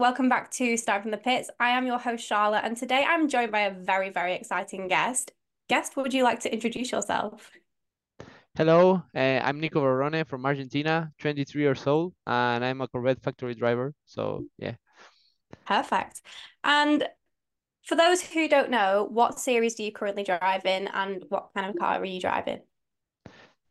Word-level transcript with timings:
Welcome 0.00 0.30
back 0.30 0.50
to 0.52 0.78
Start 0.78 1.02
from 1.02 1.10
the 1.10 1.18
Pits. 1.18 1.50
I 1.60 1.72
am 1.76 1.86
your 1.86 1.98
host, 1.98 2.26
Charlotte, 2.26 2.64
and 2.64 2.74
today 2.74 3.04
I'm 3.06 3.28
joined 3.28 3.52
by 3.52 3.60
a 3.60 3.70
very, 3.70 4.08
very 4.08 4.32
exciting 4.32 4.88
guest. 4.88 5.30
Guest, 5.68 5.94
would 5.94 6.14
you 6.14 6.24
like 6.24 6.40
to 6.40 6.50
introduce 6.50 6.90
yourself? 6.90 7.50
Hello, 8.56 9.02
uh, 9.14 9.18
I'm 9.18 9.60
Nico 9.60 9.78
Varrone 9.82 10.26
from 10.26 10.46
Argentina, 10.46 11.12
23 11.18 11.60
years 11.60 11.86
old, 11.86 12.14
and 12.26 12.64
I'm 12.64 12.80
a 12.80 12.88
Corvette 12.88 13.22
factory 13.22 13.54
driver. 13.54 13.92
So, 14.06 14.46
yeah. 14.56 14.76
Perfect. 15.66 16.22
And 16.64 17.06
for 17.82 17.94
those 17.94 18.22
who 18.22 18.48
don't 18.48 18.70
know, 18.70 19.06
what 19.10 19.38
series 19.38 19.74
do 19.74 19.82
you 19.82 19.92
currently 19.92 20.22
drive 20.24 20.64
in 20.64 20.88
and 20.94 21.26
what 21.28 21.50
kind 21.54 21.68
of 21.68 21.76
car 21.76 22.00
are 22.00 22.04
you 22.06 22.22
driving? 22.22 22.60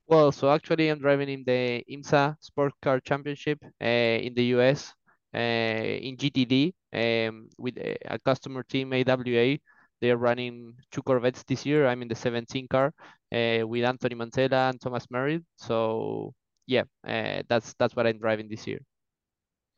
Well, 0.06 0.32
so 0.32 0.52
actually, 0.52 0.90
I'm 0.90 1.00
driving 1.00 1.30
in 1.30 1.44
the 1.44 1.84
IMSA 1.92 2.36
Sport 2.40 2.74
Car 2.84 3.00
Championship 3.00 3.64
uh, 3.82 3.86
in 3.86 4.36
the 4.36 4.44
US 4.58 4.94
in 5.38 6.18
GTD 6.18 6.74
um, 6.94 7.50
with 7.58 7.78
a, 7.78 7.98
a 8.06 8.20
customer 8.20 8.64
team, 8.64 8.94
AWA. 8.94 9.58
They're 10.02 10.18
running 10.18 10.76
two 10.92 11.02
Corvettes 11.02 11.44
this 11.44 11.66
year. 11.66 11.86
I'm 11.86 12.02
in 12.02 12.08
the 12.08 12.16
17 12.16 12.68
car 12.70 12.94
uh, 13.34 13.68
with 13.68 13.84
Anthony 13.84 14.16
Mantella 14.16 14.70
and 14.70 14.80
Thomas 14.80 15.06
Merritt. 15.12 15.44
So 15.58 16.34
yeah, 16.68 16.84
that's 17.04 17.74
that's 17.78 17.96
what 17.96 18.08
I'm 18.08 18.20
driving 18.20 18.48
this 18.48 18.66
year. 18.66 18.80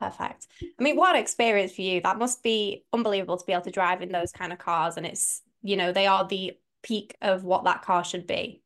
Perfect. 0.02 0.48
I 0.62 0.82
mean, 0.82 0.96
what 0.96 1.16
experience 1.16 1.74
for 1.74 1.82
you. 1.82 2.00
That 2.00 2.18
must 2.18 2.42
be 2.42 2.84
unbelievable 2.92 3.36
to 3.36 3.44
be 3.44 3.52
able 3.52 3.62
to 3.62 3.70
drive 3.70 4.02
in 4.02 4.10
those 4.10 4.32
kind 4.32 4.52
of 4.52 4.58
cars, 4.58 4.96
and 4.96 5.06
it's 5.06 5.42
you 5.62 5.76
know 5.76 5.92
they 5.92 6.06
are 6.06 6.26
the 6.26 6.58
peak 6.82 7.16
of 7.22 7.44
what 7.44 7.64
that 7.64 7.82
car 7.82 8.04
should 8.04 8.26
be. 8.26 8.61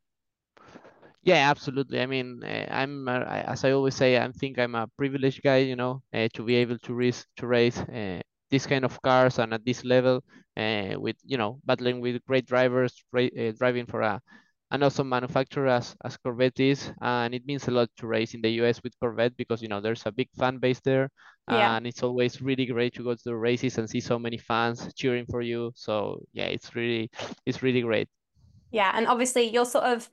Yeah, 1.26 1.50
absolutely. 1.50 2.00
I 2.00 2.06
mean, 2.06 2.42
uh, 2.44 2.66
I'm 2.70 3.08
uh, 3.08 3.20
as 3.24 3.64
I 3.64 3.72
always 3.72 3.96
say, 3.96 4.18
I 4.18 4.30
think 4.32 4.58
I'm 4.58 4.76
a 4.76 4.88
privileged 4.96 5.42
guy, 5.42 5.58
you 5.58 5.76
know, 5.76 6.02
uh, 6.14 6.28
to 6.34 6.44
be 6.44 6.56
able 6.56 6.78
to 6.80 6.94
race 6.94 7.26
to 7.38 7.48
race 7.48 7.78
uh, 7.78 8.22
this 8.50 8.66
kind 8.66 8.84
of 8.86 9.02
cars 9.02 9.38
and 9.40 9.52
at 9.54 9.64
this 9.66 9.84
level, 9.84 10.24
uh, 10.56 10.94
with 10.98 11.16
you 11.24 11.36
know, 11.38 11.60
battling 11.66 12.00
with 12.00 12.24
great 12.26 12.46
drivers, 12.46 12.94
uh, 13.16 13.52
driving 13.58 13.86
for 13.86 14.02
a 14.02 14.20
an 14.72 14.82
awesome 14.84 15.08
manufacturer 15.08 15.68
as 15.68 15.96
as 16.04 16.16
Corvette 16.18 16.60
is, 16.60 16.92
and 17.02 17.34
it 17.34 17.46
means 17.46 17.68
a 17.68 17.72
lot 17.72 17.90
to 17.98 18.08
race 18.08 18.34
in 18.34 18.42
the 18.42 18.50
US 18.62 18.82
with 18.84 18.94
Corvette 19.00 19.36
because 19.36 19.62
you 19.62 19.68
know 19.68 19.80
there's 19.82 20.06
a 20.06 20.12
big 20.12 20.30
fan 20.38 20.58
base 20.58 20.80
there, 20.80 21.10
Yeah. 21.48 21.76
and 21.76 21.86
it's 21.88 22.04
always 22.04 22.42
really 22.42 22.66
great 22.66 22.94
to 22.96 23.04
go 23.04 23.14
to 23.14 23.24
the 23.24 23.36
races 23.36 23.78
and 23.78 23.90
see 23.90 24.00
so 24.00 24.18
many 24.18 24.38
fans 24.38 24.92
cheering 24.94 25.26
for 25.28 25.42
you. 25.42 25.72
So 25.76 26.20
yeah, 26.32 26.46
it's 26.46 26.76
really 26.76 27.10
it's 27.46 27.62
really 27.64 27.82
great. 27.82 28.08
Yeah, 28.70 28.92
and 28.94 29.06
obviously 29.06 29.44
you're 29.50 29.64
sort 29.64 29.84
of 29.84 30.10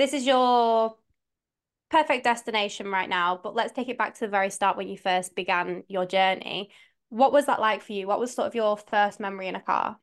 this 0.00 0.14
is 0.14 0.26
your 0.26 0.96
perfect 1.90 2.24
destination 2.24 2.88
right 2.90 3.08
now, 3.08 3.38
but 3.42 3.54
let's 3.54 3.72
take 3.72 3.88
it 3.88 3.98
back 3.98 4.14
to 4.14 4.20
the 4.20 4.28
very 4.28 4.50
start 4.50 4.76
when 4.76 4.88
you 4.88 4.96
first 4.96 5.34
began 5.34 5.84
your 5.88 6.06
journey. 6.06 6.70
What 7.10 7.32
was 7.32 7.46
that 7.46 7.60
like 7.60 7.82
for 7.82 7.92
you? 7.92 8.06
What 8.06 8.20
was 8.20 8.34
sort 8.34 8.46
of 8.48 8.54
your 8.54 8.76
first 8.78 9.20
memory 9.20 9.48
in 9.48 9.56
a 9.56 9.60
car? 9.60 9.98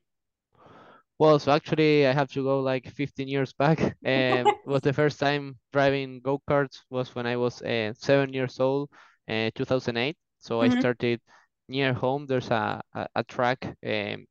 Well, 1.19 1.39
so 1.39 1.51
actually, 1.51 2.05
I 2.07 2.11
have 2.13 2.31
to 2.33 2.43
go 2.43 2.59
like 2.59 2.89
15 2.89 3.27
years 3.27 3.53
back. 3.53 3.79
Um, 4.05 4.53
it 4.63 4.67
was 4.67 4.81
the 4.81 4.93
first 4.93 5.19
time 5.19 5.57
driving 5.73 6.21
go-karts 6.21 6.79
was 6.89 7.13
when 7.15 7.25
I 7.27 7.35
was 7.37 7.61
uh, 7.61 7.93
seven 7.93 8.33
years 8.33 8.59
old, 8.59 8.89
uh, 9.27 9.49
2008. 9.55 10.17
So 10.39 10.61
I 10.61 10.69
hmm 10.69 10.69
started 10.69 11.19
near 11.67 11.93
home. 11.93 12.25
There's 12.27 12.49
a, 12.51 12.81
a, 12.93 13.07
a 13.15 13.23
track 13.23 13.65
um, 13.65 14.25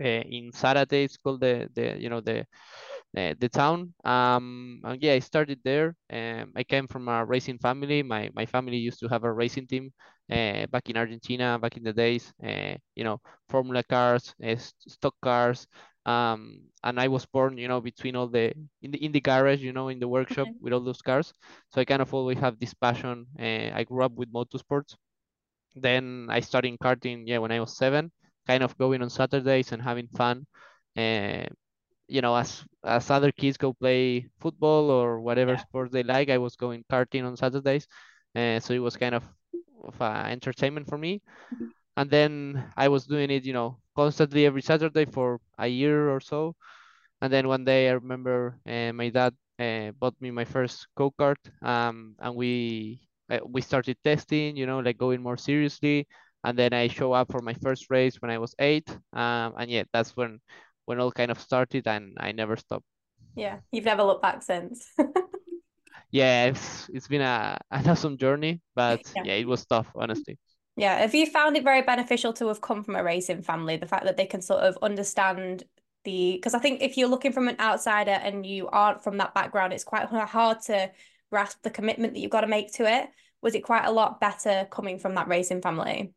uh, 0.00 0.24
in 0.38 0.52
Zárate. 0.52 1.04
It's 1.04 1.16
called 1.18 1.40
the, 1.40 1.68
the 1.74 1.98
you 2.00 2.08
know 2.10 2.20
the 2.20 2.46
uh, 3.16 3.34
the 3.38 3.48
town. 3.48 3.92
Um, 4.04 4.80
and 4.84 5.00
yeah, 5.02 5.12
I 5.14 5.18
started 5.20 5.60
there. 5.64 5.94
Um, 6.12 6.52
I 6.56 6.62
came 6.64 6.86
from 6.86 7.08
a 7.08 7.24
racing 7.24 7.58
family. 7.58 8.02
My 8.02 8.30
my 8.34 8.46
family 8.46 8.76
used 8.76 9.00
to 9.00 9.08
have 9.08 9.24
a 9.24 9.32
racing 9.32 9.66
team 9.66 9.92
uh, 10.30 10.66
back 10.66 10.88
in 10.88 10.96
Argentina, 10.96 11.58
back 11.58 11.76
in 11.76 11.82
the 11.82 11.92
days. 11.92 12.32
Uh, 12.42 12.74
you 12.94 13.04
know, 13.04 13.20
Formula 13.48 13.82
cars, 13.82 14.34
uh, 14.44 14.56
stock 14.56 15.14
cars. 15.22 15.66
Um, 16.06 16.60
and 16.84 16.98
I 17.00 17.08
was 17.08 17.26
born, 17.26 17.58
you 17.58 17.68
know, 17.68 17.80
between 17.80 18.16
all 18.16 18.28
the 18.28 18.52
in 18.82 18.90
the 18.92 18.98
in 19.04 19.12
the 19.12 19.20
garage, 19.20 19.60
you 19.62 19.72
know, 19.72 19.88
in 19.88 19.98
the 19.98 20.08
workshop 20.08 20.48
hmm 20.48 20.60
with 20.60 20.72
all 20.72 20.80
those 20.84 21.02
cars. 21.02 21.32
So 21.70 21.80
I 21.80 21.84
kind 21.84 22.02
of 22.02 22.12
always 22.14 22.38
have 22.38 22.58
this 22.58 22.74
passion. 22.74 23.26
Uh, 23.38 23.70
I 23.74 23.84
grew 23.84 24.02
up 24.04 24.12
with 24.12 24.32
motorsports. 24.32 24.96
Then 25.74 26.26
I 26.30 26.40
started 26.40 26.78
karting, 26.78 27.24
yeah, 27.26 27.38
when 27.38 27.52
I 27.52 27.60
was 27.60 27.76
seven, 27.76 28.10
kind 28.46 28.62
of 28.62 28.76
going 28.78 29.02
on 29.02 29.10
Saturdays 29.10 29.72
and 29.72 29.82
having 29.82 30.08
fun. 30.08 30.46
Uh, 30.96 31.46
you 32.08 32.20
know, 32.22 32.36
as 32.36 32.64
as 32.84 33.10
other 33.10 33.32
kids 33.32 33.56
go 33.58 33.72
play 33.74 34.28
football 34.40 34.90
or 34.90 35.20
whatever 35.20 35.56
Yeah. 35.56 35.58
sport 35.58 35.92
they 35.92 36.02
like, 36.04 36.30
I 36.30 36.38
was 36.38 36.56
going 36.56 36.84
karting 36.90 37.24
on 37.26 37.36
Saturdays, 37.36 37.86
and 38.34 38.62
so 38.62 38.74
it 38.74 38.80
was 38.80 38.96
kind 38.96 39.14
of 39.14 39.24
of 39.84 40.00
uh, 40.00 40.24
entertainment 40.28 40.88
for 40.88 40.98
me. 40.98 41.22
And 41.96 42.10
then 42.10 42.72
I 42.76 42.88
was 42.88 43.06
doing 43.06 43.30
it, 43.30 43.44
you 43.44 43.52
know, 43.52 43.78
constantly 43.96 44.46
every 44.46 44.62
Saturday 44.62 45.04
for 45.06 45.40
a 45.58 45.66
year 45.68 46.10
or 46.10 46.20
so. 46.20 46.56
And 47.20 47.32
then 47.32 47.48
one 47.48 47.64
day 47.64 47.88
I 47.88 47.92
remember 47.92 48.58
uh, 48.66 48.92
my 48.92 49.08
dad 49.10 49.34
uh, 49.58 49.92
bought 49.98 50.14
me 50.20 50.30
my 50.30 50.44
first 50.44 50.86
go-kart, 50.96 51.38
um, 51.62 52.14
and 52.20 52.34
we 52.34 53.00
we 53.46 53.60
started 53.60 53.96
testing, 54.04 54.56
you 54.56 54.66
know, 54.66 54.78
like 54.80 54.98
going 54.98 55.22
more 55.22 55.36
seriously. 55.36 56.06
And 56.44 56.58
then 56.58 56.72
I 56.72 56.88
show 56.88 57.12
up 57.12 57.30
for 57.32 57.40
my 57.42 57.54
first 57.54 57.90
race 57.90 58.20
when 58.20 58.30
I 58.30 58.38
was 58.38 58.54
eight, 58.58 58.88
um, 59.12 59.54
and 59.58 59.70
yeah, 59.70 59.84
that's 59.92 60.16
when 60.16 60.40
when 60.88 61.00
all 61.00 61.12
kind 61.12 61.30
of 61.30 61.40
started, 61.40 61.86
and 61.86 62.16
I 62.18 62.32
never 62.32 62.56
stopped. 62.56 62.86
Yeah. 63.36 63.58
You've 63.70 63.84
never 63.84 64.02
looked 64.02 64.22
back 64.22 64.42
since. 64.42 64.88
Yeah, 66.10 66.46
it's 66.46 66.88
it's 66.88 67.08
been 67.08 67.20
a 67.20 67.58
an 67.70 67.86
awesome 67.88 68.16
journey, 68.16 68.62
but 68.74 69.02
Yeah. 69.14 69.22
yeah, 69.24 69.34
it 69.34 69.46
was 69.46 69.66
tough, 69.66 69.88
honestly. 69.94 70.38
Yeah. 70.76 70.98
Have 71.00 71.14
you 71.14 71.26
found 71.26 71.56
it 71.56 71.64
very 71.64 71.82
beneficial 71.82 72.32
to 72.34 72.48
have 72.48 72.60
come 72.60 72.84
from 72.84 72.96
a 72.96 73.02
racing 73.04 73.42
family? 73.42 73.76
The 73.76 73.86
fact 73.86 74.04
that 74.04 74.16
they 74.16 74.26
can 74.26 74.40
sort 74.40 74.60
of 74.62 74.78
understand 74.80 75.64
the, 76.04 76.32
because 76.36 76.54
I 76.54 76.60
think 76.60 76.80
if 76.82 76.96
you're 76.96 77.08
looking 77.08 77.32
from 77.32 77.48
an 77.48 77.56
outsider 77.60 78.12
and 78.12 78.46
you 78.46 78.68
aren't 78.68 79.02
from 79.02 79.18
that 79.18 79.34
background, 79.34 79.72
it's 79.72 79.84
quite 79.84 80.06
hard 80.08 80.62
to 80.66 80.90
grasp 81.30 81.62
the 81.62 81.70
commitment 81.70 82.14
that 82.14 82.20
you've 82.20 82.30
got 82.30 82.42
to 82.42 82.46
make 82.46 82.72
to 82.74 82.84
it. 82.90 83.08
Was 83.42 83.54
it 83.54 83.60
quite 83.64 83.84
a 83.84 83.92
lot 83.92 84.20
better 84.20 84.66
coming 84.70 84.98
from 84.98 85.14
that 85.16 85.28
racing 85.28 85.60
family? 85.62 86.14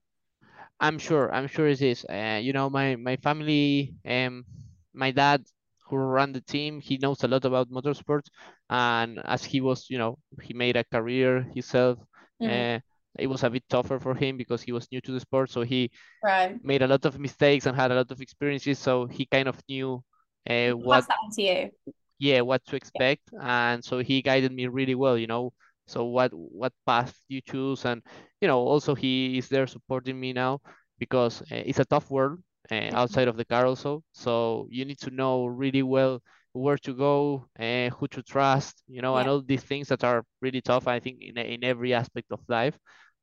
I'm 0.81 0.99
sure, 0.99 1.33
I'm 1.33 1.47
sure 1.47 1.67
it 1.67 1.81
is. 1.81 2.05
Uh, 2.05 2.39
you 2.43 2.53
know, 2.53 2.69
my 2.69 2.95
my 2.97 3.17
family, 3.17 3.95
um, 4.05 4.45
my 4.93 5.11
dad 5.11 5.43
who 5.87 5.97
ran 5.97 6.33
the 6.33 6.41
team, 6.41 6.81
he 6.81 6.97
knows 6.97 7.23
a 7.23 7.27
lot 7.29 7.45
about 7.45 7.69
motorsports, 7.71 8.27
and 8.69 9.19
as 9.25 9.45
he 9.45 9.61
was, 9.61 9.89
you 9.89 9.99
know, 9.99 10.19
he 10.41 10.53
made 10.53 10.77
a 10.77 10.83
career 10.85 11.43
himself. 11.53 11.99
Mm, 12.41 12.65
Uh, 12.65 12.79
it 13.19 13.27
was 13.27 13.43
a 13.43 13.49
bit 13.51 13.63
tougher 13.69 13.99
for 13.99 14.15
him 14.15 14.37
because 14.37 14.63
he 14.63 14.73
was 14.73 14.91
new 14.91 15.01
to 15.01 15.13
the 15.13 15.21
sport, 15.21 15.51
so 15.51 15.63
he 15.63 15.91
right. 16.23 16.59
made 16.63 16.81
a 16.83 16.87
lot 16.87 17.05
of 17.05 17.19
mistakes 17.19 17.65
and 17.67 17.75
had 17.77 17.91
a 17.91 17.95
lot 17.95 18.11
of 18.11 18.21
experiences. 18.21 18.79
So 18.79 19.05
he 19.07 19.25
kind 19.27 19.47
of 19.49 19.59
knew 19.69 20.03
uh, 20.49 20.71
what 20.71 21.05
that 21.07 21.17
to 21.35 21.41
you. 21.41 21.71
yeah 22.19 22.41
what 22.41 22.63
to 22.65 22.75
Yeah. 22.93 23.01
expect 23.01 23.21
and 23.41 23.83
so 23.83 23.99
he 23.99 24.21
guided 24.21 24.51
me 24.51 24.67
really 24.67 24.95
well 24.95 25.17
you 25.17 25.27
know 25.27 25.51
so 25.87 26.05
what 26.05 26.31
what 26.33 26.73
path 26.85 27.15
you 27.27 27.41
choose 27.41 27.85
and 27.85 28.01
you 28.41 28.47
know 28.47 28.59
also 28.59 28.95
he 28.95 29.37
is 29.37 29.49
there 29.49 29.67
supporting 29.67 30.19
me 30.19 30.33
now 30.33 30.59
because 30.99 31.41
uh, 31.43 31.63
it's 31.65 31.79
a 31.79 31.85
tough 31.85 32.09
world 32.11 32.39
uh, 32.71 32.89
outside 32.93 33.27
of 33.27 33.37
the 33.37 33.45
car 33.45 33.65
also. 33.65 34.03
So 34.13 34.67
you 34.69 34.85
need 34.85 34.99
to 34.99 35.11
know 35.11 35.45
really 35.45 35.83
well 35.83 36.21
where 36.53 36.77
to 36.77 36.93
go 36.93 37.45
uh, 37.59 37.89
who 37.91 38.07
to 38.09 38.21
trust 38.23 38.83
you 38.87 39.01
know 39.01 39.17
and 39.17 39.27
all 39.29 39.41
these 39.41 39.63
things 39.63 39.87
that 39.89 40.03
are 40.03 40.23
really 40.41 40.61
tough 40.61 40.87
i 40.87 40.99
think 40.99 41.17
in, 41.21 41.37
in 41.37 41.63
every 41.63 41.93
aspect 41.93 42.31
of 42.31 42.39
life. 42.49 42.77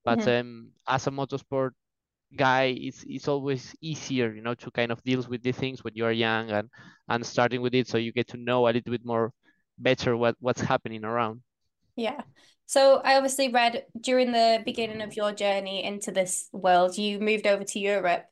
But 0.04 0.26
Mhm. 0.26 0.28
um, 0.28 0.70
as 0.88 1.06
a 1.06 1.10
motorsport 1.10 1.70
guy 2.36 2.74
it's 2.78 3.04
it's 3.08 3.28
always 3.28 3.74
easier 3.80 4.32
you 4.34 4.42
know 4.42 4.54
to 4.54 4.70
kind 4.70 4.90
of 4.92 5.02
deal 5.04 5.22
with 5.28 5.42
these 5.42 5.56
things 5.56 5.82
when 5.84 5.94
you 5.94 6.04
are 6.04 6.12
young 6.12 6.50
and 6.50 6.68
and 7.08 7.24
starting 7.24 7.60
with 7.62 7.74
it 7.74 7.86
so 7.88 7.96
you 7.98 8.12
get 8.12 8.26
to 8.28 8.36
know 8.36 8.66
a 8.68 8.72
little 8.72 8.90
bit 8.92 9.04
more 9.04 9.32
better 9.78 10.16
what 10.16 10.34
what's 10.40 10.60
happening 10.60 11.04
around 11.04 11.40
Yeah. 11.98 12.22
So 12.66 13.00
I 13.04 13.16
obviously 13.16 13.48
read 13.48 13.86
during 14.00 14.32
the 14.32 14.62
beginning 14.64 15.02
of 15.02 15.16
your 15.16 15.32
journey 15.32 15.82
into 15.84 16.12
this 16.12 16.48
world, 16.52 16.96
you 16.96 17.18
moved 17.18 17.46
over 17.46 17.64
to 17.64 17.78
Europe. 17.80 18.24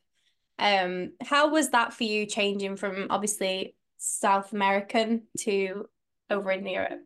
Um, 0.58 1.12
how 1.22 1.50
was 1.50 1.70
that 1.70 1.94
for 1.94 2.04
you 2.04 2.26
changing 2.26 2.76
from 2.76 3.08
obviously 3.10 3.76
South 3.98 4.52
American 4.52 5.24
to 5.40 5.88
over 6.30 6.52
in 6.52 6.66
Europe? 6.66 7.00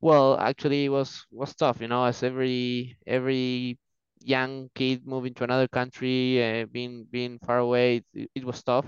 well 0.00 0.38
actually 0.38 0.86
it 0.86 0.88
was 0.88 1.26
was 1.30 1.54
tough 1.54 1.80
you 1.80 1.88
know 1.88 2.04
as 2.04 2.22
every 2.22 2.96
every 3.06 3.78
young 4.24 4.68
kid 4.74 5.06
moving 5.06 5.34
to 5.34 5.44
another 5.44 5.68
country 5.68 6.38
uh, 6.42 6.66
being 6.70 7.06
being 7.10 7.38
far 7.40 7.58
away 7.58 8.02
it, 8.14 8.30
it 8.34 8.44
was 8.44 8.62
tough 8.62 8.86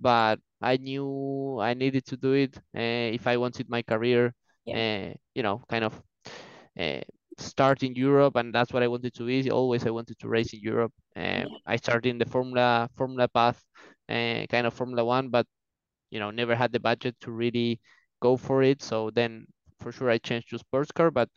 but 0.00 0.38
i 0.62 0.76
knew 0.76 1.58
i 1.60 1.74
needed 1.74 2.04
to 2.06 2.16
do 2.16 2.32
it 2.32 2.56
uh, 2.76 3.10
if 3.14 3.26
i 3.26 3.36
wanted 3.36 3.68
my 3.68 3.82
career 3.82 4.32
Yeah. 4.64 4.76
uh, 4.76 5.12
you 5.34 5.42
know 5.42 5.62
kind 5.68 5.84
of 5.84 6.00
uh, 6.78 7.00
start 7.38 7.82
in 7.82 7.94
Europe, 7.94 8.36
and 8.36 8.54
that's 8.54 8.72
what 8.72 8.82
I 8.82 8.88
wanted 8.88 9.14
to 9.14 9.26
be. 9.26 9.50
Always, 9.50 9.86
I 9.86 9.90
wanted 9.90 10.18
to 10.20 10.28
race 10.28 10.52
in 10.52 10.60
Europe. 10.60 10.92
Um, 11.16 11.48
I 11.66 11.76
started 11.76 12.08
in 12.08 12.18
the 12.18 12.26
Formula 12.26 12.88
Formula 12.96 13.28
path, 13.28 13.62
uh, 14.08 14.46
kind 14.50 14.66
of 14.66 14.74
Formula 14.74 15.04
One, 15.04 15.28
but 15.30 15.46
you 16.10 16.18
know, 16.20 16.30
never 16.30 16.54
had 16.54 16.72
the 16.72 16.80
budget 16.80 17.16
to 17.20 17.30
really 17.32 17.80
go 18.20 18.36
for 18.36 18.62
it. 18.62 18.82
So 18.82 19.10
then, 19.10 19.46
for 19.80 19.92
sure, 19.92 20.10
I 20.10 20.18
changed 20.18 20.50
to 20.50 20.58
sports 20.58 20.92
car. 20.92 21.10
But 21.10 21.28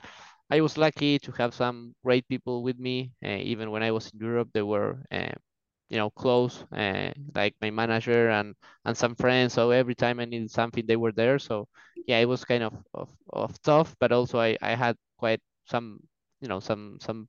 I 0.50 0.62
was 0.62 0.78
lucky 0.78 1.20
to 1.20 1.32
have 1.34 1.54
some 1.54 1.96
great 2.04 2.28
people 2.28 2.64
with 2.64 2.80
me. 2.80 3.12
Uh, 3.24 3.40
even 3.42 3.72
when 3.72 3.84
I 3.84 3.92
was 3.92 4.12
in 4.12 4.20
Europe, 4.20 4.50
they 4.54 4.62
were, 4.62 5.04
uh, 5.12 5.34
you 5.92 5.98
know, 6.00 6.10
close, 6.12 6.64
uh, 6.74 7.12
like 7.36 7.56
my 7.62 7.72
manager 7.72 8.32
and 8.32 8.56
and 8.86 8.98
some 8.98 9.16
friends. 9.16 9.54
So 9.54 9.72
every 9.72 9.96
time 9.96 10.20
I 10.22 10.26
needed 10.26 10.52
something, 10.52 10.88
they 10.88 10.98
were 10.98 11.14
there. 11.14 11.40
So 11.40 11.68
yeah, 12.08 12.20
it 12.20 12.30
was 12.30 12.46
kind 12.46 12.64
of 12.64 12.74
of, 12.96 13.10
of 13.34 13.62
tough, 13.64 13.96
but 14.00 14.12
also 14.14 14.40
I 14.40 14.58
I 14.64 14.76
had 14.76 14.98
quite 15.20 15.42
some, 15.68 16.00
you 16.42 16.50
know, 16.50 16.62
some 16.62 17.00
some 17.02 17.28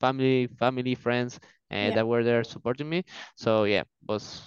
family 0.00 0.48
family 0.60 0.94
friends 0.96 1.40
uh, 1.72 1.90
Yeah. 1.90 1.92
that 1.92 2.06
were 2.06 2.24
there 2.24 2.44
supporting 2.44 2.88
me. 2.90 3.04
So 3.36 3.64
yeah, 3.64 3.84
was 4.08 4.42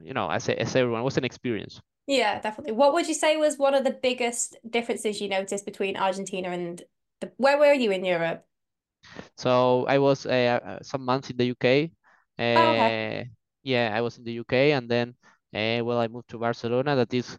you 0.00 0.14
know, 0.14 0.30
as 0.30 0.48
as 0.48 0.76
everyone, 0.76 1.02
it 1.02 1.04
was 1.04 1.18
an 1.18 1.24
experience. 1.24 1.80
Yeah, 2.06 2.40
definitely. 2.40 2.72
What 2.72 2.92
would 2.94 3.08
you 3.08 3.14
say 3.14 3.36
was 3.36 3.58
one 3.58 3.74
of 3.74 3.84
the 3.84 3.90
biggest 3.92 4.56
differences 4.68 5.20
you 5.20 5.28
noticed 5.28 5.64
between 5.64 5.96
Argentina 5.96 6.50
and 6.50 6.82
the, 7.20 7.32
where 7.36 7.58
were 7.58 7.72
you 7.72 7.92
in 7.92 8.04
Europe? 8.04 8.44
So 9.36 9.86
I 9.86 9.98
was 9.98 10.26
uh, 10.26 10.60
uh, 10.64 10.78
some 10.82 11.04
months 11.04 11.30
in 11.30 11.36
the 11.36 11.46
UK. 11.46 11.92
Oh, 12.56 12.70
okay. 12.72 13.20
Uh, 13.20 13.24
yeah, 13.62 13.92
I 13.94 14.00
was 14.00 14.18
in 14.18 14.24
the 14.24 14.32
UK, 14.32 14.72
and 14.72 14.88
then 14.88 15.14
uh, 15.54 15.84
well, 15.84 15.98
I 15.98 16.08
moved 16.08 16.28
to 16.30 16.38
Barcelona. 16.38 16.96
That 16.96 17.12
is 17.14 17.38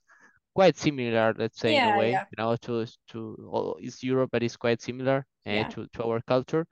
quite 0.54 0.78
similar, 0.78 1.34
let's 1.38 1.60
say, 1.60 1.76
in 1.76 1.94
a 1.94 1.98
way, 1.98 2.12
yeah, 2.12 2.26
you 2.32 2.44
know, 2.44 2.56
to 2.56 2.86
to 3.10 3.50
all 3.52 3.78
East 3.82 4.04
Europe, 4.04 4.30
but 4.32 4.44
it's 4.44 4.58
quite 4.58 4.82
similar 4.82 5.26
uh, 5.48 5.52
yeah. 5.52 5.68
to 5.70 5.88
to 5.94 6.04
our 6.04 6.22
culture. 6.22 6.66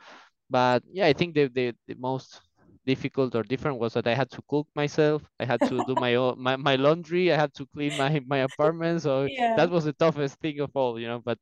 But 0.50 0.84
yeah, 0.92 1.08
I 1.08 1.14
think 1.14 1.36
the 1.36 1.48
the, 1.48 1.74
the 1.88 1.96
most 1.96 2.42
difficult 2.86 3.36
or 3.36 3.44
different 3.44 3.80
was 3.80 3.94
that 3.94 4.08
I 4.08 4.14
had 4.14 4.30
to 4.32 4.42
cook 4.50 4.68
myself. 4.76 5.24
I 5.40 5.46
had 5.46 5.62
to 5.70 5.84
do 5.86 5.96
my 5.96 6.16
own 6.22 6.42
my, 6.42 6.56
my 6.56 6.76
laundry. 6.76 7.32
I 7.32 7.38
had 7.38 7.54
to 7.56 7.66
clean 7.74 7.98
my 7.98 8.22
my 8.28 8.40
apartment. 8.40 9.02
So 9.02 9.28
that 9.56 9.70
was 9.70 9.86
the 9.86 9.94
toughest 9.94 10.40
thing 10.40 10.60
of 10.60 10.72
all, 10.76 11.00
you 11.00 11.08
know. 11.08 11.20
But 11.20 11.38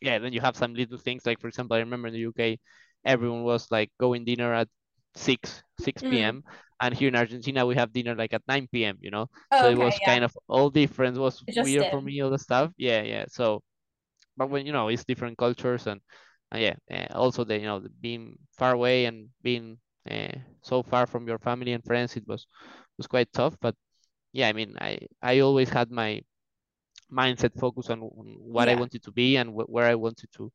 yeah, 0.00 0.18
then 0.18 0.32
you 0.32 0.40
have 0.40 0.56
some 0.56 0.74
little 0.74 0.98
things 0.98 1.24
like, 1.26 1.40
for 1.40 1.48
example, 1.48 1.76
I 1.76 1.80
remember 1.80 2.08
in 2.08 2.14
the 2.14 2.20
UK, 2.20 2.58
everyone 3.04 3.42
was 3.44 3.70
like 3.70 3.90
going 3.98 4.24
dinner 4.24 4.52
at 4.54 4.68
six 5.16 5.62
six 5.78 6.02
Mm. 6.02 6.20
p.m. 6.20 6.44
and 6.80 6.94
here 6.94 7.08
in 7.08 7.16
Argentina 7.16 7.66
we 7.66 7.74
have 7.76 7.92
dinner 7.92 8.14
like 8.16 8.34
at 8.34 8.42
nine 8.48 8.68
p.m. 8.72 8.98
You 9.02 9.10
know, 9.10 9.28
so 9.54 9.66
Oh, 9.66 9.70
it 9.70 9.76
was 9.76 10.00
yeah. 10.00 10.00
kind 10.00 10.24
of 10.24 10.36
all 10.48 10.70
different. 10.70 11.16
It 11.16 11.20
was 11.20 11.44
weird 11.58 11.88
for 11.88 12.02
me 12.02 12.20
all 12.22 12.30
the 12.30 12.38
stuff. 12.38 12.72
Yeah, 12.78 13.02
yeah. 13.02 13.26
So, 13.28 13.62
but 14.36 14.50
when 14.50 14.66
you 14.66 14.72
know 14.72 14.88
it's 14.88 15.04
different 15.04 15.38
cultures 15.38 15.86
and 15.86 16.00
uh, 16.54 16.58
yeah, 16.58 16.74
uh, 16.90 17.06
also 17.14 17.44
the 17.44 17.56
you 17.58 17.66
know 17.66 17.80
the 17.80 17.90
being 18.00 18.38
far 18.56 18.72
away 18.74 19.06
and 19.06 19.28
being 19.42 19.78
uh, 20.10 20.32
so 20.62 20.82
far 20.82 21.06
from 21.06 21.28
your 21.28 21.38
family 21.38 21.72
and 21.72 21.84
friends, 21.84 22.16
it 22.16 22.26
was 22.28 22.46
was 22.98 23.06
quite 23.06 23.32
tough. 23.32 23.56
But 23.60 23.74
yeah, 24.32 24.48
I 24.48 24.52
mean, 24.54 24.76
I 24.80 24.98
I 25.22 25.40
always 25.40 25.70
had 25.70 25.90
my 25.90 26.22
mindset 27.12 27.58
focused 27.58 27.90
on 27.90 28.00
what 28.00 28.68
I 28.68 28.74
wanted 28.74 29.02
to 29.04 29.12
be 29.12 29.36
and 29.36 29.50
wh- 29.50 29.70
where 29.70 29.86
I 29.86 29.94
wanted 29.94 30.30
to 30.36 30.52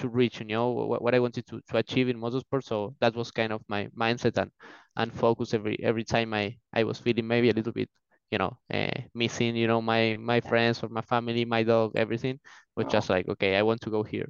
to 0.00 0.08
reach, 0.08 0.40
you 0.40 0.46
know, 0.46 0.70
what, 0.70 1.02
what 1.02 1.14
I 1.14 1.20
wanted 1.20 1.46
to, 1.48 1.60
to 1.70 1.76
achieve 1.78 2.08
in 2.08 2.18
motorsport. 2.20 2.64
So 2.64 2.94
that 3.00 3.14
was 3.14 3.30
kind 3.30 3.52
of 3.52 3.62
my 3.68 3.88
mindset 3.98 4.36
and 4.38 4.50
and 4.96 5.12
focus 5.14 5.54
every 5.54 5.78
every 5.82 6.04
time 6.04 6.34
I 6.34 6.58
I 6.74 6.84
was 6.84 6.98
feeling 6.98 7.26
maybe 7.26 7.50
a 7.50 7.54
little 7.54 7.72
bit, 7.72 7.88
you 8.30 8.38
know, 8.38 8.58
uh, 8.72 8.90
missing, 9.14 9.56
you 9.56 9.66
know, 9.68 9.82
my 9.82 10.16
my 10.20 10.40
friends 10.40 10.82
or 10.82 10.88
my 10.88 11.02
family, 11.02 11.44
my 11.44 11.62
dog, 11.64 11.92
everything 11.96 12.40
was 12.76 12.86
Oh, 12.86 12.96
just 12.96 13.10
like, 13.10 13.28
okay, 13.28 13.56
I 13.56 13.62
want 13.62 13.80
to 13.82 13.90
go 13.90 14.02
here. 14.02 14.28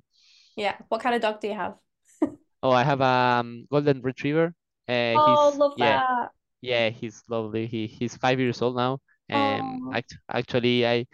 yeah. 0.57 0.77
What 0.89 1.01
kind 1.03 1.15
of 1.15 1.23
dog 1.23 1.41
do 1.41 1.49
you 1.49 1.55
have? 1.55 1.77
Oh, 2.63 2.73
I 2.73 2.85
have 2.85 3.01
a 3.01 3.05
um, 3.41 3.67
golden 3.71 4.03
retriever. 4.03 4.55
Uh, 4.89 5.15
Oh, 5.15 5.25
he's 5.25 5.57
love 5.57 5.77
yeah, 5.77 6.01
that. 6.01 6.33
yeah, 6.63 6.91
he's 6.91 7.23
lovely. 7.29 7.67
He 7.67 7.87
he's 7.87 8.17
five 8.17 8.41
years 8.41 8.63
old 8.63 8.77
now. 8.77 9.01
Um, 9.31 9.81
Oh, 9.83 9.95
act, 9.95 10.17
actually, 10.31 10.87
I 10.87 11.07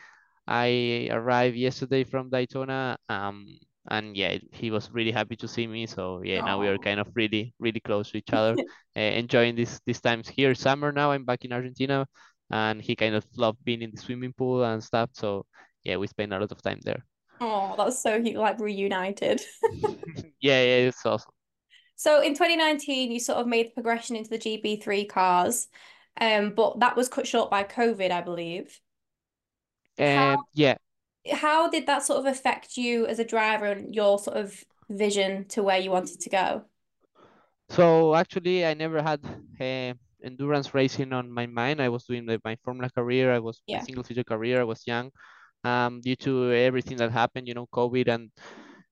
I 0.46 1.08
arrived 1.12 1.56
yesterday 1.56 2.04
from 2.04 2.30
Daytona. 2.30 2.98
Um, 3.08 3.46
and 3.88 4.16
yeah, 4.16 4.38
he 4.52 4.70
was 4.70 4.90
really 4.92 5.12
happy 5.12 5.36
to 5.36 5.48
see 5.48 5.66
me. 5.66 5.86
So 5.86 6.22
yeah, 6.24 6.40
now 6.40 6.60
we 6.60 6.68
are 6.68 6.78
kind 6.78 7.00
of 7.00 7.08
really, 7.14 7.54
really 7.58 7.80
close 7.80 8.10
to 8.10 8.18
each 8.18 8.32
other, 8.32 8.56
uh, 8.96 9.00
enjoying 9.22 9.56
this 9.56 9.80
these 9.86 10.00
times 10.00 10.28
here. 10.28 10.54
Summer 10.54 10.92
now, 10.92 11.12
I'm 11.12 11.24
back 11.24 11.44
in 11.44 11.52
Argentina, 11.52 12.06
and 12.50 12.80
he 12.82 12.96
kind 12.96 13.14
of 13.14 13.24
loved 13.36 13.64
being 13.64 13.82
in 13.82 13.90
the 13.90 14.00
swimming 14.00 14.32
pool 14.32 14.64
and 14.64 14.82
stuff. 14.82 15.10
So 15.12 15.46
yeah, 15.84 15.96
we 15.96 16.06
spend 16.06 16.32
a 16.32 16.38
lot 16.38 16.52
of 16.52 16.62
time 16.62 16.80
there. 16.82 17.04
Oh, 17.40 17.74
that's 17.76 18.02
so 18.02 18.20
cute, 18.22 18.36
like 18.36 18.58
reunited. 18.60 19.40
yeah, 20.40 20.62
yeah, 20.62 20.88
it's 20.88 21.04
awesome. 21.04 21.32
So 21.96 22.20
in 22.22 22.34
2019, 22.34 23.10
you 23.10 23.20
sort 23.20 23.38
of 23.38 23.46
made 23.46 23.68
the 23.68 23.72
progression 23.72 24.16
into 24.16 24.30
the 24.30 24.38
GB3 24.38 25.08
cars, 25.08 25.68
um, 26.20 26.52
but 26.54 26.80
that 26.80 26.96
was 26.96 27.08
cut 27.08 27.26
short 27.26 27.50
by 27.50 27.64
COVID, 27.64 28.10
I 28.10 28.20
believe. 28.20 28.80
How 29.98 30.04
And 30.04 30.38
yeah, 30.52 30.76
how 31.32 31.68
did 31.68 31.86
that 31.86 32.02
sort 32.04 32.20
of 32.20 32.26
affect 32.26 32.76
you 32.76 33.06
as 33.06 33.18
a 33.18 33.24
driver 33.24 33.66
and 33.66 33.94
your 33.94 34.18
sort 34.18 34.36
of 34.36 34.64
vision 34.88 35.46
to 35.48 35.62
where 35.62 35.78
you 35.78 35.90
wanted 35.90 36.20
to 36.20 36.30
go? 36.30 36.64
so 37.68 38.14
actually, 38.14 38.64
I 38.64 38.74
never 38.74 39.02
had 39.02 39.20
uh, 39.60 39.94
endurance 40.24 40.74
racing 40.74 41.12
on 41.12 41.30
my 41.30 41.46
mind. 41.46 41.80
I 41.82 41.88
was 41.88 42.04
doing 42.04 42.26
the, 42.26 42.40
my 42.44 42.56
Formula 42.64 42.90
career. 42.90 43.32
I 43.32 43.38
was 43.40 43.62
Yeah. 43.66 43.86
single 43.86 44.04
seater 44.04 44.24
career. 44.24 44.60
I 44.60 44.64
was 44.64 44.86
young. 44.86 45.10
Um, 45.64 46.00
due 46.00 46.16
to 46.16 46.52
everything 46.54 46.96
that 46.98 47.12
happened, 47.12 47.48
you 47.48 47.54
know, 47.54 47.66
COVID 47.74 48.08
and 48.08 48.30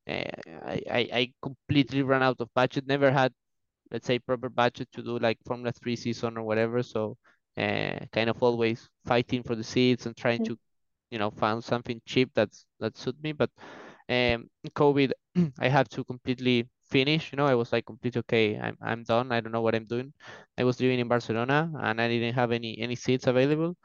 uh, 0.09 0.31
I, 0.67 0.83
I 0.91 1.01
I 1.21 1.33
completely 1.43 2.03
ran 2.03 2.23
out 2.23 2.41
of 2.41 2.51
budget. 2.55 2.87
Never 2.87 3.11
had, 3.13 3.33
let's 3.93 4.07
say, 4.07 4.19
proper 4.21 4.49
budget 4.51 4.89
to 4.95 5.03
do 5.03 5.19
like 5.19 5.39
Formula 5.47 5.73
Three 5.73 5.97
season 5.97 6.39
or 6.39 6.45
whatever. 6.45 6.83
So, 6.83 7.17
uh, 7.59 8.01
kind 8.13 8.31
of 8.31 8.43
always 8.43 8.89
fighting 9.07 9.43
for 9.45 9.55
the 9.57 9.65
seats 9.65 10.07
and 10.07 10.17
trying 10.17 10.43
to, 10.43 10.59
you 11.15 11.21
know, 11.21 11.31
found 11.31 11.65
something 11.65 12.03
cheap 12.07 12.31
that's 12.35 12.67
that 12.81 12.99
suit 12.99 13.17
me. 13.23 13.33
But 13.33 13.51
um, 14.11 14.51
COVID, 14.77 15.13
I 15.61 15.69
had 15.69 15.91
to 15.93 16.05
completely 16.05 16.69
finish. 16.91 17.33
You 17.33 17.37
know, 17.39 17.47
I 17.47 17.55
was 17.57 17.73
like 17.73 17.87
completely 17.87 18.21
okay. 18.21 18.59
I'm 18.59 18.77
I'm 18.83 19.05
done. 19.05 19.33
I 19.33 19.41
don't 19.41 19.53
know 19.53 19.63
what 19.63 19.77
I'm 19.77 19.87
doing. 19.87 20.13
I 20.59 20.65
was 20.65 20.81
living 20.81 21.01
in 21.01 21.09
Barcelona 21.09 21.71
and 21.81 22.01
I 22.01 22.09
didn't 22.09 22.35
have 22.35 22.53
any 22.53 22.79
any 22.79 22.97
seats 22.97 23.29
available. 23.29 23.77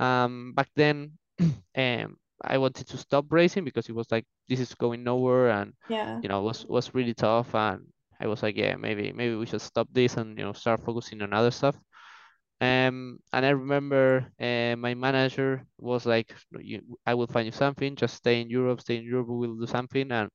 Um, 0.00 0.54
back 0.54 0.70
then, 0.76 1.18
um, 1.76 2.16
I 2.42 2.58
wanted 2.58 2.88
to 2.88 2.98
stop 2.98 3.32
racing 3.32 3.64
because 3.64 3.88
it 3.88 3.94
was 3.94 4.10
like 4.10 4.26
this 4.48 4.60
is 4.60 4.74
going 4.74 5.04
nowhere, 5.04 5.50
and 5.50 5.74
Yeah. 5.88 6.22
you 6.22 6.28
know 6.28 6.42
was 6.42 6.66
was 6.66 6.94
really 6.94 7.14
tough. 7.14 7.54
And 7.54 7.86
I 8.20 8.26
was 8.28 8.42
like, 8.42 8.56
yeah, 8.56 8.76
maybe 8.76 9.12
maybe 9.12 9.36
we 9.36 9.46
should 9.46 9.62
stop 9.62 9.88
this 9.92 10.16
and 10.16 10.38
you 10.38 10.44
know 10.44 10.52
start 10.52 10.82
focusing 10.84 11.22
on 11.22 11.32
other 11.34 11.50
stuff. 11.52 11.78
Um, 12.62 13.18
and 13.34 13.46
I 13.46 13.50
remember 13.50 14.26
uh, 14.40 14.76
my 14.78 14.94
manager 14.94 15.66
was 15.78 16.06
like, 16.06 16.34
I 17.06 17.14
will 17.14 17.26
find 17.28 17.46
you 17.46 17.52
something. 17.52 17.96
Just 17.96 18.16
stay 18.16 18.40
in 18.40 18.50
Europe. 18.50 18.80
Stay 18.80 18.98
in 18.98 19.04
Europe. 19.04 19.28
We 19.28 19.48
will 19.48 19.58
do 19.58 19.66
something. 19.66 20.10
And 20.12 20.30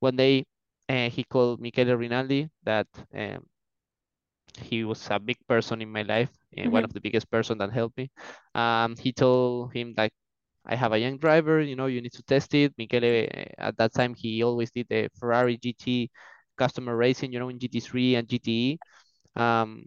one 0.00 0.16
day, 0.16 0.46
uh, 0.88 1.10
he 1.10 1.24
called 1.24 1.60
Michele 1.60 1.96
Rinaldi 1.96 2.50
that 2.64 2.88
um, 3.14 3.46
he 4.58 4.84
was 4.84 5.06
a 5.10 5.18
big 5.20 5.38
person 5.48 5.82
in 5.82 5.90
my 5.90 6.02
life, 6.02 6.30
and 6.56 6.70
one 6.72 6.84
hmm 6.84 6.84
of 6.84 6.92
the 6.92 7.00
biggest 7.00 7.30
person 7.30 7.58
that 7.58 7.72
helped 7.72 7.96
me. 7.98 8.10
Um, 8.54 8.96
he 8.96 9.12
told 9.12 9.72
him 9.74 9.94
like, 9.96 10.12
I 10.66 10.76
have 10.76 10.92
a 10.92 10.98
young 10.98 11.18
driver, 11.18 11.60
you 11.60 11.76
know, 11.76 11.86
you 11.86 12.00
need 12.02 12.12
to 12.14 12.22
test 12.22 12.54
it. 12.54 12.74
Michele, 12.78 13.26
uh, 13.26 13.44
at 13.58 13.76
that 13.78 13.94
time, 13.94 14.14
he 14.14 14.42
always 14.42 14.70
did 14.70 14.86
the 14.90 15.10
Ferrari 15.18 15.58
GT 15.58 16.10
customer 16.58 16.96
racing, 16.96 17.32
you 17.32 17.38
know, 17.40 17.48
in 17.50 17.58
GT3 17.58 18.16
and 18.16 18.28
GTE. 18.28 18.80
Um, 19.40 19.84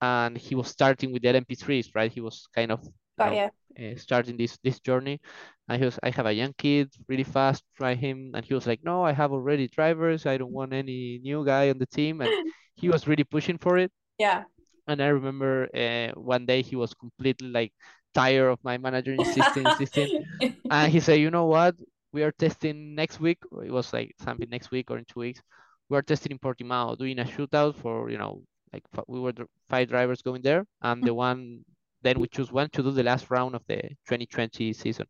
and 0.00 0.36
he 0.36 0.54
was 0.54 0.68
starting 0.68 1.12
with 1.12 1.22
the 1.22 1.28
LMP3s, 1.28 1.90
right? 1.94 2.12
He 2.12 2.20
was 2.20 2.46
kind 2.54 2.72
of, 2.72 2.86
Got 3.18 3.32
know, 3.32 3.42
you. 3.44 3.50
uh, 3.78 3.96
starting 3.96 4.36
this 4.36 4.58
this 4.62 4.80
journey. 4.80 5.20
And 5.68 5.78
he 5.80 5.84
was, 5.86 5.98
I 6.02 6.10
have 6.10 6.26
a 6.26 6.32
young 6.32 6.52
kid, 6.58 6.92
really 7.08 7.24
fast, 7.24 7.64
try 7.76 7.94
him. 7.94 8.32
And 8.34 8.44
he 8.44 8.54
was 8.54 8.66
like, 8.66 8.80
no, 8.84 9.02
I 9.04 9.12
have 9.12 9.32
already 9.32 9.68
drivers. 9.68 10.26
I 10.26 10.36
don't 10.38 10.52
want 10.52 10.72
any 10.74 11.18
new 11.22 11.44
guy 11.44 11.70
on 11.70 11.78
the 11.78 11.86
team. 11.86 12.20
And 12.20 12.34
he 12.74 12.88
was 12.88 13.06
really 13.08 13.24
pushing 13.24 13.58
for 13.58 13.78
it 13.78 13.92
Yeah. 14.18 14.44
and 14.86 15.02
I 15.02 15.08
remember 15.08 15.68
uh, 15.74 16.18
one 16.20 16.46
day 16.46 16.62
he 16.62 16.76
was 16.76 16.94
completely 16.94 17.48
like 17.48 17.72
tired 18.14 18.50
of 18.50 18.58
my 18.62 18.78
manager 18.78 19.12
insisting, 19.14 19.64
insisting, 19.64 20.10
and 20.70 20.92
he 20.92 21.00
said, 21.00 21.20
"You 21.20 21.30
know 21.30 21.46
what? 21.46 21.76
We 22.12 22.22
are 22.22 22.32
testing 22.32 22.94
next 22.94 23.20
week. 23.20 23.38
It 23.64 23.70
was 23.72 23.92
like 23.92 24.14
something 24.20 24.48
next 24.50 24.70
week 24.70 24.90
or 24.90 24.98
in 24.98 25.04
two 25.06 25.20
weeks. 25.20 25.42
We 25.88 25.96
are 25.98 26.02
testing 26.02 26.32
in 26.32 26.38
Portimao, 26.38 26.98
doing 26.98 27.18
a 27.18 27.24
shootout 27.24 27.76
for 27.76 28.10
you 28.10 28.18
know 28.18 28.42
like 28.74 28.84
we 29.08 29.20
were 29.20 29.32
the 29.32 29.46
five 29.68 29.88
drivers 29.88 30.22
going 30.22 30.42
there, 30.42 30.66
and 30.82 31.04
the 31.04 31.14
one 31.14 31.64
then 32.02 32.20
we 32.20 32.28
choose 32.28 32.52
one 32.52 32.70
to 32.70 32.82
do 32.82 32.90
the 32.92 33.04
last 33.04 33.30
round 33.30 33.54
of 33.54 33.64
the 33.66 33.80
2020 34.06 34.72
season. 34.72 35.06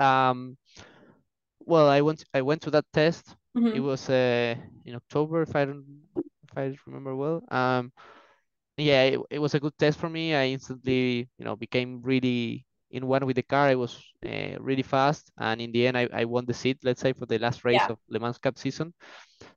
Um, 0.00 0.56
well, 1.60 1.88
I 1.88 2.00
went 2.00 2.24
I 2.34 2.42
went 2.42 2.62
to 2.62 2.70
that 2.70 2.86
test. 2.92 3.36
It 3.72 3.80
hmm 3.80 3.80
was 3.80 4.08
uh, 4.10 4.54
in 4.84 4.94
October, 4.94 5.42
if 5.42 5.54
I 5.56 5.64
don't 5.66 6.02
if 6.44 6.56
I 6.56 6.76
remember 6.86 7.14
well. 7.16 7.42
Um, 7.50 7.92
yeah, 8.76 9.04
it, 9.04 9.20
it 9.30 9.38
was 9.38 9.54
a 9.54 9.60
good 9.60 9.76
test 9.78 9.98
for 9.98 10.08
me. 10.10 10.34
I 10.34 10.46
instantly, 10.48 11.28
you 11.38 11.44
know, 11.44 11.56
became 11.56 12.00
really 12.02 12.66
in 12.90 13.06
one 13.06 13.26
with 13.26 13.36
the 13.36 13.42
car. 13.42 13.68
I 13.68 13.74
was 13.76 14.02
uh, 14.26 14.56
really 14.60 14.82
fast, 14.82 15.30
and 15.38 15.60
in 15.60 15.72
the 15.72 15.86
end, 15.86 15.98
I, 15.98 16.08
I 16.12 16.24
won 16.24 16.46
the 16.46 16.54
seat. 16.54 16.78
Let's 16.84 17.00
say 17.00 17.12
for 17.12 17.26
the 17.26 17.38
last 17.38 17.64
race 17.64 17.86
Yeah. 17.86 17.90
of 17.90 17.98
Le 18.08 18.20
Mans 18.20 18.38
Cup 18.38 18.58
season. 18.58 18.94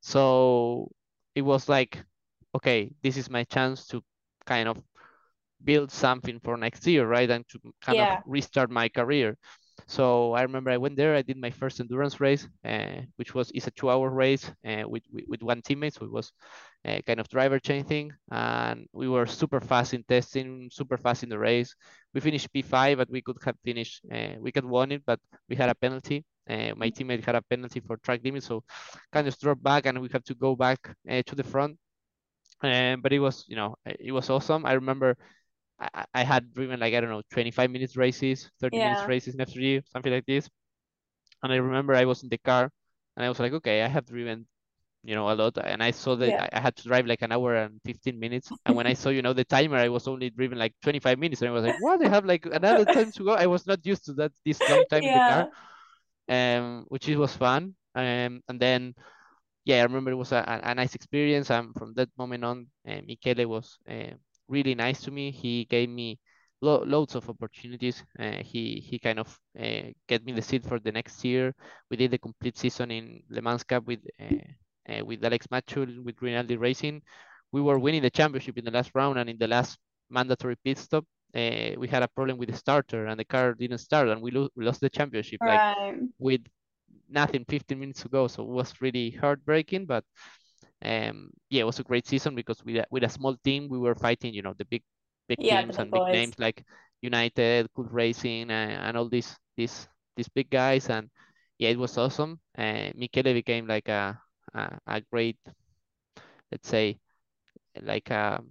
So 0.02 0.92
it 1.36 1.42
was 1.44 1.70
like, 1.70 2.04
okay, 2.58 2.92
this 3.04 3.18
is 3.18 3.30
my 3.30 3.44
chance 3.46 3.88
to 3.88 4.04
kind 4.46 4.70
of 4.70 4.82
build 5.64 5.92
something 5.92 6.40
for 6.40 6.58
next 6.58 6.86
year, 6.88 7.08
right, 7.08 7.30
and 7.30 7.48
to 7.50 7.60
kind 7.82 8.00
of 8.02 8.10
restart 8.26 8.70
my 8.72 8.90
career. 8.90 9.38
So 9.88 10.34
I 10.34 10.42
remember 10.44 10.72
I 10.72 10.78
went 10.78 10.98
there. 10.98 11.16
I 11.16 11.22
did 11.22 11.38
my 11.38 11.52
first 11.52 11.80
endurance 11.80 12.20
race, 12.20 12.48
uh, 12.66 13.02
which 13.18 13.34
was 13.36 13.52
is 13.52 13.68
a 13.68 13.72
two-hour 13.72 14.10
race 14.10 14.52
uh, 14.68 14.84
with, 14.88 15.04
with, 15.14 15.26
with 15.28 15.42
one 15.44 15.62
teammate. 15.62 15.94
So 15.94 16.06
it 16.06 16.12
was 16.12 16.32
a 16.86 17.02
kind 17.04 17.20
of 17.20 17.30
driver 17.30 17.60
chain 17.60 17.84
thing, 17.86 18.12
and 18.32 18.88
we 18.94 19.08
were 19.10 19.26
super 19.28 19.60
fast 19.62 19.94
in 19.94 20.04
testing, 20.04 20.70
super 20.72 20.98
fast 20.98 21.24
in 21.24 21.30
the 21.30 21.40
race. 21.40 21.76
We 22.14 22.22
finished 22.22 22.52
P5, 22.54 22.98
but 22.98 23.10
we 23.10 23.22
could 23.22 23.38
have 23.46 23.58
finished. 23.64 24.02
Uh, 24.12 24.36
we 24.40 24.52
could 24.52 24.66
won 24.66 24.92
it, 24.92 25.04
but 25.06 25.20
we 25.50 25.56
had 25.56 25.70
a 25.70 25.76
penalty. 25.76 26.26
Uh, 26.50 26.74
my 26.76 26.90
teammate 26.90 27.24
had 27.26 27.36
a 27.36 27.42
penalty 27.42 27.80
for 27.82 27.98
track 27.98 28.22
limit, 28.24 28.44
so 28.44 28.64
kind 29.14 29.28
of 29.28 29.38
dropped 29.40 29.64
back, 29.64 29.86
and 29.86 30.00
we 30.02 30.10
have 30.12 30.24
to 30.26 30.36
go 30.36 30.56
back 30.56 30.80
uh, 31.10 31.22
to 31.26 31.36
the 31.36 31.44
front. 31.44 31.78
Um, 32.64 33.02
but 33.02 33.14
it 33.14 33.20
was, 33.20 33.46
you 33.48 33.56
know, 33.56 33.76
it 33.86 34.12
was 34.12 34.30
awesome. 34.30 34.66
I 34.66 34.74
remember 34.74 35.18
I, 35.80 36.06
I 36.14 36.24
had 36.24 36.54
driven 36.54 36.80
like 36.80 36.94
I 36.94 37.02
don't 37.02 37.10
know 37.10 37.24
25 37.32 37.72
minutes 37.72 37.98
races, 37.98 38.52
30 38.62 38.80
Yeah. 38.80 38.82
minutes 38.82 39.08
races 39.08 39.36
in 39.36 39.42
F3, 39.42 39.82
something 39.92 40.12
like 40.14 40.26
this. 40.26 40.50
And 41.44 41.54
I 41.54 41.58
remember 41.58 41.94
I 41.96 42.06
was 42.06 42.24
in 42.24 42.30
the 42.30 42.38
car 42.40 42.72
and 43.16 43.26
I 43.26 43.30
was 43.30 43.40
like, 43.40 43.54
okay, 43.54 43.82
I 43.84 43.88
have 43.88 44.06
driven, 44.06 44.48
you 45.04 45.16
know, 45.16 45.30
a 45.32 45.36
lot. 45.36 45.58
And 45.64 45.84
I 45.84 45.92
saw 45.92 46.16
that 46.18 46.36
Yeah. 46.36 46.48
I, 46.54 46.60
had 46.60 46.76
to 46.78 46.84
drive 46.88 47.06
like 47.08 47.22
an 47.24 47.32
hour 47.32 47.56
and 47.56 47.82
15 47.86 48.20
minutes. 48.20 48.54
And 48.66 48.76
when 48.76 48.88
I 48.88 48.94
saw, 48.96 49.10
you 49.10 49.22
know, 49.22 49.34
the 49.34 49.46
timer, 49.46 49.78
I 49.78 49.90
was 49.90 50.08
only 50.08 50.30
driven 50.32 50.58
like 50.60 50.74
25 50.84 51.20
minutes. 51.20 51.42
And 51.42 51.50
I 51.50 51.54
was 51.54 51.64
like, 51.66 51.76
what? 51.78 52.04
I 52.06 52.10
have 52.10 52.26
like 52.26 52.46
another 52.48 52.86
time 52.86 53.12
to 53.14 53.24
go. 53.26 53.34
I 53.34 53.48
was 53.48 53.68
not 53.68 53.86
used 53.86 54.06
to 54.06 54.14
that 54.16 54.32
this 54.46 54.68
long 54.68 54.86
time 54.86 55.08
in 55.08 55.14
the 55.14 55.22
car, 55.22 55.48
um, 56.30 56.86
which 56.90 57.08
it 57.10 57.18
was 57.18 57.36
fun. 57.36 57.76
Um, 57.96 58.42
and 58.50 58.60
then 58.60 58.94
yeah, 59.68 59.80
I 59.82 59.84
remember 59.84 60.12
it 60.12 60.16
was 60.16 60.32
a, 60.32 60.62
a, 60.64 60.74
nice 60.74 60.96
experience. 60.96 61.52
And 61.52 61.76
from 61.76 61.94
that 61.96 62.08
moment 62.18 62.46
on, 62.46 62.68
uh, 62.88 63.02
Michele 63.06 63.46
was 63.48 63.78
uh, 63.90 64.16
really 64.48 64.76
nice 64.76 65.02
to 65.02 65.12
me. 65.12 65.30
He 65.30 65.66
gave 65.66 65.90
me 65.90 66.20
lo- 66.62 66.86
loads 66.86 67.16
of 67.16 67.30
opportunities. 67.30 68.02
Uh, 68.18 68.38
he 68.42 68.80
he 68.80 68.98
kind 68.98 69.20
of 69.20 69.28
uh, 69.60 69.92
get 70.08 70.24
me 70.24 70.32
the 70.32 70.42
seat 70.42 70.64
for 70.66 70.80
the 70.80 70.92
next 70.94 71.22
year. 71.26 71.54
We 71.92 71.98
did 71.98 72.12
the 72.12 72.18
complete 72.18 72.58
season 72.58 72.92
in 72.92 73.24
Le 73.30 73.42
Mans 73.42 73.62
Cup 73.66 73.86
with 73.86 74.00
uh, 74.22 74.48
uh, 74.90 75.04
with 75.04 75.26
Alex 75.26 75.48
Machul 75.48 76.02
with 76.02 76.16
Rinaldi 76.22 76.56
Racing. 76.56 77.02
We 77.52 77.62
were 77.62 77.78
winning 77.78 78.02
the 78.02 78.10
championship 78.10 78.58
in 78.58 78.64
the 78.64 78.72
last 78.72 78.92
round, 78.96 79.20
and 79.20 79.30
in 79.30 79.38
the 79.38 79.48
last 79.50 79.78
mandatory 80.10 80.56
pit 80.64 80.78
stop, 80.78 81.04
uh, 81.36 81.72
we 81.78 81.90
had 81.90 82.04
a 82.04 82.08
problem 82.08 82.38
with 82.38 82.50
the 82.50 82.56
starter, 82.56 83.08
and 83.08 83.20
the 83.20 83.26
car 83.26 83.54
didn't 83.54 83.80
start, 83.80 84.08
and 84.08 84.22
we, 84.22 84.32
lo- 84.32 84.50
we 84.56 84.64
lost 84.64 84.80
the 84.80 84.90
championship 84.90 85.42
like 85.44 85.64
with 86.20 86.42
nothing 87.10 87.46
15 87.48 87.80
minutes 87.80 88.06
ago. 88.06 88.28
So 88.28 88.44
it 88.44 88.50
was 88.50 88.74
really 88.82 89.12
heartbreaking, 89.12 89.86
but 89.86 90.04
um, 90.84 91.32
yeah, 91.50 91.62
it 91.62 91.66
was 91.66 91.80
a 91.80 91.84
great 91.84 92.08
season 92.08 92.36
because 92.36 92.64
with 92.66 92.78
a, 92.78 92.86
with 92.92 93.04
a 93.04 93.10
small 93.10 93.36
team, 93.44 93.68
we 93.70 93.80
were 93.80 93.96
fighting, 93.96 94.34
you 94.34 94.42
know, 94.42 94.54
the 94.58 94.66
big 94.66 94.84
big 95.28 95.40
Yeah, 95.40 95.50
teams 95.50 95.78
big 95.78 95.80
and 95.80 95.92
big 95.94 96.04
boys. 96.06 96.12
names 96.12 96.38
like 96.40 96.64
United, 97.02 97.68
Cool 97.76 97.86
Racing, 97.92 98.52
and, 98.52 98.72
and 98.72 98.98
all 98.98 99.10
these 99.10 99.38
these 99.58 99.88
these 100.16 100.30
big 100.30 100.50
guys. 100.50 100.90
And 100.90 101.10
yeah, 101.60 101.70
it 101.70 101.80
was 101.80 101.98
awesome. 101.98 102.40
Uh, 102.58 102.92
Michele 102.96 103.34
became 103.34 103.68
like 103.68 103.88
a, 103.90 104.20
a 104.54 104.80
a 104.88 105.02
great, 105.12 105.38
let's 106.52 106.68
say, 106.68 107.00
like 107.82 108.10
a 108.12 108.44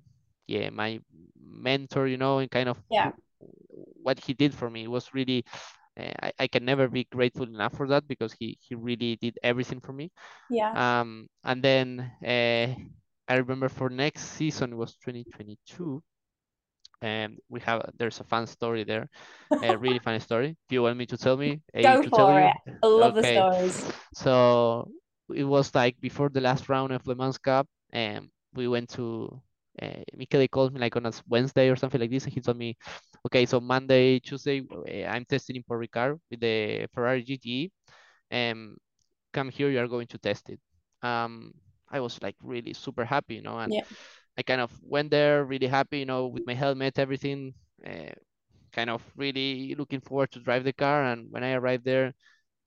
yeah, 0.46 0.70
my 0.70 1.00
mentor, 1.40 2.06
you 2.06 2.16
know, 2.18 2.38
and 2.38 2.50
kind 2.50 2.68
of 2.68 2.80
Yeah. 2.90 3.12
what 4.02 4.18
he 4.20 4.34
did 4.34 4.54
for 4.54 4.70
me 4.70 4.86
was 4.88 5.14
really 5.14 5.44
I, 5.98 6.32
I 6.40 6.46
can 6.48 6.64
never 6.64 6.88
be 6.88 7.04
grateful 7.04 7.44
enough 7.46 7.74
for 7.76 7.88
that 7.88 8.06
because 8.08 8.32
he 8.32 8.58
he 8.60 8.74
really 8.74 9.16
did 9.16 9.38
everything 9.42 9.80
for 9.80 9.92
me 9.92 10.10
Yeah. 10.50 10.74
um 10.74 11.28
and 11.44 11.62
then 11.62 12.00
uh, 12.24 12.74
i 13.28 13.34
remember 13.36 13.68
for 13.68 13.88
next 13.90 14.22
season 14.36 14.72
it 14.72 14.76
was 14.76 14.96
2022 14.96 16.02
and 17.02 17.38
we 17.48 17.60
have 17.60 17.82
there's 17.98 18.20
a 18.20 18.24
fun 18.24 18.46
story 18.46 18.84
there 18.84 19.08
a 19.62 19.76
really 19.78 19.98
funny 19.98 20.18
story 20.20 20.56
do 20.68 20.74
you 20.74 20.82
want 20.82 20.96
me 20.96 21.06
to 21.06 21.16
tell 21.16 21.36
me 21.36 21.60
Go 21.82 22.02
to 22.02 22.10
tell 22.10 22.28
for 22.28 22.32
you 22.32 22.48
it. 22.48 22.54
I 22.82 22.86
love 22.86 23.14
the 23.14 23.22
stories. 23.22 23.92
so 24.14 24.90
it 25.34 25.44
was 25.44 25.74
like 25.74 26.00
before 26.00 26.28
the 26.28 26.40
last 26.40 26.68
round 26.68 26.92
of 26.92 27.06
Le 27.06 27.14
Mans 27.14 27.38
Cup, 27.38 27.66
and 27.92 28.28
we 28.54 28.68
went 28.68 28.88
to. 28.90 29.40
Uh, 29.82 30.02
Michele 30.16 30.48
called 30.48 30.72
me 30.74 30.80
like 30.80 30.96
on 30.96 31.06
a 31.06 31.12
Wednesday 31.28 31.68
or 31.70 31.76
something 31.76 32.00
like 32.00 32.10
this, 32.10 32.24
and 32.24 32.32
he 32.32 32.40
told 32.40 32.56
me, 32.58 32.76
"Okay, 33.26 33.46
so 33.46 33.60
Monday, 33.60 34.18
Tuesday, 34.20 34.62
uh, 34.70 35.06
I'm 35.08 35.24
testing 35.24 35.56
in 35.56 35.62
Paul 35.64 35.78
Ricard 35.78 36.18
with 36.30 36.40
the 36.40 36.86
Ferrari 36.94 37.22
GTE, 37.22 37.72
and 38.30 38.76
come 39.32 39.50
here, 39.50 39.70
you 39.70 39.80
are 39.80 39.88
going 39.88 40.06
to 40.08 40.18
test 40.18 40.50
it." 40.50 40.60
Um, 41.02 41.52
I 41.90 42.00
was 42.00 42.20
like 42.22 42.36
really 42.42 42.72
super 42.74 43.04
happy, 43.04 43.36
you 43.36 43.42
know, 43.42 43.58
and 43.58 43.74
Yeah. 43.74 43.84
I 44.38 44.42
kind 44.42 44.60
of 44.60 44.70
went 44.82 45.10
there 45.10 45.44
really 45.44 45.66
happy, 45.66 45.98
you 46.00 46.06
know, 46.06 46.26
with 46.28 46.46
my 46.46 46.54
helmet, 46.54 46.98
everything, 46.98 47.54
uh, 47.86 48.14
kind 48.72 48.90
of 48.90 49.02
really 49.16 49.74
looking 49.76 50.00
forward 50.00 50.30
to 50.32 50.40
drive 50.40 50.64
the 50.64 50.72
car. 50.72 51.04
And 51.04 51.30
when 51.30 51.44
I 51.44 51.52
arrived 51.52 51.84
there, 51.84 52.14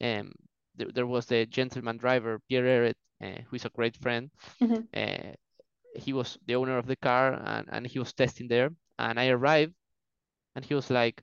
um, 0.02 0.32
there, 0.76 0.90
there 0.94 1.08
was 1.08 1.26
the 1.26 1.46
gentleman 1.46 1.98
driver, 1.98 2.40
Pierre 2.50 2.66
Ehret, 2.66 2.96
uh, 3.24 3.42
who 3.50 3.56
is 3.56 3.66
a 3.66 3.70
great 3.70 3.96
friend. 3.98 4.30
Mhm. 4.62 4.88
Uh, 4.96 5.34
he 5.96 6.14
was 6.14 6.38
the 6.46 6.56
owner 6.56 6.78
of 6.78 6.88
the 6.88 6.96
car 6.96 7.34
and, 7.46 7.68
and 7.72 7.88
he 7.88 8.00
was 8.00 8.14
testing 8.14 8.48
there. 8.48 8.70
And 8.98 9.20
I 9.20 9.30
arrived 9.30 9.74
and 10.56 10.66
he 10.66 10.74
was 10.74 10.90
like, 10.90 11.22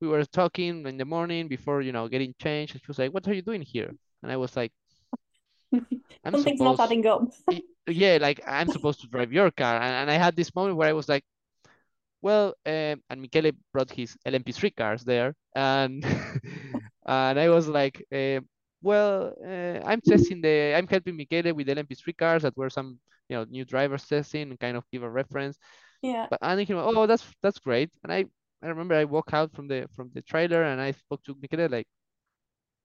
we 0.00 0.08
were 0.08 0.24
talking 0.24 0.86
in 0.86 0.96
the 0.96 1.04
morning 1.04 1.48
before, 1.48 1.80
you 1.82 1.92
know, 1.92 2.08
getting 2.08 2.34
changed. 2.40 2.74
And 2.74 2.80
he 2.80 2.86
was 2.88 2.98
like, 2.98 3.12
what 3.12 3.26
are 3.28 3.34
you 3.34 3.42
doing 3.42 3.62
here? 3.62 3.90
And 4.22 4.32
I 4.32 4.36
was 4.36 4.56
like, 4.56 4.72
I'm 5.72 6.32
Something's 6.32 6.60
not 6.60 6.76
supposed, 6.76 6.80
adding 6.80 7.06
up. 7.06 7.32
y- 7.48 7.62
yeah, 7.86 8.18
like 8.20 8.40
I'm 8.46 8.68
supposed 8.68 9.00
to 9.00 9.08
drive 9.08 9.32
your 9.32 9.50
car. 9.50 9.76
And, 9.76 9.94
and 9.94 10.10
I 10.10 10.14
had 10.14 10.36
this 10.36 10.54
moment 10.54 10.76
where 10.76 10.88
I 10.88 10.92
was 10.92 11.08
like, 11.08 11.24
well, 12.22 12.54
um, 12.66 13.02
and 13.08 13.20
Michele 13.20 13.52
brought 13.72 13.90
his 13.90 14.16
LMP3 14.26 14.74
cars 14.74 15.04
there, 15.04 15.34
and 15.54 16.04
and 17.06 17.38
I 17.38 17.48
was 17.48 17.68
like, 17.68 18.04
uh, 18.12 18.40
well, 18.82 19.32
uh, 19.44 19.80
I'm 19.84 20.00
testing 20.00 20.40
the, 20.40 20.74
I'm 20.76 20.88
helping 20.88 21.16
Michele 21.16 21.54
with 21.54 21.68
LMP3 21.68 22.16
cars 22.16 22.42
that 22.42 22.56
were 22.56 22.70
some, 22.70 22.98
you 23.28 23.36
know, 23.36 23.44
new 23.48 23.64
driver 23.64 23.98
testing 23.98 24.50
and 24.50 24.60
kind 24.60 24.76
of 24.76 24.84
give 24.92 25.02
a 25.02 25.10
reference. 25.10 25.58
Yeah. 26.02 26.26
But 26.30 26.40
went, 26.42 26.70
oh, 26.70 27.06
that's 27.06 27.24
that's 27.42 27.58
great. 27.58 27.90
And 28.02 28.12
I 28.12 28.26
I 28.62 28.68
remember 28.68 28.94
I 28.94 29.04
walked 29.04 29.34
out 29.34 29.54
from 29.54 29.68
the 29.68 29.88
from 29.94 30.10
the 30.14 30.22
trailer 30.22 30.62
and 30.62 30.80
I 30.80 30.92
spoke 30.92 31.22
to 31.24 31.36
Michele 31.40 31.68
like, 31.68 31.86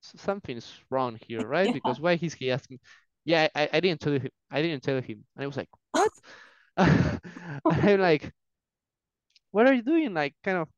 something's 0.01 0.71
wrong 0.89 1.19
here, 1.27 1.47
right? 1.47 1.67
Yeah. 1.67 1.73
Because 1.73 1.99
why 1.99 2.17
is 2.21 2.33
he 2.33 2.51
asking? 2.51 2.79
Yeah, 3.25 3.47
I, 3.55 3.69
I 3.71 3.79
didn't 3.79 4.01
tell 4.01 4.13
him. 4.13 4.29
I 4.49 4.61
didn't 4.61 4.83
tell 4.83 4.99
him. 5.01 5.23
And 5.35 5.43
I 5.43 5.47
was 5.47 5.57
like, 5.57 5.69
what? 5.91 6.11
and 6.77 7.19
I'm 7.65 7.99
like, 7.99 8.31
what 9.51 9.67
are 9.67 9.73
you 9.73 9.83
doing? 9.83 10.13
Like, 10.13 10.33
kind 10.43 10.57
of. 10.57 10.69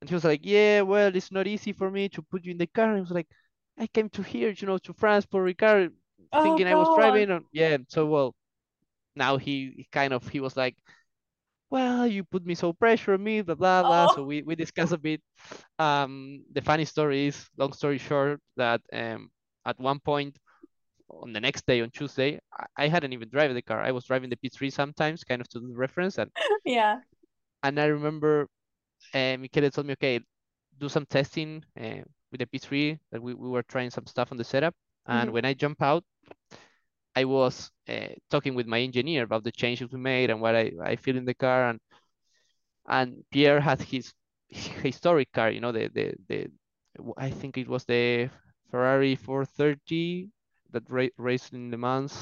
And 0.00 0.08
he 0.08 0.14
was 0.14 0.24
like, 0.24 0.40
yeah, 0.42 0.80
well, 0.80 1.14
it's 1.14 1.30
not 1.30 1.46
easy 1.46 1.72
for 1.72 1.90
me 1.90 2.08
to 2.10 2.22
put 2.22 2.44
you 2.44 2.52
in 2.52 2.58
the 2.58 2.66
car. 2.66 2.88
And 2.88 2.98
I 2.98 3.00
was 3.00 3.10
like, 3.10 3.28
I 3.78 3.86
came 3.86 4.08
to 4.10 4.22
here, 4.22 4.50
you 4.50 4.66
know, 4.66 4.78
to 4.78 4.92
France 4.94 5.26
Paul 5.26 5.42
Ricard, 5.42 5.90
Oh 6.32 6.42
thinking 6.42 6.66
I 6.66 6.74
was 6.74 6.88
driving. 6.96 7.30
And 7.30 7.44
yeah, 7.52 7.76
so 7.88 8.06
well, 8.06 8.34
now 9.16 9.36
he 9.36 9.72
he 9.76 9.88
kind 9.92 10.12
of 10.12 10.26
he 10.28 10.40
was 10.40 10.56
like, 10.56 10.76
well, 11.70 12.06
you 12.06 12.24
put 12.24 12.44
me 12.44 12.54
so 12.54 12.72
pressure 12.72 13.14
on 13.14 13.22
me, 13.24 13.42
blah 13.42 13.54
blah 13.54 13.84
blah. 13.84 14.06
So 14.06 14.22
Oh. 14.22 14.26
we 14.26 14.42
we 14.42 14.54
discussed 14.56 14.92
a 14.92 14.98
bit. 14.98 15.22
Um, 15.78 16.44
the 16.52 16.62
funny 16.62 16.84
story 16.84 17.26
is, 17.28 17.48
long 17.58 17.72
story 17.72 17.98
short, 17.98 18.40
that 18.56 18.80
um 18.92 19.30
at 19.66 19.78
one 19.80 20.00
point 20.00 20.38
on 21.10 21.32
the 21.32 21.40
next 21.40 21.66
day 21.66 21.80
on 21.82 21.90
Tuesday, 21.90 22.40
I, 22.52 22.84
I 22.84 22.88
hadn't 22.88 23.12
even 23.12 23.28
driven 23.28 23.54
the 23.56 23.62
car. 23.62 23.80
I 23.82 23.92
was 23.92 24.04
driving 24.06 24.30
the 24.30 24.36
P3 24.36 24.70
sometimes, 24.70 25.24
kind 25.24 25.40
of 25.40 25.48
to 25.50 25.60
the 25.60 25.74
reference, 25.74 26.18
and 26.18 26.30
Yeah. 26.64 27.00
and 27.62 27.78
I 27.80 27.86
remember 27.86 28.48
uh, 29.14 29.36
Michele 29.38 29.70
told 29.70 29.86
me, 29.86 29.92
okay, 29.94 30.20
do 30.78 30.88
some 30.88 31.06
testing 31.06 31.64
uh, 31.80 32.02
with 32.30 32.40
the 32.40 32.46
P3 32.46 32.98
that 33.10 33.22
we, 33.22 33.34
we 33.34 33.48
were 33.48 33.62
trying 33.64 33.90
some 33.90 34.06
stuff 34.06 34.32
on 34.32 34.38
the 34.38 34.44
setup. 34.44 34.74
And 35.06 35.30
Mhm. 35.30 35.32
when 35.32 35.44
I 35.44 35.54
jump 35.54 35.82
out, 35.82 36.04
I 37.16 37.24
was 37.24 37.70
uh, 37.88 38.08
talking 38.30 38.54
with 38.54 38.66
my 38.66 38.80
engineer 38.80 39.24
about 39.24 39.44
the 39.44 39.52
changes 39.52 39.90
we 39.92 39.98
made 39.98 40.30
and 40.30 40.40
what 40.40 40.54
I, 40.56 40.72
I 40.82 40.96
feel 40.96 41.16
in 41.16 41.24
the 41.24 41.34
car. 41.34 41.70
And 41.70 41.80
and 42.86 43.24
Pierre 43.30 43.60
had 43.60 43.80
his 43.82 44.12
historic 44.48 45.32
car, 45.32 45.50
you 45.50 45.60
know, 45.60 45.72
the 45.72 45.88
the 45.88 46.14
the 46.28 46.46
I 47.16 47.30
think 47.30 47.56
it 47.58 47.68
was 47.68 47.84
the 47.84 48.30
Ferrari 48.70 49.16
430 49.16 50.28
that 50.72 50.84
ra 50.88 51.06
raced 51.16 51.52
in 51.52 51.70
Le 51.70 51.76
Mans. 51.78 52.12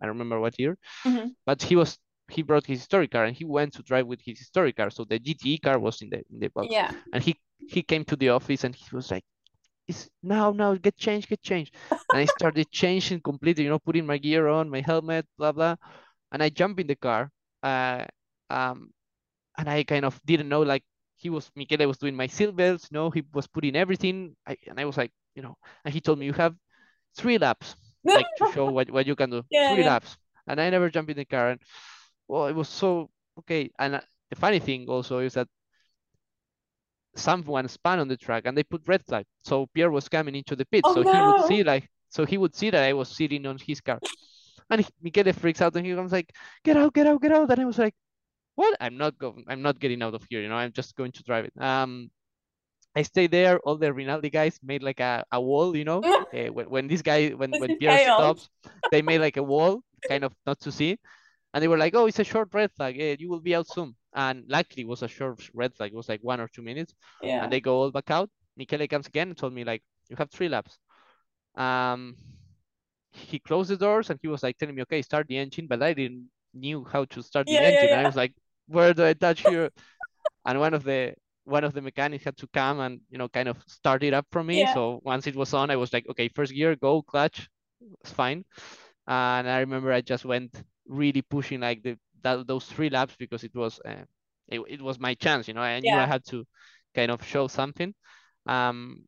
I 0.00 0.06
don't 0.06 0.14
remember 0.16 0.40
what 0.40 0.58
year, 0.58 0.76
Mhm. 1.04 1.34
but 1.46 1.62
he 1.62 1.76
was 1.76 1.98
he 2.30 2.42
brought 2.42 2.66
his 2.66 2.80
historic 2.80 3.10
car 3.12 3.24
and 3.24 3.36
he 3.36 3.44
went 3.44 3.74
to 3.74 3.82
drive 3.82 4.06
with 4.06 4.20
his 4.22 4.38
historic 4.38 4.76
car. 4.76 4.90
So 4.90 5.04
the 5.04 5.18
GTE 5.18 5.58
car 5.58 5.78
was 5.78 6.02
in 6.02 6.10
the 6.10 6.18
in 6.30 6.40
the 6.40 6.48
box, 6.48 6.70
Yeah. 6.70 6.90
and 7.12 7.22
he 7.22 7.36
he 7.66 7.82
came 7.82 8.04
to 8.06 8.16
the 8.16 8.30
office 8.30 8.64
and 8.64 8.74
he 8.74 8.84
was 8.94 9.10
like, 9.10 9.24
"It's 9.90 10.08
now 10.22 10.52
now 10.52 10.74
get 10.76 10.96
changed, 10.96 11.28
get 11.28 11.42
changed." 11.42 11.74
And 12.12 12.20
I 12.22 12.26
started 12.26 12.70
changing 12.82 13.20
completely, 13.22 13.64
you 13.64 13.70
know, 13.70 13.78
putting 13.80 14.06
my 14.06 14.18
gear 14.18 14.48
on, 14.48 14.70
my 14.70 14.80
helmet, 14.80 15.26
blah 15.38 15.52
blah, 15.52 15.76
and 16.32 16.42
I 16.42 16.48
jump 16.50 16.80
in 16.80 16.86
the 16.86 16.96
car. 16.96 17.30
Uh, 17.62 18.06
um, 18.50 18.92
and 19.58 19.68
I 19.68 19.84
kind 19.84 20.04
of 20.04 20.20
didn't 20.26 20.48
know 20.48 20.62
like 20.62 20.84
he 21.16 21.30
was 21.30 21.50
Michele 21.56 21.86
was 21.86 21.98
doing 21.98 22.16
my 22.16 22.26
seat 22.26 22.54
belts, 22.56 22.88
you 22.90 22.96
know, 22.96 23.10
he 23.10 23.22
was 23.32 23.46
putting 23.46 23.76
everything. 23.76 24.36
I, 24.46 24.56
and 24.68 24.80
I 24.80 24.84
was 24.84 24.96
like, 24.96 25.12
you 25.34 25.42
know, 25.42 25.56
and 25.84 25.92
he 25.94 26.00
told 26.00 26.18
me 26.18 26.26
you 26.26 26.32
have 26.34 26.54
three 27.16 27.38
laps, 27.38 27.76
like 28.14 28.26
to 28.36 28.46
show 28.46 28.68
what, 28.70 28.90
what 28.90 29.06
you 29.06 29.16
can 29.16 29.30
do. 29.30 29.42
Yeah, 29.50 29.74
three 29.74 29.82
yeah. 29.82 29.88
laps. 29.88 30.16
And 30.46 30.60
I 30.60 30.70
never 30.70 30.90
jumped 30.90 31.10
in 31.10 31.16
the 31.18 31.24
car. 31.24 31.50
And 31.50 31.60
well, 32.28 32.46
it 32.46 32.54
was 32.54 32.68
so 32.68 33.10
okay. 33.40 33.70
And 33.78 33.96
uh, 33.96 34.00
the 34.30 34.36
funny 34.36 34.58
thing 34.60 34.86
also 34.88 35.18
is 35.18 35.34
that 35.34 35.48
someone 37.20 37.68
spun 37.68 37.98
on 38.00 38.08
the 38.08 38.16
track 38.16 38.44
and 38.46 38.56
they 38.56 38.64
put 38.64 38.82
red 38.88 39.04
flag. 39.06 39.24
So 39.44 39.66
Pierre 39.74 39.90
was 39.90 40.08
coming 40.08 40.34
into 40.34 40.56
the 40.56 40.66
pit. 40.66 40.84
Oh, 40.84 40.94
so 40.94 41.02
no. 41.02 41.10
he 41.10 41.20
would 41.22 41.38
see 41.38 41.62
like 41.64 41.88
so 42.08 42.24
he 42.26 42.38
would 42.38 42.54
see 42.54 42.70
that 42.70 42.82
I 42.84 42.92
was 42.92 43.08
sitting 43.08 43.46
on 43.46 43.58
his 43.58 43.80
car. 43.80 44.00
And 44.70 44.80
he, 44.82 44.88
Michele 45.02 45.32
freaks 45.32 45.60
out 45.62 45.76
and 45.76 45.86
he 45.86 45.94
comes 45.94 46.12
like, 46.12 46.32
get 46.64 46.76
out, 46.76 46.94
get 46.94 47.06
out, 47.06 47.20
get 47.22 47.32
out. 47.32 47.50
And 47.50 47.60
I 47.60 47.64
was 47.64 47.78
like, 47.78 47.94
what? 48.56 48.76
I'm 48.80 48.96
not 48.98 49.18
going 49.18 49.44
I'm 49.48 49.62
not 49.62 49.78
getting 49.80 50.02
out 50.02 50.14
of 50.14 50.24
here, 50.30 50.40
you 50.42 50.48
know, 50.48 50.56
I'm 50.56 50.72
just 50.72 50.96
going 50.96 51.12
to 51.12 51.22
drive 51.24 51.46
it. 51.46 51.54
Um 51.62 52.10
I 52.96 53.02
stayed 53.02 53.30
there. 53.30 53.58
All 53.60 53.76
the 53.76 53.92
Rinaldi 53.92 54.30
guys 54.30 54.58
made 54.62 54.82
like 54.82 55.00
a, 55.00 55.24
a 55.32 55.40
wall, 55.40 55.76
you 55.76 55.84
know. 55.84 56.08
uh, 56.34 56.46
when, 56.52 56.66
when 56.70 56.88
this 56.88 57.02
guy 57.02 57.30
when 57.30 57.52
This 57.52 57.60
when 57.60 57.74
Pierre 57.78 57.98
chaos. 57.98 58.14
stops, 58.14 58.48
they 58.90 59.02
made 59.02 59.20
like 59.20 59.36
a 59.36 59.42
wall, 59.52 59.82
kind 60.08 60.24
of 60.24 60.32
not 60.46 60.60
to 60.60 60.72
see. 60.72 60.98
And 61.54 61.62
they 61.62 61.68
were 61.68 61.78
like, 61.78 61.94
"Oh, 61.94 62.06
it's 62.06 62.18
a 62.18 62.24
short 62.24 62.52
red 62.54 62.70
flag. 62.72 62.98
eh, 62.98 63.16
you 63.18 63.28
will 63.30 63.40
be 63.40 63.54
out 63.54 63.68
soon." 63.68 63.94
And 64.14 64.44
luckily, 64.48 64.82
it 64.82 64.88
was 64.88 65.02
a 65.02 65.08
short 65.08 65.48
red 65.54 65.74
flag. 65.74 65.92
It 65.92 65.96
was 65.96 66.08
like 66.08 66.20
one 66.22 66.40
or 66.40 66.48
two 66.48 66.62
minutes. 66.62 66.94
Yeah. 67.22 67.42
And 67.42 67.52
they 67.52 67.60
go 67.60 67.76
all 67.78 67.90
back 67.90 68.10
out. 68.10 68.30
Michele 68.56 68.86
comes 68.88 69.06
again 69.06 69.28
and 69.28 69.36
told 69.38 69.52
me 69.54 69.64
like, 69.64 69.82
"You 70.08 70.16
have 70.16 70.30
three 70.30 70.48
laps." 70.48 70.78
Um, 71.56 72.16
he 73.12 73.38
closed 73.38 73.70
the 73.70 73.76
doors 73.76 74.10
and 74.10 74.18
he 74.22 74.28
was 74.28 74.42
like 74.42 74.56
telling 74.58 74.74
me, 74.74 74.82
"Okay, 74.82 75.02
start 75.02 75.26
the 75.28 75.36
engine," 75.38 75.66
but 75.66 75.82
I 75.82 75.94
didn't 75.94 76.30
knew 76.54 76.84
how 76.84 77.04
to 77.06 77.22
start 77.22 77.48
the 77.48 77.60
Yeah, 77.60 77.68
yeah, 77.68 77.68
engine. 77.68 77.92
And 77.92 78.00
I 78.00 78.06
was 78.06 78.16
like, 78.16 78.34
"Where 78.66 78.94
do 78.94 79.04
I 79.04 79.14
touch 79.14 79.42
here?" 79.42 79.70
and 80.46 80.60
one 80.60 80.74
of 80.74 80.84
the 80.84 81.14
one 81.44 81.64
of 81.64 81.72
the 81.74 81.82
mechanics 81.82 82.24
had 82.24 82.36
to 82.38 82.48
come 82.48 82.80
and 82.80 83.00
you 83.10 83.18
know 83.18 83.28
kind 83.28 83.48
of 83.48 83.58
start 83.68 84.02
it 84.04 84.14
up 84.14 84.26
for 84.32 84.42
me. 84.44 84.66
Yeah. 84.66 84.66
So 84.66 85.00
once 85.04 85.26
it 85.26 85.36
was 85.36 85.54
on, 85.54 85.70
I 85.70 85.76
was 85.76 85.92
like, 85.92 86.08
"Okay, 86.10 86.28
first 86.28 86.52
gear, 86.54 86.76
go, 86.76 87.02
clutch, 87.02 87.48
it's 88.02 88.12
fine." 88.12 88.44
And 89.06 89.48
I 89.48 89.60
remember 89.60 89.92
I 89.92 90.00
just 90.02 90.24
went 90.24 90.62
really 90.88 91.22
pushing 91.22 91.60
like 91.60 91.82
the 91.82 91.98
that, 92.22 92.46
those 92.46 92.66
three 92.66 92.90
laps 92.90 93.16
because 93.18 93.44
it 93.44 93.54
was 93.54 93.80
uh, 93.84 94.04
it, 94.48 94.60
it 94.68 94.82
was 94.82 94.98
my 95.00 95.14
chance, 95.14 95.48
you 95.48 95.54
know. 95.54 95.62
I 95.62 95.80
knew 95.80 95.98
I 95.98 96.06
had 96.06 96.24
to 96.26 96.44
kind 96.94 97.10
of 97.10 97.24
show 97.26 97.48
something. 97.48 97.94
Um, 98.46 99.04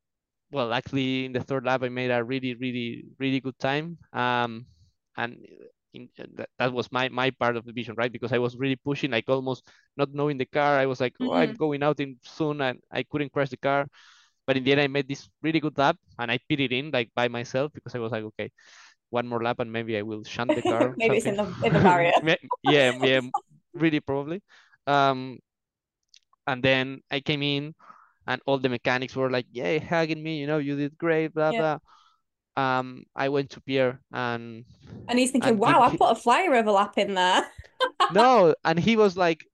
well, 0.51 0.73
actually, 0.73 1.25
in 1.27 1.33
the 1.33 1.41
third 1.43 1.65
lap, 1.65 1.83
I 1.83 1.89
made 1.89 2.11
a 2.11 2.23
really, 2.25 2.55
really, 2.55 3.05
really 3.19 3.41
good 3.41 3.59
time. 3.59 3.99
Um, 4.13 4.67
and 5.17 5.39
in, 5.95 6.09
that, 6.37 6.49
that 6.59 6.73
was 6.73 6.91
my 6.93 7.09
my 7.09 7.31
part 7.31 7.57
of 7.57 7.65
the 7.65 7.73
vision, 7.73 7.95
right? 7.97 8.13
Because 8.13 8.33
I 8.33 8.39
was 8.39 8.57
really 8.57 8.77
pushing, 8.77 9.11
like 9.11 9.29
almost 9.29 9.67
not 9.97 10.13
knowing 10.13 10.39
the 10.39 10.47
car. 10.47 10.79
I 10.79 10.87
was 10.87 11.01
like, 11.01 11.15
oh, 11.21 11.33
I'm 11.35 11.53
Mhm. 11.53 11.57
going 11.57 11.83
out 11.83 12.01
in 12.01 12.17
soon, 12.23 12.61
and 12.61 12.81
I 12.91 13.03
couldn't 13.05 13.33
crash 13.33 13.51
the 13.51 13.57
car. 13.59 13.87
But 14.47 14.57
in 14.57 14.65
the 14.65 14.73
end, 14.73 14.81
I 14.81 14.89
made 14.89 15.09
this 15.09 15.29
really 15.43 15.61
good 15.61 15.79
lap, 15.79 15.97
and 16.19 16.31
I 16.31 16.39
pitted 16.49 16.73
in 16.73 16.91
like 16.91 17.11
by 17.15 17.29
myself 17.29 17.73
because 17.73 17.95
I 17.95 17.99
was 18.01 18.13
like, 18.13 18.25
okay, 18.35 18.51
one 19.13 19.29
more 19.29 19.43
lap, 19.43 19.61
and 19.61 19.73
maybe 19.73 19.99
I 19.99 20.03
will 20.03 20.25
shunt 20.25 20.55
the 20.57 20.65
car. 20.65 20.97
Maybe 20.97 21.17
it's 21.17 21.27
in 21.27 21.37
the 21.37 21.55
in 21.63 21.73
the 21.73 21.81
barrier. 21.81 22.13
Yeah, 22.63 22.93
yeah, 23.01 23.21
really 23.75 24.01
probably. 24.01 24.43
Um, 24.87 25.39
and 26.47 26.63
then 26.63 27.01
I 27.11 27.21
came 27.21 27.43
in, 27.43 27.75
and 28.27 28.41
all 28.47 28.59
the 28.59 28.69
mechanics 28.69 29.17
were 29.17 29.31
like, 29.31 29.47
"Yeah, 29.53 29.79
hugging 29.79 30.23
me, 30.23 30.41
you 30.41 30.47
know, 30.47 30.59
you 30.59 30.77
did 30.77 30.99
great, 30.99 31.35
blah 31.35 31.53
Yeah. 31.53 31.63
blah." 31.63 31.79
Um, 32.57 33.05
I 33.17 33.29
went 33.31 33.51
to 33.53 33.61
Pierre 33.63 34.01
and 34.13 34.65
And 35.09 35.19
he's 35.19 35.31
thinking, 35.31 35.59
and 35.65 35.79
wow, 35.79 35.83
I 35.83 35.91
put 35.91 36.11
a 36.11 36.15
flyer 36.15 36.55
overlap 36.55 36.97
in 36.99 37.15
there. 37.15 37.47
no, 38.09 38.55
and 38.65 38.79
he 38.79 38.97
was 38.97 39.17
like, 39.17 39.45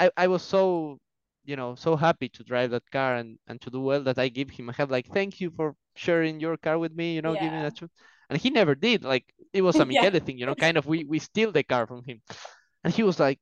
I 0.00 0.10
I 0.16 0.28
was 0.28 0.42
so 0.42 1.00
you 1.44 1.56
know 1.56 1.74
so 1.76 1.96
happy 1.96 2.28
to 2.30 2.44
drive 2.44 2.70
that 2.72 2.90
car 2.92 3.16
and 3.16 3.38
and 3.48 3.60
to 3.62 3.70
do 3.70 3.80
well 3.80 4.02
that 4.04 4.18
I 4.18 4.28
give 4.30 4.50
him 4.50 4.68
a 4.70 4.72
head 4.74 4.90
like 4.90 5.08
thank 5.08 5.40
you 5.40 5.50
for 5.52 5.74
sharing 5.96 6.40
your 6.40 6.56
car 6.56 6.78
with 6.78 6.92
me, 6.94 7.14
you 7.14 7.22
know, 7.22 7.36
giving 7.36 7.60
Yeah. 7.60 7.62
that 7.62 7.76
to 7.76 7.90
and 8.30 8.40
he 8.40 8.50
never 8.50 8.74
did. 8.74 9.04
Like 9.04 9.24
it 9.52 9.62
was 9.62 9.80
a 9.80 9.84
Yeah. 9.90 10.06
Michele 10.06 10.20
thing, 10.20 10.38
you 10.38 10.46
know, 10.46 10.54
kind 10.54 10.76
of 10.76 10.86
we 10.86 11.04
we 11.04 11.18
steal 11.18 11.52
the 11.52 11.62
car 11.64 11.86
from 11.86 12.04
him, 12.04 12.22
and 12.84 12.94
he 12.94 13.02
was 13.04 13.20
like, 13.20 13.40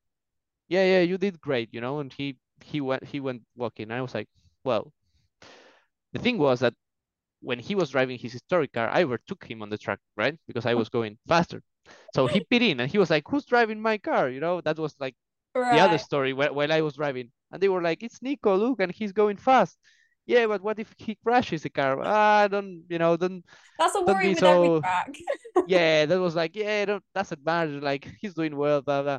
yeah, 0.69 0.85
yeah, 0.85 1.01
you 1.03 1.19
did 1.19 1.41
great, 1.41 1.71
you 1.75 1.81
know, 1.81 2.01
and 2.01 2.13
he 2.13 2.39
he 2.65 2.81
went 2.81 3.05
he 3.05 3.21
went 3.21 3.43
walking. 3.57 3.85
And 3.85 3.95
I 3.95 4.03
was 4.03 4.15
like, 4.15 4.29
well, 4.65 4.93
the 6.13 6.19
thing 6.19 6.39
was 6.39 6.61
that 6.61 6.75
when 7.41 7.59
he 7.59 7.75
was 7.75 7.91
driving 7.91 8.19
his 8.19 8.33
historic 8.33 8.73
car, 8.73 8.89
I 8.91 9.05
overtook 9.05 9.45
him 9.45 9.63
on 9.63 9.71
the 9.71 9.79
track, 9.79 10.01
right? 10.17 10.39
Because 10.47 10.67
I 10.67 10.75
was 10.75 10.89
going 10.89 11.19
faster. 11.29 11.63
So 12.15 12.27
he 12.27 12.41
pit 12.51 12.63
in 12.63 12.81
and 12.81 12.91
he 12.91 12.99
was 12.99 13.11
like, 13.11 13.25
Who's 13.29 13.45
driving 13.47 13.81
my 13.81 13.99
car? 13.99 14.31
You 14.31 14.41
know, 14.41 14.61
that 14.63 14.79
was 14.79 14.97
like 15.01 15.17
the 15.71 15.81
other 15.81 15.99
story 15.99 16.33
while, 16.33 16.55
while 16.55 16.73
I 16.73 16.83
was 16.83 16.95
driving. 16.97 17.31
And 17.53 17.63
they 17.63 17.69
were 17.69 17.83
like, 17.83 18.03
It's 18.03 18.23
Nico, 18.23 18.57
look, 18.57 18.81
and 18.81 18.93
he's 18.93 19.13
going 19.13 19.37
fast. 19.39 19.79
Yeah, 20.27 20.47
but 20.47 20.63
what 20.63 20.79
if 20.79 20.93
he 20.99 21.17
crashes 21.17 21.63
the 21.63 21.71
car? 21.71 22.01
Ah, 22.03 22.49
don't, 22.49 22.85
you 22.89 22.99
know, 22.99 23.17
don't, 23.17 23.45
That's 23.79 23.95
a 23.95 24.03
worry 24.03 24.35
with 24.35 24.39
so, 24.39 24.47
every 24.47 24.71
track. 24.71 25.17
yeah, 25.67 26.07
that 26.07 26.21
was 26.21 26.35
like, 26.35 26.57
yeah, 26.57 26.85
don't, 26.87 27.05
doesn't 27.15 27.45
matter. 27.45 27.81
Like, 27.81 28.09
he's 28.21 28.35
doing 28.35 28.57
well, 28.57 28.83
blah, 28.83 29.03
blah. 29.03 29.19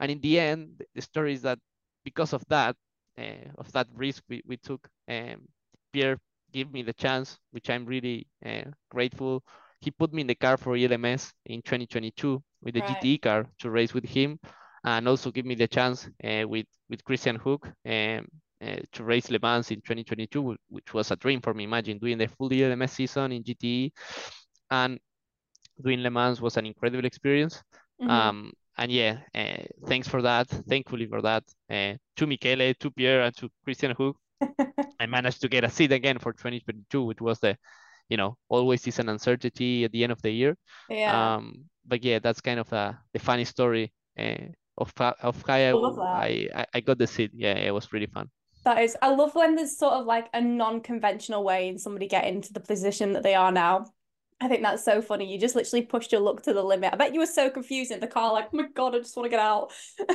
And 0.00 0.10
in 0.12 0.20
the 0.20 0.40
end, 0.40 0.70
the- 0.78 0.86
the 0.94 1.02
story 1.02 1.34
is 1.34 1.42
that 1.42 1.58
because 2.04 2.32
of 2.32 2.44
that, 2.48 2.76
uh, 3.18 3.50
of 3.58 3.70
that 3.72 3.88
risk 3.94 4.22
we, 4.28 4.42
we 4.46 4.56
took, 4.56 4.88
um, 5.08 5.48
Pierre 5.92 6.18
gave 6.52 6.72
me 6.72 6.82
the 6.82 6.92
chance, 6.94 7.38
which 7.52 7.70
I'm 7.70 7.84
really 7.86 8.26
uh, 8.44 8.70
grateful. 8.90 9.44
He 9.80 9.90
put 9.90 10.12
me 10.12 10.22
in 10.22 10.26
the 10.28 10.34
car 10.34 10.56
for 10.56 10.76
ELMS 10.76 11.32
in 11.46 11.62
2022 11.62 12.42
with 12.62 12.74
the 12.74 12.80
Right. 12.80 12.88
GTE 12.88 13.18
car 13.18 13.46
to 13.60 13.70
race 13.70 13.94
with 13.94 14.04
him, 14.04 14.38
and 14.84 15.06
also 15.08 15.30
give 15.30 15.46
me 15.46 15.54
the 15.54 15.68
chance 15.68 16.08
uh, 16.24 16.46
with 16.48 16.66
with 16.90 17.04
Christian 17.04 17.36
Hook 17.36 17.68
um, 17.86 18.26
uh, 18.62 18.76
to 18.92 19.04
race 19.04 19.30
Le 19.30 19.38
Mans 19.40 19.70
in 19.70 19.80
2022, 19.80 20.56
which 20.68 20.94
was 20.94 21.10
a 21.10 21.16
dream 21.16 21.40
for 21.40 21.54
me. 21.54 21.64
Imagine 21.64 21.98
doing 21.98 22.18
the 22.18 22.26
full 22.28 22.52
ELMS 22.52 22.92
season 22.92 23.32
in 23.32 23.42
GTE, 23.42 23.92
and 24.70 24.98
doing 25.82 26.02
Le 26.02 26.10
Mans 26.10 26.40
was 26.40 26.56
an 26.56 26.66
incredible 26.66 27.04
experience. 27.06 27.62
Mhm. 28.00 28.10
Um, 28.10 28.52
and 28.76 28.92
yeah, 28.92 29.18
uh, 29.34 29.64
thanks 29.86 30.06
for 30.08 30.22
that. 30.22 30.46
Thankfully 30.48 31.06
for 31.06 31.20
that, 31.22 31.44
uh, 31.70 31.94
to 32.16 32.26
Michele, 32.26 32.74
to 32.74 32.90
Pierre, 32.90 33.22
and 33.22 33.36
to 33.36 33.50
Christian 33.64 33.92
Hook, 33.92 34.16
I 35.00 35.06
managed 35.06 35.40
to 35.42 35.48
get 35.48 35.64
a 35.64 35.70
seat 35.70 35.92
again 35.92 36.18
for 36.18 36.32
2022, 36.32 37.02
which 37.04 37.20
was 37.20 37.40
the, 37.40 37.56
you 38.08 38.16
know, 38.16 38.36
always 38.48 38.86
is 38.86 38.98
an 39.00 39.08
uncertainty 39.08 39.84
at 39.84 39.92
the 39.92 40.02
end 40.04 40.12
of 40.12 40.22
the 40.22 40.30
year. 40.30 40.56
Yeah. 40.88 41.34
Um, 41.36 41.64
but 41.86 42.04
yeah, 42.04 42.18
that's 42.20 42.40
kind 42.40 42.60
of 42.60 42.72
a 42.72 42.98
the 43.12 43.18
funny 43.18 43.44
story 43.44 43.92
uh, 44.18 44.46
of 44.76 44.92
how- 44.96 45.16
of 45.22 45.42
how 45.46 45.54
I. 45.54 46.48
I 46.54 46.66
I- 46.74 46.80
got 46.80 46.98
the 46.98 47.06
seat. 47.06 47.32
Yeah, 47.34 47.54
it 47.54 47.72
was 47.74 47.92
really 47.92 48.06
fun. 48.06 48.30
That 48.68 48.82
is, 48.82 48.98
I 49.00 49.08
love 49.14 49.34
when 49.34 49.54
there's 49.54 49.78
sort 49.78 49.94
of 49.94 50.04
like 50.04 50.28
a 50.34 50.42
non-conventional 50.42 51.42
way 51.42 51.68
in 51.68 51.78
somebody 51.78 52.06
get 52.06 52.26
into 52.26 52.52
the 52.52 52.60
position 52.60 53.14
that 53.14 53.22
they 53.22 53.34
are 53.34 53.50
now. 53.50 53.86
I 54.42 54.48
think 54.48 54.62
that's 54.62 54.84
so 54.84 55.00
funny. 55.00 55.32
You 55.32 55.40
just 55.40 55.56
literally 55.56 55.86
pushed 55.86 56.12
your 56.12 56.20
luck 56.20 56.42
to 56.42 56.52
the 56.52 56.62
limit. 56.62 56.92
I 56.92 56.96
bet 56.96 57.14
you 57.14 57.20
were 57.20 57.24
so 57.24 57.48
confused 57.48 57.92
in 57.92 58.00
the 58.00 58.06
car, 58.06 58.30
like, 58.30 58.48
oh 58.52 58.56
my 58.58 58.66
God, 58.74 58.94
I 58.94 58.98
just 58.98 59.16
want 59.16 59.24
to 59.24 59.30
get 59.30 59.40
out. 59.40 59.72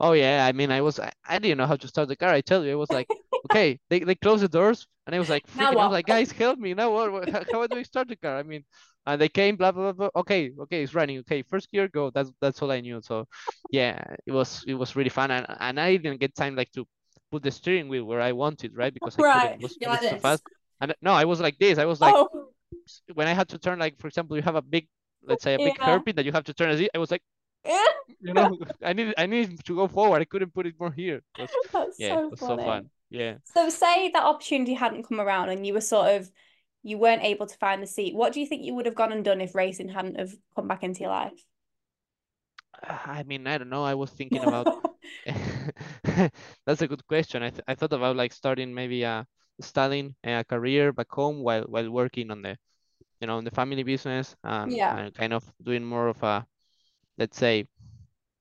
Oh 0.00 0.12
yeah, 0.12 0.46
I 0.46 0.52
mean, 0.52 0.70
I 0.70 0.80
was 0.80 1.00
I, 1.00 1.10
I 1.28 1.40
didn't 1.40 1.58
know 1.58 1.66
how 1.66 1.74
to 1.74 1.88
start 1.88 2.06
the 2.06 2.14
car. 2.14 2.28
I 2.28 2.40
tell 2.40 2.64
you, 2.64 2.70
it 2.70 2.76
was 2.76 2.88
like, 2.90 3.08
okay, 3.50 3.80
they 3.90 3.98
they 3.98 4.14
closed 4.14 4.44
the 4.44 4.48
doors, 4.48 4.86
and 5.04 5.16
I 5.16 5.18
was 5.18 5.28
like 5.28 5.44
freaking. 5.48 5.72
I 5.72 5.74
was 5.74 5.90
like, 5.90 6.06
guys, 6.06 6.30
help 6.30 6.60
me 6.60 6.72
now. 6.72 6.92
What, 6.92 7.10
what- 7.10 7.28
how, 7.28 7.42
how 7.50 7.66
do 7.66 7.76
I 7.78 7.82
start 7.82 8.06
the 8.06 8.14
car? 8.14 8.38
I 8.38 8.44
mean, 8.44 8.64
and 9.06 9.20
they 9.20 9.28
came, 9.28 9.56
blah 9.56 9.72
blah 9.72 9.90
blah. 9.92 10.10
blah. 10.10 10.20
Okay, 10.20 10.52
okay, 10.60 10.84
it's 10.84 10.94
running. 10.94 11.18
Okay, 11.18 11.42
first 11.42 11.68
gear, 11.72 11.88
go. 11.88 12.10
That's 12.14 12.30
that's 12.40 12.62
all 12.62 12.70
I 12.70 12.80
knew. 12.80 13.00
So, 13.02 13.26
yeah, 13.72 14.00
it 14.24 14.30
was 14.30 14.62
it 14.68 14.74
was 14.74 14.94
really 14.94 15.10
fun, 15.10 15.32
and 15.32 15.44
and 15.58 15.80
I 15.80 15.96
didn't 15.96 16.20
get 16.20 16.36
time 16.36 16.54
like 16.54 16.70
to 16.78 16.86
put 17.30 17.42
the 17.42 17.50
steering 17.50 17.88
wheel 17.88 18.04
where 18.04 18.20
I 18.20 18.32
wanted, 18.32 18.76
right? 18.76 18.92
Because 18.94 19.18
I 19.18 19.22
Right, 19.22 19.24
couldn't. 19.24 19.54
It 19.54 19.60
was, 19.62 19.78
you're 19.80 19.90
like 19.90 20.04
too 20.04 20.16
this. 20.16 20.22
fast. 20.22 20.44
And 20.80 20.94
no, 21.02 21.12
I 21.12 21.24
was 21.24 21.40
like 21.40 21.58
this. 21.58 21.78
I 21.78 21.84
was 21.86 22.00
like 22.00 22.18
Oh, 22.18 22.50
when 23.14 23.26
I 23.26 23.32
had 23.34 23.48
to 23.50 23.58
turn, 23.58 23.78
like 23.78 23.98
for 23.98 24.08
example, 24.08 24.36
you 24.36 24.42
have 24.42 24.56
a 24.56 24.62
big, 24.62 24.88
let's 25.22 25.42
say 25.44 25.54
a 25.54 25.58
big 25.60 25.78
Yeah. 25.80 25.84
hairpin 25.84 26.16
that 26.16 26.24
you 26.24 26.32
have 26.32 26.44
to 26.44 26.54
turn 26.54 26.70
as 26.70 26.80
it. 26.80 26.90
I 26.94 26.98
was 26.98 27.10
like, 27.10 27.22
you 28.20 28.34
know, 28.34 28.58
I 28.82 28.92
need 28.92 29.14
I 29.18 29.26
need 29.26 29.64
to 29.64 29.76
go 29.76 29.88
forward. 29.88 30.22
I 30.22 30.24
couldn't 30.26 30.54
put 30.54 30.66
it 30.66 30.74
more 30.80 30.92
here. 30.92 31.22
It 31.36 31.42
was, 31.42 31.58
that's 31.72 31.98
yeah, 31.98 32.08
so 32.08 32.22
it 32.28 32.30
was 32.30 32.40
so 32.40 32.58
fun. 32.58 32.90
Yeah. 33.10 33.36
So 33.44 33.70
say 33.70 34.10
that 34.12 34.24
opportunity 34.24 34.74
hadn't 34.74 35.04
come 35.08 35.20
around 35.20 35.48
and 35.50 35.66
you 35.66 35.74
were 35.74 35.80
sort 35.80 36.10
of 36.16 36.30
you 36.82 36.98
weren't 36.98 37.24
able 37.24 37.46
to 37.46 37.58
find 37.58 37.82
the 37.82 37.86
seat. 37.86 38.14
What 38.14 38.32
do 38.32 38.40
you 38.40 38.46
think 38.46 38.64
you 38.64 38.74
would 38.74 38.86
have 38.86 38.94
gone 38.94 39.12
and 39.12 39.24
done 39.24 39.40
if 39.40 39.54
racing 39.54 39.88
hadn't 39.90 40.18
have 40.18 40.34
come 40.54 40.68
back 40.68 40.82
into 40.84 41.00
your 41.00 41.10
life? 41.10 41.44
I 42.82 43.22
mean, 43.24 43.46
I 43.46 43.58
don't 43.58 43.68
know. 43.70 43.84
I 43.84 43.94
was 43.94 44.10
thinking 44.10 44.44
about. 44.44 44.68
That's 46.66 46.82
a 46.82 46.88
good 46.88 47.06
question. 47.06 47.42
I 47.42 47.50
th 47.50 47.60
I 47.68 47.74
thought 47.74 47.92
about 47.92 48.16
like 48.16 48.32
starting 48.32 48.74
maybe 48.74 49.02
a 49.04 49.26
studying 49.60 50.14
a 50.24 50.44
career 50.44 50.92
back 50.92 51.10
home 51.10 51.42
while 51.42 51.64
while 51.68 51.90
working 51.90 52.30
on 52.30 52.42
the, 52.42 52.56
you 53.20 53.26
know, 53.28 53.38
on 53.38 53.44
the 53.44 53.50
family 53.52 53.82
business 53.84 54.36
and, 54.44 54.82
Yeah. 54.82 54.90
and 54.90 55.14
kind 55.14 55.32
of 55.32 55.44
doing 55.62 55.84
more 55.84 56.08
of 56.08 56.22
a, 56.22 56.46
let's 57.18 57.38
say, 57.38 57.66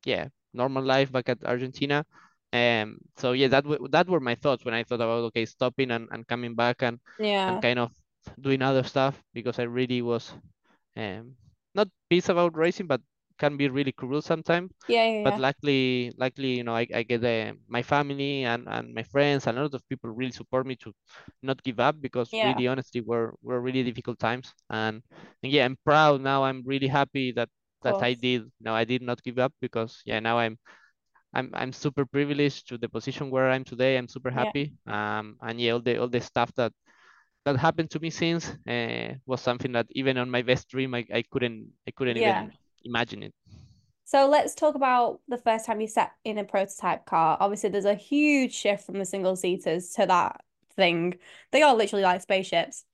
yeah, 0.06 0.28
normal 0.54 0.84
life 0.84 1.12
back 1.12 1.30
at 1.30 1.44
Argentina. 1.46 2.06
Um, 2.54 3.00
so 3.18 3.34
yeah, 3.34 3.48
that 3.50 3.66
that 3.92 4.08
were 4.10 4.20
my 4.22 4.36
thoughts 4.36 4.66
when 4.66 4.74
I 4.76 4.84
thought 4.84 5.02
about 5.04 5.26
okay, 5.32 5.46
stopping 5.46 5.92
and, 5.92 6.08
and 6.12 6.28
coming 6.28 6.56
back 6.56 6.82
and 6.84 7.00
Yeah. 7.18 7.48
and 7.48 7.62
kind 7.62 7.80
of 7.80 7.92
doing 8.42 8.62
other 8.62 8.84
stuff 8.84 9.22
because 9.34 9.60
I 9.60 9.64
really 9.70 10.02
was 10.02 10.34
um 10.98 11.36
not 11.76 11.90
pissed 12.10 12.30
about 12.30 12.56
racing, 12.58 12.88
but 12.88 13.02
can 13.38 13.58
be 13.58 13.70
really 13.70 13.92
cruel 13.92 14.22
sometimes. 14.22 14.72
Yeah, 14.88 15.04
yeah, 15.06 15.20
But 15.24 15.38
yeah. 15.38 15.40
luckily, 15.40 16.12
luckily, 16.18 16.58
you 16.58 16.64
know, 16.64 16.76
I, 16.76 16.88
I 16.94 17.04
get 17.04 17.24
uh, 17.24 17.54
my 17.68 17.82
family 17.84 18.44
and, 18.46 18.68
and 18.68 18.94
my 18.94 19.04
friends 19.04 19.48
and 19.48 19.58
a 19.58 19.62
lot 19.64 19.74
of 19.74 19.88
people 19.90 20.10
really 20.12 20.32
support 20.32 20.66
me 20.68 20.76
to 20.78 20.94
not 21.44 21.62
give 21.64 21.80
up 21.80 22.00
because 22.02 22.32
Yeah. 22.32 22.42
really 22.42 22.68
honestly 22.68 23.02
were 23.02 23.34
were 23.42 23.62
really 23.62 23.84
difficult 23.84 24.20
times. 24.20 24.54
And, 24.70 25.02
and 25.44 25.52
yeah, 25.52 25.66
I'm 25.66 25.78
proud 25.86 26.22
now. 26.22 26.44
I'm 26.44 26.64
really 26.66 26.88
happy 26.88 27.32
that 27.34 27.50
that 27.84 28.02
I 28.02 28.14
did. 28.14 28.44
No, 28.62 28.74
I 28.76 28.86
did 28.86 29.02
not 29.02 29.22
give 29.24 29.40
up 29.40 29.54
because 29.62 30.02
yeah, 30.06 30.20
now 30.20 30.38
I'm 30.38 30.58
I'm 31.34 31.52
I'm 31.54 31.74
super 31.74 32.06
privileged 32.06 32.68
to 32.70 32.78
the 32.78 32.90
position 32.90 33.30
where 33.30 33.50
I'm 33.52 33.64
today. 33.64 33.98
I'm 33.98 34.08
super 34.08 34.32
happy. 34.32 34.74
Yeah. 34.86 34.88
Um, 34.88 35.38
and 35.42 35.60
yeah, 35.60 35.74
all 35.74 35.82
the 35.82 35.98
all 36.00 36.08
the 36.10 36.22
stuff 36.22 36.52
that 36.56 36.72
that 37.46 37.58
happened 37.58 37.92
to 37.92 38.00
me 38.00 38.10
since 38.10 38.50
uh, 38.68 39.16
was 39.26 39.42
something 39.42 39.72
that 39.74 39.88
even 39.92 40.18
on 40.18 40.30
my 40.32 40.42
best 40.44 40.70
dream, 40.70 40.94
I, 40.96 41.06
I 41.14 41.24
couldn't 41.32 41.72
I 41.88 41.92
couldn't 41.92 42.18
yeah. 42.18 42.18
even 42.18 42.54
imagine 42.84 43.24
it. 43.24 43.34
So 44.06 44.28
let's 44.30 44.56
talk 44.56 44.76
about 44.76 45.20
the 45.28 45.38
first 45.38 45.66
time 45.66 45.82
you 45.82 45.88
sat 45.88 46.12
in 46.24 46.38
a 46.38 46.44
prototype 46.44 47.06
car. 47.06 47.38
Obviously, 47.40 47.70
there's 47.70 47.86
a 47.86 47.96
huge 47.96 48.54
shift 48.54 48.86
from 48.86 49.00
the 49.00 49.06
single 49.06 49.36
seaters 49.36 49.90
to 49.94 50.06
that 50.06 50.42
thing. 50.76 51.16
They 51.52 51.62
are 51.62 51.76
literally 51.76 52.04
like 52.04 52.22
spaceships. 52.22 52.86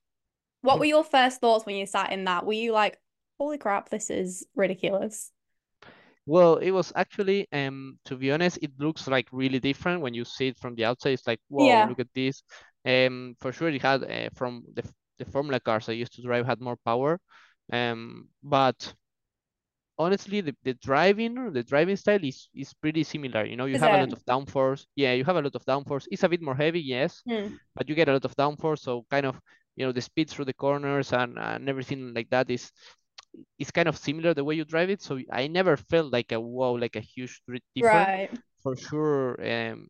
What 0.62 0.78
were 0.78 0.86
your 0.86 1.04
first 1.04 1.40
thoughts 1.40 1.66
when 1.66 1.76
you 1.76 1.86
sat 1.86 2.12
in 2.12 2.24
that? 2.24 2.46
Were 2.46 2.54
you 2.54 2.72
like, 2.72 2.98
holy 3.38 3.58
crap, 3.58 3.90
this 3.90 4.10
is 4.10 4.46
ridiculous? 4.56 5.30
Well, 6.26 6.56
it 6.56 6.70
was 6.70 6.92
actually, 6.96 7.46
um, 7.52 7.98
to 8.06 8.16
be 8.16 8.32
honest, 8.32 8.58
it 8.62 8.72
looks 8.78 9.06
like 9.06 9.28
really 9.30 9.60
different 9.60 10.00
when 10.00 10.14
you 10.14 10.24
see 10.24 10.48
it 10.48 10.58
from 10.58 10.74
the 10.74 10.86
outside. 10.86 11.10
It's 11.10 11.26
like, 11.26 11.40
whoa, 11.48 11.66
yeah. 11.66 11.86
look 11.86 12.00
at 12.00 12.08
this. 12.14 12.42
Um, 12.84 13.36
for 13.40 13.52
sure, 13.52 13.68
it 13.68 13.82
had 13.82 14.02
uh, 14.04 14.30
from 14.34 14.64
the 14.72 14.82
the 15.18 15.24
Formula 15.24 15.60
cars 15.60 15.88
I 15.88 15.92
used 15.92 16.14
to 16.14 16.22
drive 16.22 16.46
had 16.46 16.60
more 16.60 16.76
power. 16.84 17.20
Um, 17.72 18.28
but 18.42 18.94
honestly, 19.98 20.40
the, 20.40 20.54
the 20.64 20.74
driving 20.74 21.52
the 21.52 21.62
driving 21.62 21.96
style 21.96 22.22
is 22.22 22.48
is 22.54 22.72
pretty 22.74 23.04
similar. 23.04 23.44
You 23.44 23.56
know, 23.56 23.66
you 23.66 23.76
is 23.76 23.80
have 23.80 23.94
it? 23.94 23.96
a 23.96 24.04
lot 24.04 24.12
of 24.12 24.24
downforce. 24.24 24.86
Yeah, 24.96 25.12
you 25.12 25.24
have 25.24 25.36
a 25.36 25.42
lot 25.42 25.54
of 25.54 25.64
downforce. 25.64 26.06
It's 26.10 26.22
a 26.22 26.28
bit 26.28 26.42
more 26.42 26.54
heavy, 26.54 26.80
yes, 26.80 27.22
mm. 27.28 27.56
but 27.74 27.88
you 27.88 27.94
get 27.94 28.08
a 28.08 28.12
lot 28.12 28.24
of 28.24 28.36
downforce. 28.36 28.80
So 28.80 29.04
kind 29.10 29.26
of, 29.26 29.40
you 29.76 29.86
know, 29.86 29.92
the 29.92 30.00
speed 30.00 30.30
through 30.30 30.46
the 30.46 30.54
corners 30.54 31.12
and 31.12 31.38
and 31.38 31.68
everything 31.68 32.14
like 32.14 32.30
that 32.30 32.50
is 32.50 32.70
is 33.58 33.70
kind 33.70 33.88
of 33.88 33.96
similar 33.96 34.34
the 34.34 34.44
way 34.44 34.54
you 34.54 34.64
drive 34.64 34.90
it. 34.90 35.02
So 35.02 35.18
I 35.30 35.46
never 35.46 35.76
felt 35.76 36.12
like 36.12 36.32
a 36.32 36.40
wow, 36.40 36.76
like 36.78 36.96
a 36.96 37.00
huge 37.00 37.40
difference. 37.74 37.82
Right. 37.82 38.30
For 38.62 38.76
sure, 38.76 39.36
um, 39.44 39.88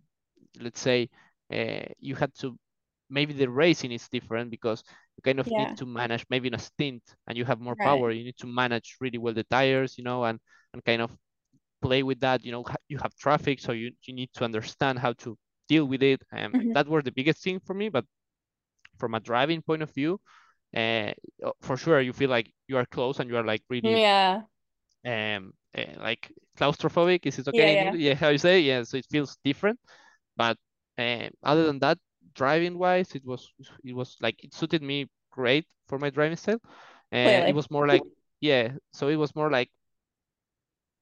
let's 0.60 0.80
say 0.80 1.08
uh, 1.52 1.86
you 2.00 2.16
had 2.16 2.34
to 2.40 2.56
maybe 3.10 3.32
the 3.32 3.48
racing 3.48 3.92
is 3.92 4.08
different 4.08 4.50
because 4.50 4.82
you 5.16 5.22
kind 5.22 5.38
of 5.40 5.46
yeah. 5.46 5.64
need 5.64 5.76
to 5.76 5.86
manage 5.86 6.24
maybe 6.30 6.48
in 6.48 6.54
a 6.54 6.58
stint 6.58 7.02
and 7.26 7.36
you 7.36 7.44
have 7.44 7.60
more 7.60 7.74
right. 7.78 7.86
power 7.86 8.10
you 8.10 8.24
need 8.24 8.36
to 8.36 8.46
manage 8.46 8.96
really 9.00 9.18
well 9.18 9.34
the 9.34 9.44
tires 9.44 9.96
you 9.98 10.04
know 10.04 10.24
and 10.24 10.38
and 10.72 10.84
kind 10.84 11.02
of 11.02 11.10
play 11.82 12.02
with 12.02 12.20
that 12.20 12.44
you 12.44 12.50
know 12.50 12.64
you 12.88 12.98
have 12.98 13.14
traffic 13.16 13.60
so 13.60 13.72
you, 13.72 13.90
you 14.06 14.14
need 14.14 14.30
to 14.32 14.44
understand 14.44 14.98
how 14.98 15.12
to 15.12 15.36
deal 15.68 15.84
with 15.84 16.02
it 16.02 16.22
and 16.32 16.52
mm-hmm. 16.54 16.72
that 16.72 16.88
was 16.88 17.04
the 17.04 17.12
biggest 17.12 17.42
thing 17.42 17.60
for 17.60 17.74
me 17.74 17.88
but 17.88 18.04
from 18.98 19.14
a 19.14 19.20
driving 19.20 19.60
point 19.60 19.82
of 19.82 19.92
view 19.92 20.18
uh, 20.76 21.12
for 21.60 21.76
sure 21.76 22.00
you 22.00 22.12
feel 22.12 22.30
like 22.30 22.50
you 22.68 22.76
are 22.76 22.86
close 22.86 23.20
and 23.20 23.28
you 23.30 23.36
are 23.36 23.44
like 23.44 23.62
really 23.68 24.00
yeah 24.00 24.40
um 25.06 25.52
uh, 25.76 25.82
like 25.98 26.32
claustrophobic 26.58 27.26
is 27.26 27.38
it 27.38 27.48
okay 27.48 27.74
yeah, 27.74 27.84
yeah. 27.84 27.92
yeah 27.92 28.14
how 28.14 28.28
you 28.28 28.38
say 28.38 28.60
yeah 28.60 28.82
so 28.82 28.96
it 28.96 29.06
feels 29.10 29.36
different 29.44 29.78
but 30.36 30.56
uh, 30.98 31.28
other 31.42 31.66
than 31.66 31.78
that 31.78 31.98
driving 32.34 32.78
wise, 32.78 33.14
it 33.14 33.24
was 33.24 33.50
it 33.84 33.94
was 33.94 34.16
like 34.20 34.42
it 34.44 34.54
suited 34.54 34.82
me 34.82 35.08
great 35.30 35.66
for 35.88 35.98
my 35.98 36.10
driving 36.10 36.36
style. 36.36 36.60
And 37.12 37.48
it 37.48 37.54
was 37.54 37.70
more 37.70 37.86
like 37.86 38.02
yeah, 38.40 38.72
so 38.92 39.08
it 39.08 39.16
was 39.16 39.34
more 39.34 39.50
like 39.50 39.70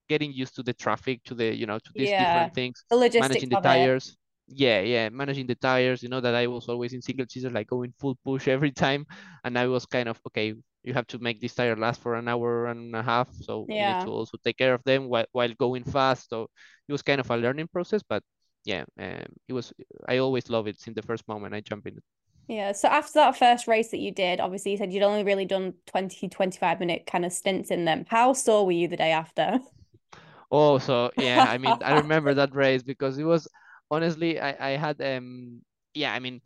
getting 0.08 0.32
used 0.32 0.54
to 0.56 0.62
the 0.62 0.72
traffic, 0.72 1.22
to 1.24 1.34
the 1.34 1.54
you 1.54 1.66
know, 1.66 1.78
to 1.78 1.90
these 1.94 2.10
yeah. 2.10 2.22
different 2.22 2.54
things, 2.54 2.84
the 2.90 2.96
managing 3.20 3.48
the 3.48 3.60
tires. 3.60 4.08
It. 4.08 4.16
Yeah, 4.54 4.80
yeah, 4.80 5.08
managing 5.08 5.46
the 5.46 5.54
tires. 5.54 6.02
You 6.02 6.08
know 6.08 6.20
that 6.20 6.34
I 6.34 6.46
was 6.46 6.68
always 6.68 6.92
in 6.92 7.00
single 7.00 7.26
seater, 7.28 7.50
like 7.50 7.68
going 7.68 7.94
full 7.98 8.18
push 8.24 8.48
every 8.56 8.72
time, 8.72 9.06
and 9.44 9.58
I 9.58 9.66
was 9.66 9.86
kind 9.86 10.08
of 10.08 10.20
okay. 10.28 10.54
You 10.84 10.94
have 10.94 11.06
to 11.14 11.18
make 11.20 11.40
this 11.40 11.54
tire 11.54 11.76
last 11.76 12.00
for 12.02 12.16
an 12.16 12.26
hour 12.26 12.66
and 12.66 12.94
a 12.94 13.02
half, 13.02 13.28
so 13.32 13.66
yeah. 13.68 13.74
you 13.74 13.98
need 13.98 14.06
to 14.06 14.12
also 14.12 14.36
take 14.42 14.58
care 14.58 14.74
of 14.74 14.82
them 14.84 15.08
while 15.08 15.26
while 15.32 15.54
going 15.54 15.84
fast. 15.84 16.28
So 16.28 16.48
it 16.88 16.92
was 16.92 17.02
kind 17.02 17.20
of 17.20 17.30
a 17.30 17.36
learning 17.36 17.68
process, 17.68 18.02
but 18.02 18.22
yeah, 18.64 18.84
um, 18.98 19.24
it 19.48 19.52
was. 19.52 19.72
I 20.08 20.18
always 20.18 20.48
love 20.50 20.66
it 20.66 20.80
since 20.80 20.94
the 20.94 21.02
first 21.02 21.26
moment 21.28 21.54
I 21.54 21.60
jump 21.60 21.86
in. 21.86 21.98
Yeah. 22.48 22.72
So 22.72 22.88
after 22.88 23.14
that 23.14 23.36
first 23.38 23.66
race 23.66 23.90
that 23.90 23.98
you 24.00 24.12
did, 24.12 24.40
obviously 24.40 24.72
you 24.72 24.76
said 24.76 24.92
you'd 24.92 25.02
only 25.02 25.24
really 25.24 25.44
done 25.44 25.74
20, 25.86 26.28
25 26.28 26.80
minute 26.80 27.06
kind 27.06 27.24
of 27.24 27.32
stints 27.32 27.70
in 27.70 27.84
them. 27.84 28.04
How 28.08 28.32
sore 28.32 28.66
were 28.66 28.72
you 28.72 28.88
the 28.88 28.96
day 28.96 29.12
after? 29.12 29.60
Oh, 30.50 30.78
so 30.78 31.10
yeah, 31.16 31.46
I 31.48 31.58
mean, 31.58 31.78
I 31.82 31.92
remember 31.94 32.34
that 32.34 32.54
race 32.54 32.82
because 32.82 33.18
it 33.18 33.24
was 33.24 33.48
honestly, 33.90 34.38
I, 34.40 34.72
I 34.74 34.76
had, 34.76 35.00
um, 35.00 35.62
yeah, 35.94 36.12
I 36.12 36.18
mean, 36.18 36.40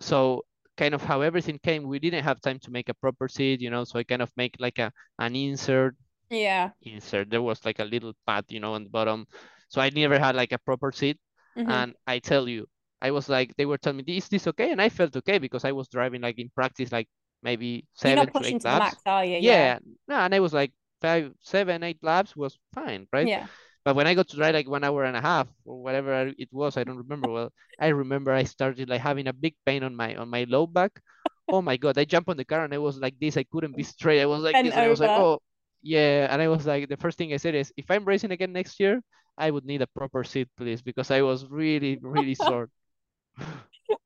so 0.00 0.44
kind 0.76 0.94
of 0.94 1.02
how 1.02 1.22
everything 1.22 1.58
came, 1.62 1.84
we 1.88 1.98
didn't 1.98 2.24
have 2.24 2.40
time 2.40 2.58
to 2.60 2.70
make 2.70 2.88
a 2.88 2.94
proper 2.94 3.28
seat, 3.28 3.60
you 3.60 3.70
know, 3.70 3.84
so 3.84 3.98
I 3.98 4.04
kind 4.04 4.22
of 4.22 4.32
make 4.36 4.56
like 4.58 4.78
a, 4.78 4.92
an 5.18 5.36
insert. 5.36 5.96
Yeah. 6.30 6.72
Insert. 6.82 7.30
There 7.30 7.42
was 7.42 7.64
like 7.64 7.78
a 7.80 7.84
little 7.84 8.14
pad, 8.26 8.46
you 8.48 8.60
know, 8.60 8.74
on 8.74 8.84
the 8.84 8.90
bottom 8.90 9.26
so 9.72 9.80
I 9.80 9.88
never 9.88 10.18
had 10.18 10.36
like 10.36 10.52
a 10.52 10.58
proper 10.58 10.92
seat. 10.92 11.18
Mm-hmm. 11.56 11.70
And 11.70 11.94
I 12.06 12.18
tell 12.18 12.46
you, 12.46 12.68
I 13.00 13.10
was 13.10 13.28
like, 13.28 13.56
they 13.56 13.64
were 13.64 13.78
telling 13.78 14.04
me, 14.04 14.16
is 14.18 14.28
this 14.28 14.46
okay? 14.46 14.70
And 14.70 14.80
I 14.82 14.90
felt 14.90 15.16
okay 15.16 15.38
because 15.38 15.64
I 15.64 15.72
was 15.72 15.88
driving 15.88 16.20
like 16.20 16.38
in 16.38 16.50
practice, 16.54 16.92
like 16.92 17.08
maybe 17.42 17.86
7 17.94 18.26
to 18.26 18.46
eight 18.46 18.64
laps. 18.64 18.64
Max, 18.64 18.96
are 19.06 19.24
you? 19.24 19.38
Yeah. 19.38 19.40
yeah. 19.40 19.78
No, 20.06 20.16
and 20.16 20.34
I 20.34 20.40
was 20.40 20.52
like 20.52 20.72
five, 21.00 21.32
seven, 21.40 21.82
eight 21.82 21.98
laps 22.02 22.36
was 22.36 22.58
fine, 22.74 23.08
right? 23.12 23.26
Yeah. 23.26 23.46
But 23.84 23.96
when 23.96 24.06
I 24.06 24.14
got 24.14 24.28
to 24.28 24.36
drive 24.36 24.54
like 24.54 24.68
one 24.68 24.84
hour 24.84 25.04
and 25.04 25.16
a 25.16 25.22
half 25.22 25.48
or 25.64 25.82
whatever 25.82 26.30
it 26.36 26.48
was, 26.52 26.76
I 26.76 26.84
don't 26.84 26.98
remember 26.98 27.30
well. 27.30 27.52
I 27.80 27.88
remember 27.88 28.30
I 28.30 28.44
started 28.44 28.90
like 28.90 29.00
having 29.00 29.26
a 29.26 29.32
big 29.32 29.54
pain 29.64 29.82
on 29.82 29.96
my 29.96 30.14
on 30.14 30.28
my 30.28 30.44
low 30.44 30.66
back. 30.66 31.00
Oh 31.48 31.60
my 31.60 31.76
god! 31.76 31.98
I 31.98 32.04
jumped 32.04 32.28
on 32.28 32.36
the 32.36 32.44
car 32.44 32.62
and 32.64 32.72
I 32.72 32.78
was 32.78 32.98
like 32.98 33.18
this. 33.18 33.36
I 33.36 33.42
couldn't 33.42 33.76
be 33.76 33.82
straight. 33.82 34.20
I 34.20 34.26
was 34.26 34.42
like 34.42 34.54
and 34.54 34.68
this. 34.68 34.74
And 34.74 34.84
I 34.84 34.88
was 34.88 35.00
like, 35.00 35.10
oh 35.10 35.40
yeah. 35.82 36.28
And 36.30 36.40
I 36.40 36.46
was 36.46 36.64
like, 36.64 36.88
the 36.88 36.96
first 36.96 37.18
thing 37.18 37.34
I 37.34 37.38
said 37.38 37.56
is, 37.56 37.72
if 37.76 37.90
I'm 37.90 38.04
racing 38.04 38.30
again 38.30 38.52
next 38.52 38.78
year, 38.78 39.02
I 39.36 39.50
would 39.50 39.64
need 39.64 39.82
a 39.82 39.86
proper 39.86 40.24
seat, 40.24 40.48
please, 40.56 40.82
because 40.82 41.10
I 41.10 41.22
was 41.22 41.46
really, 41.46 41.98
really 42.00 42.34
sore. 42.46 42.68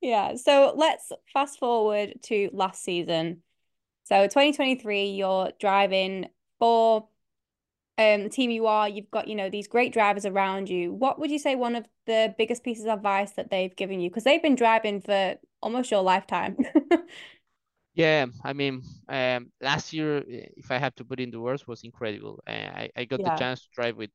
yeah. 0.01 0.35
So 0.35 0.73
let's 0.75 1.11
fast 1.33 1.59
forward 1.59 2.13
to 2.23 2.49
last 2.53 2.83
season. 2.83 3.43
So 4.03 4.23
2023, 4.23 5.11
you're 5.11 5.51
driving 5.59 6.27
for 6.59 7.07
um, 7.97 8.23
the 8.23 8.29
team 8.29 8.51
you 8.51 8.67
are. 8.67 8.87
You've 8.87 9.11
got, 9.11 9.27
you 9.27 9.35
know, 9.35 9.49
these 9.49 9.67
great 9.67 9.91
drivers 9.91 10.25
around 10.25 10.69
you. 10.69 10.93
What 10.93 11.19
would 11.19 11.31
you 11.31 11.39
say 11.39 11.55
one 11.55 11.75
of 11.75 11.85
the 12.05 12.33
biggest 12.37 12.63
pieces 12.63 12.85
of 12.85 12.91
advice 12.99 13.31
that 13.31 13.49
they've 13.49 13.75
given 13.75 13.99
you? 13.99 14.09
Because 14.09 14.23
they've 14.23 14.41
been 14.41 14.55
driving 14.55 15.01
for 15.01 15.35
almost 15.61 15.91
your 15.91 16.01
lifetime. 16.01 16.57
Yeah, 17.97 18.27
I 18.43 18.53
mean, 18.53 18.83
um, 19.09 19.51
last 19.59 19.91
year, 19.91 20.23
if 20.27 20.69
I 20.69 20.77
have 20.77 20.93
to 20.95 21.03
put 21.03 21.19
in 21.19 21.31
the 21.31 21.39
words, 21.39 21.65
was 21.65 21.83
incredible. 21.83 22.43
Uh, 22.45 22.51
I, 22.51 22.89
I 22.95 23.05
got 23.05 23.21
yeah. 23.21 23.31
the 23.31 23.39
chance 23.39 23.63
to 23.63 23.69
drive 23.73 23.97
with 23.97 24.11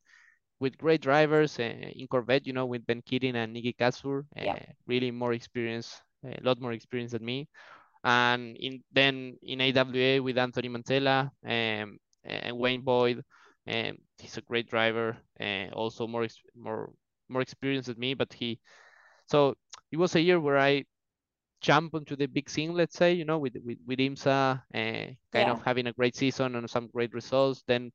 with 0.62 0.78
great 0.78 1.00
drivers 1.00 1.58
uh, 1.58 1.64
in 1.64 2.06
Corvette, 2.06 2.46
you 2.46 2.52
know, 2.52 2.66
with 2.66 2.86
Ben 2.86 3.02
Keating 3.02 3.34
and 3.34 3.52
Nicky 3.52 3.72
Catsburg, 3.72 4.26
uh, 4.38 4.44
yeah. 4.44 4.58
really 4.86 5.10
more 5.10 5.32
experience, 5.32 6.00
a 6.24 6.38
lot 6.40 6.60
more 6.60 6.72
experience 6.72 7.10
than 7.10 7.24
me. 7.24 7.48
And 8.04 8.56
in 8.56 8.82
then 8.92 9.36
in 9.42 9.60
AWA 9.60 10.22
with 10.22 10.38
Anthony 10.38 10.68
Mantella 10.68 11.32
um, 11.44 11.98
and 12.24 12.56
Wayne 12.56 12.82
Boyd, 12.82 13.24
um, 13.66 13.98
he's 14.18 14.36
a 14.36 14.42
great 14.42 14.70
driver, 14.70 15.16
and 15.36 15.72
also 15.72 16.06
more 16.06 16.28
more 16.54 16.92
more 17.28 17.42
experience 17.42 17.86
than 17.86 17.98
me. 17.98 18.14
But 18.14 18.32
he, 18.32 18.60
so 19.26 19.54
it 19.90 19.96
was 19.98 20.14
a 20.14 20.20
year 20.20 20.38
where 20.38 20.58
I 20.58 20.84
jump 21.60 21.94
onto 21.94 22.14
the 22.14 22.26
big 22.26 22.48
scene, 22.48 22.72
let's 22.72 22.96
say, 22.96 23.12
you 23.14 23.24
know, 23.24 23.38
with 23.38 23.54
with, 23.64 23.78
with 23.84 23.98
IMSA, 23.98 24.30
uh, 24.30 24.58
kind 24.74 25.16
yeah. 25.34 25.50
of 25.50 25.62
having 25.62 25.88
a 25.88 25.92
great 25.92 26.14
season 26.14 26.54
and 26.54 26.70
some 26.70 26.86
great 26.86 27.12
results. 27.14 27.64
Then 27.66 27.90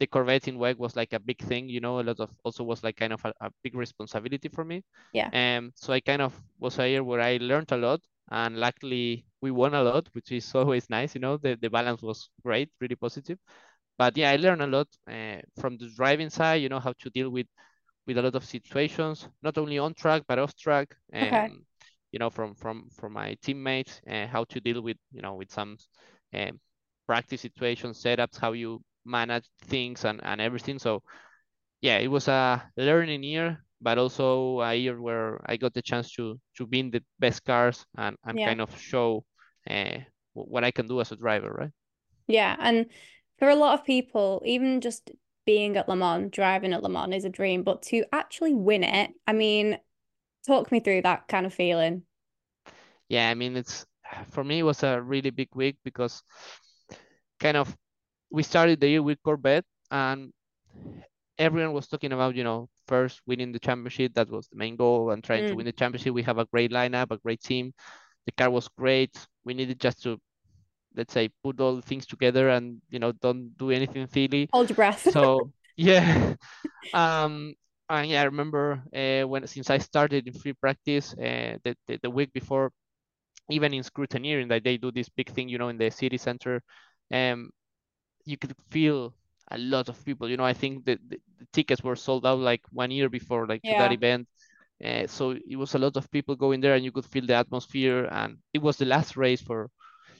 the 0.00 0.06
Corvette 0.06 0.48
in 0.48 0.56
WEC 0.56 0.78
was 0.78 0.96
like 0.96 1.12
a 1.12 1.20
big 1.20 1.38
thing, 1.38 1.68
you 1.68 1.80
know, 1.80 2.00
a 2.00 2.02
lot 2.02 2.18
of 2.20 2.30
also 2.42 2.64
was 2.64 2.82
like 2.82 2.96
kind 2.96 3.12
of 3.12 3.24
a, 3.24 3.32
a 3.42 3.50
big 3.62 3.74
responsibility 3.74 4.48
for 4.48 4.64
me. 4.64 4.82
Yeah. 5.12 5.28
And 5.32 5.66
um, 5.66 5.72
so 5.76 5.92
I 5.92 6.00
kind 6.00 6.22
of 6.22 6.34
was 6.58 6.78
a 6.78 6.88
year 6.88 7.04
where 7.04 7.20
I 7.20 7.36
learned 7.36 7.70
a 7.70 7.76
lot 7.76 8.00
and 8.30 8.56
luckily 8.56 9.26
we 9.42 9.50
won 9.50 9.74
a 9.74 9.82
lot, 9.82 10.08
which 10.14 10.32
is 10.32 10.52
always 10.54 10.88
nice, 10.88 11.14
you 11.14 11.20
know, 11.20 11.36
the, 11.36 11.56
the 11.60 11.68
balance 11.68 12.02
was 12.02 12.30
great, 12.42 12.70
really 12.80 12.96
positive. 12.96 13.38
But 13.98 14.16
yeah, 14.16 14.30
I 14.30 14.36
learned 14.36 14.62
a 14.62 14.66
lot 14.66 14.88
uh, 15.06 15.42
from 15.60 15.76
the 15.76 15.90
driving 15.94 16.30
side, 16.30 16.62
you 16.62 16.70
know, 16.70 16.80
how 16.80 16.94
to 16.98 17.10
deal 17.10 17.30
with 17.30 17.46
with 18.06 18.16
a 18.16 18.22
lot 18.22 18.34
of 18.34 18.44
situations, 18.44 19.28
not 19.42 19.58
only 19.58 19.78
on 19.78 19.92
track 19.94 20.22
but 20.26 20.38
off 20.38 20.56
track. 20.56 20.96
Um, 21.12 21.22
okay. 21.22 21.50
You 22.12 22.18
know, 22.18 22.30
from 22.30 22.54
from 22.54 22.88
from 22.90 23.12
my 23.12 23.36
teammates, 23.42 24.00
uh, 24.10 24.26
how 24.26 24.44
to 24.44 24.60
deal 24.60 24.80
with 24.80 24.96
you 25.12 25.20
know 25.20 25.34
with 25.34 25.52
some 25.52 25.76
um, 26.34 26.58
practice 27.06 27.42
situations, 27.42 28.02
setups, 28.02 28.38
how 28.38 28.52
you 28.52 28.80
manage 29.04 29.48
things 29.62 30.04
and, 30.04 30.20
and 30.22 30.40
everything. 30.40 30.78
So 30.78 31.02
yeah, 31.80 31.98
it 31.98 32.08
was 32.08 32.28
a 32.28 32.62
learning 32.76 33.22
year, 33.22 33.64
but 33.80 33.98
also 33.98 34.60
a 34.60 34.74
year 34.74 35.00
where 35.00 35.40
I 35.46 35.56
got 35.56 35.74
the 35.74 35.82
chance 35.82 36.12
to 36.12 36.38
to 36.56 36.66
be 36.66 36.80
in 36.80 36.90
the 36.90 37.02
best 37.18 37.44
cars 37.44 37.84
and, 37.96 38.16
and 38.24 38.38
yeah. 38.38 38.46
kind 38.46 38.60
of 38.60 38.78
show 38.78 39.24
uh, 39.68 39.98
what 40.34 40.64
I 40.64 40.70
can 40.70 40.86
do 40.86 41.00
as 41.00 41.12
a 41.12 41.16
driver, 41.16 41.50
right? 41.50 41.70
Yeah, 42.26 42.56
and 42.58 42.86
for 43.38 43.48
a 43.48 43.54
lot 43.56 43.78
of 43.78 43.86
people, 43.86 44.42
even 44.44 44.80
just 44.80 45.10
being 45.46 45.76
at 45.76 45.88
Le 45.88 45.96
Mans, 45.96 46.30
driving 46.30 46.72
at 46.72 46.82
Le 46.82 46.88
Mans 46.88 47.14
is 47.14 47.24
a 47.24 47.30
dream, 47.30 47.62
but 47.64 47.82
to 47.82 48.04
actually 48.12 48.54
win 48.54 48.84
it, 48.84 49.10
I 49.26 49.32
mean, 49.32 49.78
talk 50.46 50.70
me 50.70 50.80
through 50.80 51.02
that 51.02 51.26
kind 51.28 51.46
of 51.46 51.54
feeling. 51.54 52.02
Yeah, 53.08 53.28
I 53.28 53.34
mean, 53.34 53.56
it's 53.56 53.86
for 54.30 54.44
me, 54.44 54.60
it 54.60 54.64
was 54.64 54.82
a 54.82 55.00
really 55.00 55.30
big 55.30 55.48
week 55.54 55.76
because 55.82 56.22
kind 57.40 57.56
of 57.56 57.74
we 58.30 58.42
started 58.42 58.80
the 58.80 58.88
year 58.88 59.02
with 59.02 59.22
Corvette 59.22 59.64
and 59.90 60.32
everyone 61.40 61.72
was 61.72 61.88
talking 61.88 62.12
about, 62.12 62.36
you 62.36 62.44
know, 62.44 62.68
first 62.86 63.22
winning 63.26 63.50
the 63.50 63.58
championship. 63.58 64.14
That 64.14 64.30
was 64.30 64.46
the 64.48 64.56
main 64.56 64.76
goal, 64.76 65.10
and 65.10 65.24
trying 65.24 65.44
mm. 65.44 65.48
to 65.48 65.54
win 65.54 65.66
the 65.66 65.72
championship. 65.72 66.14
We 66.14 66.22
have 66.22 66.38
a 66.38 66.44
great 66.44 66.70
lineup, 66.70 67.10
a 67.10 67.16
great 67.16 67.40
team. 67.40 67.72
The 68.26 68.32
car 68.32 68.50
was 68.50 68.68
great. 68.68 69.16
We 69.44 69.54
needed 69.54 69.80
just 69.80 70.02
to, 70.02 70.20
let's 70.94 71.12
say, 71.12 71.30
put 71.42 71.60
all 71.60 71.80
things 71.80 72.06
together 72.06 72.50
and 72.50 72.80
you 72.90 72.98
know, 72.98 73.12
don't 73.12 73.56
do 73.56 73.70
anything 73.70 74.06
silly. 74.06 74.48
Hold 74.52 74.68
your 74.68 74.76
breath. 74.76 75.10
so 75.10 75.50
yeah, 75.76 76.34
um, 76.92 77.54
and 77.88 78.10
yeah, 78.10 78.20
I 78.20 78.24
remember 78.24 78.82
uh, 78.94 79.26
when 79.26 79.46
since 79.46 79.70
I 79.70 79.78
started 79.78 80.28
in 80.28 80.34
free 80.34 80.52
practice, 80.52 81.14
uh, 81.14 81.56
the, 81.64 81.74
the 81.88 81.98
the 82.02 82.10
week 82.10 82.32
before, 82.32 82.70
even 83.48 83.72
in 83.72 83.82
scrutineering, 83.82 84.50
that 84.50 84.62
they 84.62 84.76
do 84.76 84.92
this 84.92 85.08
big 85.08 85.30
thing, 85.30 85.48
you 85.48 85.58
know, 85.58 85.68
in 85.68 85.78
the 85.78 85.90
city 85.90 86.18
center, 86.18 86.62
um, 87.10 87.50
you 88.30 88.38
could 88.38 88.54
feel 88.70 89.12
a 89.50 89.58
lot 89.58 89.88
of 89.88 90.02
people. 90.04 90.28
You 90.28 90.36
know, 90.36 90.44
I 90.44 90.54
think 90.54 90.84
the, 90.84 90.98
the, 91.08 91.18
the 91.38 91.46
tickets 91.52 91.82
were 91.82 91.96
sold 91.96 92.24
out 92.24 92.38
like 92.38 92.62
one 92.70 92.90
year 92.90 93.08
before, 93.08 93.46
like 93.46 93.60
yeah. 93.64 93.78
that 93.78 93.92
event. 93.92 94.28
Uh, 94.82 95.06
so 95.06 95.32
it 95.32 95.56
was 95.56 95.74
a 95.74 95.78
lot 95.78 95.96
of 95.96 96.10
people 96.10 96.36
going 96.36 96.60
there, 96.60 96.74
and 96.74 96.84
you 96.84 96.92
could 96.92 97.04
feel 97.04 97.26
the 97.26 97.34
atmosphere. 97.34 98.08
And 98.10 98.38
it 98.54 98.62
was 98.62 98.76
the 98.76 98.86
last 98.86 99.16
race 99.16 99.42
for, 99.42 99.68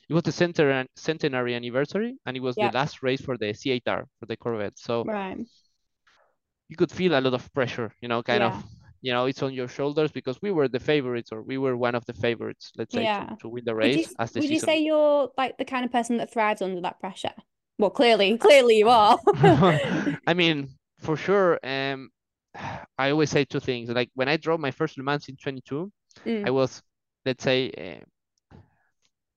it 0.09 0.15
was 0.15 0.25
the 0.25 0.33
center 0.33 0.85
centenary 0.97 1.55
anniversary, 1.55 2.17
and 2.27 2.37
it 2.37 2.41
was 2.41 2.57
yeah. 2.59 2.71
the 2.71 2.77
last 2.77 3.03
race 3.03 3.21
for 3.21 3.39
the 3.39 3.53
C8R 3.53 4.05
for 4.19 4.27
the 4.27 4.37
Corvette. 4.37 4.79
So 4.79 5.05
right. 5.05 5.39
you 6.69 6.77
could 6.77 6.91
feel 6.91 7.19
a 7.19 7.21
lot 7.21 7.33
of 7.33 7.53
pressure. 7.55 7.95
You 8.03 8.09
know, 8.09 8.23
kind 8.23 8.43
yeah. 8.43 8.59
of 8.59 8.65
you 9.03 9.13
know 9.13 9.25
it's 9.27 9.43
on 9.43 9.55
your 9.55 9.69
shoulders 9.69 10.13
because 10.13 10.43
we 10.43 10.51
were 10.51 10.69
the 10.69 10.81
favorites 10.81 11.33
or 11.33 11.41
we 11.43 11.57
were 11.57 11.75
one 11.75 11.95
of 11.95 12.05
the 12.05 12.13
favorites 12.13 12.71
let's 12.77 12.93
say 12.93 13.05
to, 13.05 13.37
to 13.41 13.49
win 13.49 13.65
the 13.65 13.75
race 13.75 13.97
would 13.97 14.07
you, 14.07 14.15
as 14.19 14.33
the 14.33 14.41
would 14.41 14.51
you 14.51 14.61
say 14.61 14.79
you're 14.79 15.31
like 15.39 15.57
the 15.57 15.65
kind 15.65 15.87
of 15.87 15.91
person 15.91 16.19
that 16.19 16.31
thrives 16.31 16.61
under 16.61 16.83
that 16.83 17.01
pressure 17.01 17.33
well, 17.81 17.91
clearly, 17.91 18.37
clearly 18.37 18.79
you 18.79 18.89
are. 18.89 19.19
I 20.27 20.35
mean, 20.35 20.69
for 20.99 21.17
sure. 21.17 21.59
Um, 21.65 22.11
I 22.99 23.11
always 23.11 23.31
say 23.31 23.45
two 23.45 23.61
things. 23.61 23.89
Like 23.89 24.11
when 24.15 24.29
I 24.29 24.37
drove 24.37 24.61
my 24.61 24.71
first 24.71 24.99
Le 24.99 25.05
Mans 25.05 25.27
in 25.29 25.37
22, 25.37 25.91
mm. 26.27 26.47
I 26.47 26.51
was, 26.51 26.83
let's 27.25 27.43
say, 27.43 28.03
uh, 28.53 28.57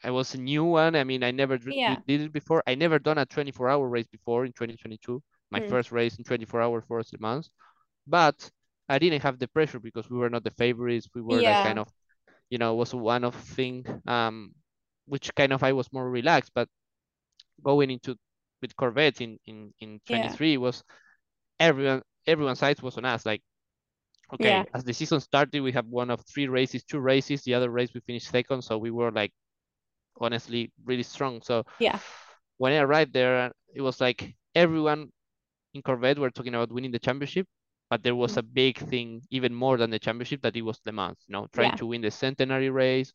I 0.04 0.12
was 0.12 0.36
a 0.36 0.38
new 0.38 0.66
one. 0.66 0.96
I 0.96 1.06
mean, 1.06 1.24
I 1.24 1.32
never 1.32 1.58
yeah. 1.66 1.96
did 2.06 2.22
it 2.22 2.34
before. 2.34 2.62
I 2.68 2.76
never 2.76 3.00
done 3.00 3.18
a 3.18 3.26
24-hour 3.26 3.88
race 3.88 4.08
before 4.12 4.44
in 4.44 4.52
2022. 4.52 5.24
My 5.52 5.62
mm. 5.62 5.70
first 5.70 5.92
race 5.92 6.18
in 6.18 6.26
24 6.26 6.62
hours 6.62 6.84
for 6.88 7.00
Le 7.00 7.20
Mans, 7.20 7.50
but 8.08 8.50
I 8.90 9.00
didn't 9.00 9.22
have 9.22 9.40
the 9.40 9.48
pressure 9.48 9.80
because 9.80 10.10
we 10.10 10.18
were 10.18 10.30
not 10.30 10.44
the 10.44 10.52
favorites. 10.52 11.08
We 11.16 11.22
were 11.22 11.40
yeah. 11.40 11.58
like 11.58 11.68
kind 11.68 11.80
of, 11.80 11.88
you 12.50 12.58
know, 12.58 12.76
was 12.76 12.94
one 12.94 13.24
of 13.24 13.36
thing, 13.36 13.86
um, 14.08 14.52
which 15.06 15.34
kind 15.36 15.54
of 15.54 15.64
I 15.64 15.72
was 15.72 15.94
more 15.94 16.10
relaxed. 16.10 16.52
But 16.54 16.68
going 17.64 17.92
into 17.92 18.18
with 18.64 18.76
Corvette 18.76 19.22
in 19.22 19.38
in 19.46 19.74
in 19.80 20.00
23 20.08 20.52
yeah. 20.52 20.58
was 20.58 20.84
everyone 21.60 22.02
everyone's 22.26 22.64
eyes 22.64 22.82
was 22.82 22.98
on 22.98 23.06
us. 23.06 23.26
Like, 23.26 23.42
okay, 24.34 24.50
yeah. 24.50 24.64
as 24.74 24.84
the 24.84 24.94
season 24.94 25.20
started, 25.20 25.62
we 25.62 25.74
have 25.74 25.86
one 25.86 26.10
of 26.10 26.22
three 26.26 26.48
races, 26.48 26.84
two 26.84 27.00
races. 27.00 27.44
The 27.44 27.54
other 27.54 27.70
race 27.70 27.94
we 27.94 28.00
finished 28.00 28.30
second, 28.30 28.64
so 28.64 28.78
we 28.78 28.90
were 28.90 29.12
like 29.12 29.34
honestly 30.20 30.72
really 30.86 31.04
strong. 31.04 31.42
So 31.44 31.64
yeah, 31.78 32.00
when 32.58 32.72
I 32.74 32.78
arrived 32.78 33.14
there, 33.14 33.52
it 33.76 33.82
was 33.82 34.00
like 34.00 34.34
everyone 34.56 35.10
in 35.74 35.82
Corvette 35.82 36.18
were 36.18 36.32
talking 36.32 36.56
about 36.56 36.72
winning 36.72 36.92
the 36.92 37.00
championship, 37.00 37.46
but 37.90 38.02
there 38.02 38.16
was 38.16 38.34
mm. 38.34 38.38
a 38.38 38.44
big 38.44 38.78
thing, 38.78 39.22
even 39.30 39.54
more 39.54 39.78
than 39.78 39.90
the 39.90 40.00
championship, 40.00 40.42
that 40.44 40.56
it 40.56 40.62
was 40.62 40.80
Le 40.86 40.94
Mans. 40.94 41.18
You 41.28 41.34
know, 41.34 41.48
trying 41.52 41.72
yeah. 41.72 41.84
to 41.84 41.86
win 41.88 42.02
the 42.02 42.12
centenary 42.12 42.70
race, 42.70 43.12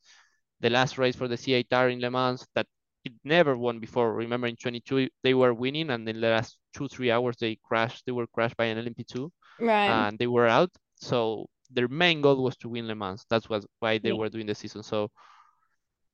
the 0.61 0.71
last 0.71 0.99
race 0.99 1.17
for 1.17 1.27
the 1.27 1.37
C8R 1.37 1.93
in 1.93 2.01
Le 2.01 2.11
Mans 2.11 2.47
that 2.55 2.67
it 3.09 3.15
never 3.25 3.57
won 3.57 3.81
before. 3.81 4.13
Remember 4.15 4.47
in 4.47 4.57
22 4.57 5.09
they 5.23 5.35
were 5.35 5.55
winning, 5.55 5.91
and 5.91 6.09
in 6.09 6.21
the 6.21 6.29
last 6.29 6.59
two 6.75 6.89
three 6.89 7.11
hours 7.11 7.37
they 7.41 7.57
crashed. 7.57 8.05
They 8.05 8.13
were 8.13 8.27
crashed 8.27 8.57
by 8.57 8.67
an 8.67 8.79
LMP2, 8.79 9.31
right? 9.61 9.89
And 9.89 10.19
they 10.19 10.27
were 10.27 10.47
out. 10.47 10.71
So 10.97 11.47
their 11.71 11.89
main 11.89 12.21
goal 12.21 12.43
was 12.43 12.57
to 12.59 12.69
win 12.69 12.87
Le 12.87 12.95
Mans. 12.95 13.25
That's 13.31 13.49
what 13.49 13.65
why 13.81 13.99
they 13.99 14.11
yeah. 14.11 14.21
were 14.21 14.29
doing 14.29 14.47
the 14.47 14.55
season. 14.55 14.83
So 14.83 15.11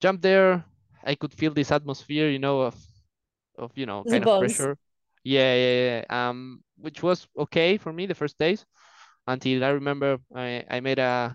jump 0.00 0.22
there. 0.22 0.64
I 1.04 1.14
could 1.14 1.34
feel 1.34 1.52
this 1.52 1.72
atmosphere, 1.72 2.30
you 2.30 2.38
know, 2.38 2.60
of 2.62 2.76
of 3.58 3.72
you 3.74 3.86
know 3.86 4.04
kind 4.04 4.26
of 4.26 4.40
pressure. 4.40 4.78
Yeah, 5.24 5.54
yeah, 5.54 5.74
yeah. 5.90 6.04
Um, 6.28 6.62
which 6.76 7.02
was 7.02 7.26
okay 7.36 7.78
for 7.78 7.92
me 7.92 8.06
the 8.06 8.14
first 8.14 8.38
days, 8.38 8.64
until 9.26 9.64
I 9.64 9.70
remember 9.70 10.18
I 10.34 10.64
I 10.70 10.80
made 10.80 10.98
a 10.98 11.34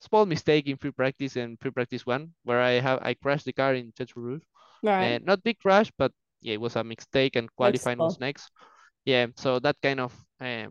small 0.00 0.26
mistake 0.26 0.66
in 0.66 0.76
free 0.76 0.92
practice 0.92 1.36
and 1.36 1.58
free 1.60 1.70
practice 1.70 2.06
one 2.06 2.32
where 2.44 2.60
I 2.60 2.80
have 2.80 2.98
I 3.02 3.14
crashed 3.14 3.46
the 3.46 3.52
car 3.52 3.74
in 3.74 3.92
Tertre 3.92 4.16
Rouge 4.16 4.47
Right. 4.82 5.16
Uh, 5.16 5.18
not 5.22 5.42
big 5.42 5.58
crash, 5.58 5.90
but 5.98 6.12
yeah, 6.40 6.54
it 6.54 6.60
was 6.60 6.76
a 6.76 6.84
mistake 6.84 7.36
and 7.36 7.54
qualifying 7.56 7.98
was 7.98 8.18
next. 8.20 8.50
Yeah, 9.04 9.26
so 9.36 9.58
that 9.60 9.76
kind 9.82 10.00
of 10.00 10.14
uh, 10.40 10.66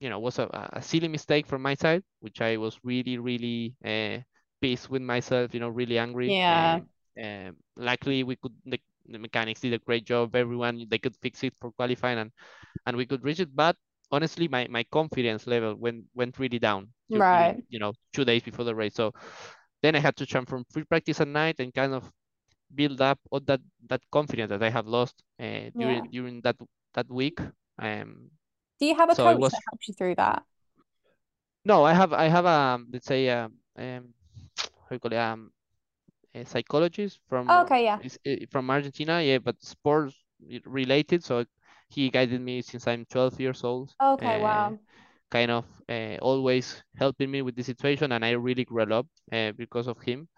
you 0.00 0.08
know 0.10 0.18
was 0.18 0.38
a, 0.38 0.48
a 0.72 0.82
silly 0.82 1.08
mistake 1.08 1.46
from 1.46 1.62
my 1.62 1.74
side, 1.74 2.02
which 2.20 2.40
I 2.40 2.56
was 2.56 2.78
really 2.82 3.18
really 3.18 3.74
uh, 3.84 4.18
pissed 4.60 4.90
with 4.90 5.02
myself. 5.02 5.54
You 5.54 5.60
know, 5.60 5.68
really 5.68 5.98
angry. 5.98 6.34
Yeah. 6.34 6.80
Um, 7.22 7.56
luckily, 7.76 8.22
we 8.24 8.36
could 8.36 8.54
the, 8.64 8.80
the 9.06 9.18
mechanics 9.18 9.60
did 9.60 9.74
a 9.74 9.78
great 9.78 10.04
job. 10.04 10.34
Everyone 10.36 10.86
they 10.88 10.98
could 10.98 11.16
fix 11.16 11.42
it 11.44 11.54
for 11.60 11.72
qualifying 11.72 12.18
and 12.18 12.32
and 12.86 12.96
we 12.96 13.06
could 13.06 13.24
reach 13.24 13.40
it. 13.40 13.54
But 13.54 13.76
honestly, 14.10 14.48
my 14.48 14.66
my 14.70 14.84
confidence 14.84 15.46
level 15.46 15.74
went 15.74 16.04
went 16.14 16.38
really 16.38 16.58
down. 16.58 16.88
Right. 17.10 17.62
You 17.68 17.78
know, 17.78 17.92
two 18.12 18.24
days 18.24 18.42
before 18.42 18.64
the 18.64 18.74
race. 18.74 18.94
So 18.94 19.12
then 19.82 19.94
I 19.96 20.00
had 20.00 20.16
to 20.16 20.26
jump 20.26 20.48
from 20.48 20.64
free 20.70 20.84
practice 20.84 21.20
at 21.20 21.28
night 21.28 21.56
and 21.58 21.72
kind 21.74 21.94
of 21.94 22.10
build 22.74 23.00
up 23.00 23.18
all 23.30 23.40
that 23.40 23.60
that 23.88 24.02
confidence 24.10 24.50
that 24.50 24.62
I 24.62 24.70
have 24.70 24.86
lost 24.86 25.22
uh, 25.40 25.70
during 25.76 26.04
yeah. 26.04 26.10
during 26.10 26.40
that 26.42 26.56
that 26.94 27.10
week. 27.10 27.40
Um, 27.78 28.30
Do 28.80 28.86
you 28.86 28.96
have 28.96 29.10
a 29.10 29.14
so 29.14 29.24
coach 29.24 29.38
was... 29.38 29.52
that 29.52 29.62
helps 29.70 29.88
you 29.88 29.94
through 29.94 30.14
that? 30.16 30.42
No, 31.64 31.84
I 31.84 31.92
have 31.92 32.12
I 32.12 32.28
have 32.28 32.44
a 32.44 32.80
let's 32.92 33.06
say 33.06 33.28
um, 33.30 33.54
um 33.76 34.14
how 34.88 34.94
you 34.94 34.98
call 34.98 35.12
it 35.12 35.18
um 35.18 35.50
a 36.34 36.44
psychologist 36.44 37.20
from 37.28 37.48
oh, 37.50 37.62
okay 37.62 37.84
yeah 37.84 37.98
eh, 38.24 38.44
from 38.50 38.70
Argentina 38.70 39.22
yeah 39.22 39.38
but 39.38 39.56
sports 39.62 40.14
related 40.66 41.24
so 41.24 41.44
he 41.88 42.10
guided 42.10 42.40
me 42.40 42.62
since 42.62 42.86
I'm 42.86 43.04
12 43.06 43.40
years 43.40 43.64
old. 43.64 43.94
Okay, 44.00 44.40
uh, 44.40 44.42
wow. 44.42 44.78
Kind 45.30 45.50
of 45.50 45.64
uh, 45.88 46.16
always 46.20 46.82
helping 46.96 47.30
me 47.30 47.42
with 47.42 47.56
the 47.56 47.62
situation, 47.62 48.12
and 48.12 48.24
I 48.24 48.30
really 48.32 48.64
grew 48.64 48.82
up 48.82 49.06
uh, 49.32 49.52
because 49.52 49.88
of 49.88 50.00
him. 50.00 50.28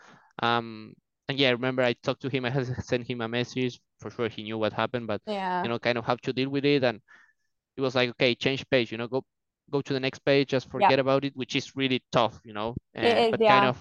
Um, 0.42 0.94
and 1.30 1.38
yeah, 1.38 1.48
I 1.48 1.52
remember 1.52 1.82
I 1.82 1.94
talked 1.94 2.22
to 2.22 2.28
him. 2.28 2.44
I 2.48 2.50
had 2.50 2.66
sent 2.84 3.08
him 3.08 3.20
a 3.20 3.28
message. 3.28 3.80
For 4.00 4.10
sure, 4.10 4.28
he 4.28 4.42
knew 4.42 4.58
what 4.58 4.72
happened, 4.72 5.06
but 5.06 5.22
yeah, 5.26 5.62
you 5.62 5.68
know, 5.68 5.78
kind 5.78 5.96
of 5.96 6.04
how 6.04 6.16
to 6.16 6.32
deal 6.32 6.50
with 6.50 6.64
it. 6.64 6.84
And 6.84 7.00
it 7.76 7.80
was 7.80 7.94
like, 7.94 8.10
okay, 8.10 8.34
change 8.34 8.68
page. 8.68 8.92
You 8.92 8.98
know, 8.98 9.08
go 9.08 9.24
go 9.70 9.80
to 9.80 9.92
the 9.92 10.00
next 10.00 10.20
page. 10.24 10.48
Just 10.48 10.68
forget 10.70 10.92
yeah. 10.92 11.00
about 11.00 11.24
it, 11.24 11.36
which 11.36 11.54
is 11.56 11.76
really 11.76 12.02
tough. 12.12 12.40
You 12.44 12.52
know, 12.52 12.70
uh, 12.96 13.30
but 13.30 13.40
yeah. 13.40 13.60
kind 13.60 13.66
of 13.68 13.78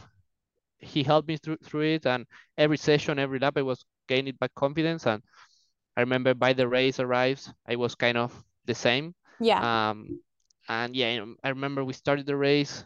he 0.78 1.04
helped 1.04 1.28
me 1.28 1.38
through 1.38 1.58
through 1.64 1.96
it. 1.96 2.06
And 2.06 2.26
every 2.58 2.78
session, 2.78 3.20
every 3.20 3.40
lap, 3.40 3.58
I 3.58 3.62
was 3.64 3.84
gaining 4.08 4.36
back 4.40 4.54
confidence. 4.56 5.08
And 5.08 5.24
I 5.98 6.02
remember 6.02 6.34
by 6.34 6.54
the 6.54 6.68
race 6.68 7.00
arrives, 7.00 7.52
I 7.68 7.76
was 7.76 7.96
kind 7.96 8.18
of 8.18 8.32
the 8.66 8.76
same. 8.76 9.16
Yeah. 9.40 9.90
Um, 9.90 10.20
and 10.68 10.96
yeah, 10.96 11.26
I 11.44 11.50
remember 11.50 11.84
we 11.84 11.94
started 11.94 12.26
the 12.26 12.36
race. 12.36 12.86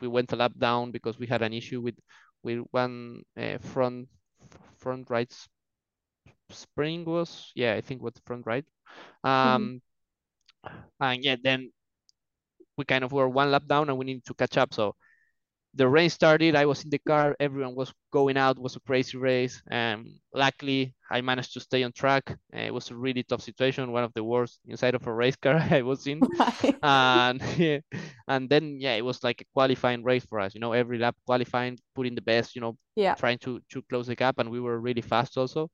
We 0.00 0.08
went 0.08 0.32
a 0.32 0.36
lap 0.36 0.52
down 0.58 0.90
because 0.92 1.18
we 1.18 1.26
had 1.26 1.42
an 1.42 1.52
issue 1.52 1.80
with 1.80 1.94
with 2.44 2.60
one 2.70 3.22
uh, 3.36 3.58
front 3.58 4.08
front 4.78 5.08
right 5.10 5.32
spring 6.50 7.04
was 7.04 7.50
yeah 7.54 7.74
I 7.74 7.80
think 7.80 8.02
was 8.02 8.14
front 8.26 8.46
right 8.46 8.64
um 9.24 9.80
mm-hmm. 10.64 10.76
and 11.00 11.24
yeah 11.24 11.36
then 11.42 11.72
we 12.76 12.84
kind 12.84 13.04
of 13.04 13.12
were 13.12 13.28
one 13.28 13.50
lap 13.50 13.66
down 13.66 13.88
and 13.88 13.98
we 13.98 14.04
need 14.04 14.24
to 14.26 14.34
catch 14.34 14.56
up 14.56 14.74
so 14.74 14.94
the 15.76 15.88
rain 15.88 16.08
started 16.08 16.54
i 16.54 16.64
was 16.64 16.84
in 16.84 16.90
the 16.90 16.98
car 16.98 17.34
everyone 17.40 17.74
was 17.74 17.92
going 18.12 18.36
out 18.36 18.56
it 18.56 18.62
was 18.62 18.76
a 18.76 18.80
crazy 18.80 19.18
race 19.18 19.62
and 19.70 20.06
luckily 20.32 20.94
i 21.10 21.20
managed 21.20 21.52
to 21.52 21.60
stay 21.60 21.82
on 21.82 21.92
track. 21.92 22.22
Uh, 22.54 22.60
it 22.60 22.72
was 22.72 22.90
a 22.90 22.96
really 22.96 23.22
tough 23.22 23.42
situation 23.42 23.90
one 23.90 24.04
of 24.04 24.12
the 24.14 24.22
worst 24.22 24.60
inside 24.66 24.94
of 24.94 25.06
a 25.06 25.12
race 25.12 25.36
car 25.36 25.56
i 25.70 25.82
was 25.82 26.06
in. 26.06 26.20
And 26.82 27.42
yeah, 27.56 27.78
and 28.28 28.48
then 28.48 28.78
yeah 28.80 28.94
it 28.94 29.04
was 29.04 29.22
like 29.24 29.40
a 29.40 29.44
qualifying 29.52 30.02
race 30.04 30.24
for 30.24 30.40
us 30.40 30.54
you 30.54 30.60
know 30.60 30.72
every 30.72 30.98
lap 30.98 31.16
qualifying 31.26 31.78
putting 31.94 32.14
the 32.14 32.22
best 32.22 32.54
you 32.54 32.60
know 32.60 32.76
yeah. 32.96 33.14
trying 33.14 33.38
to 33.38 33.60
to 33.70 33.82
close 33.82 34.06
the 34.06 34.14
gap 34.14 34.38
and 34.38 34.50
we 34.50 34.60
were 34.60 34.78
really 34.78 35.02
fast 35.02 35.36
also. 35.36 35.70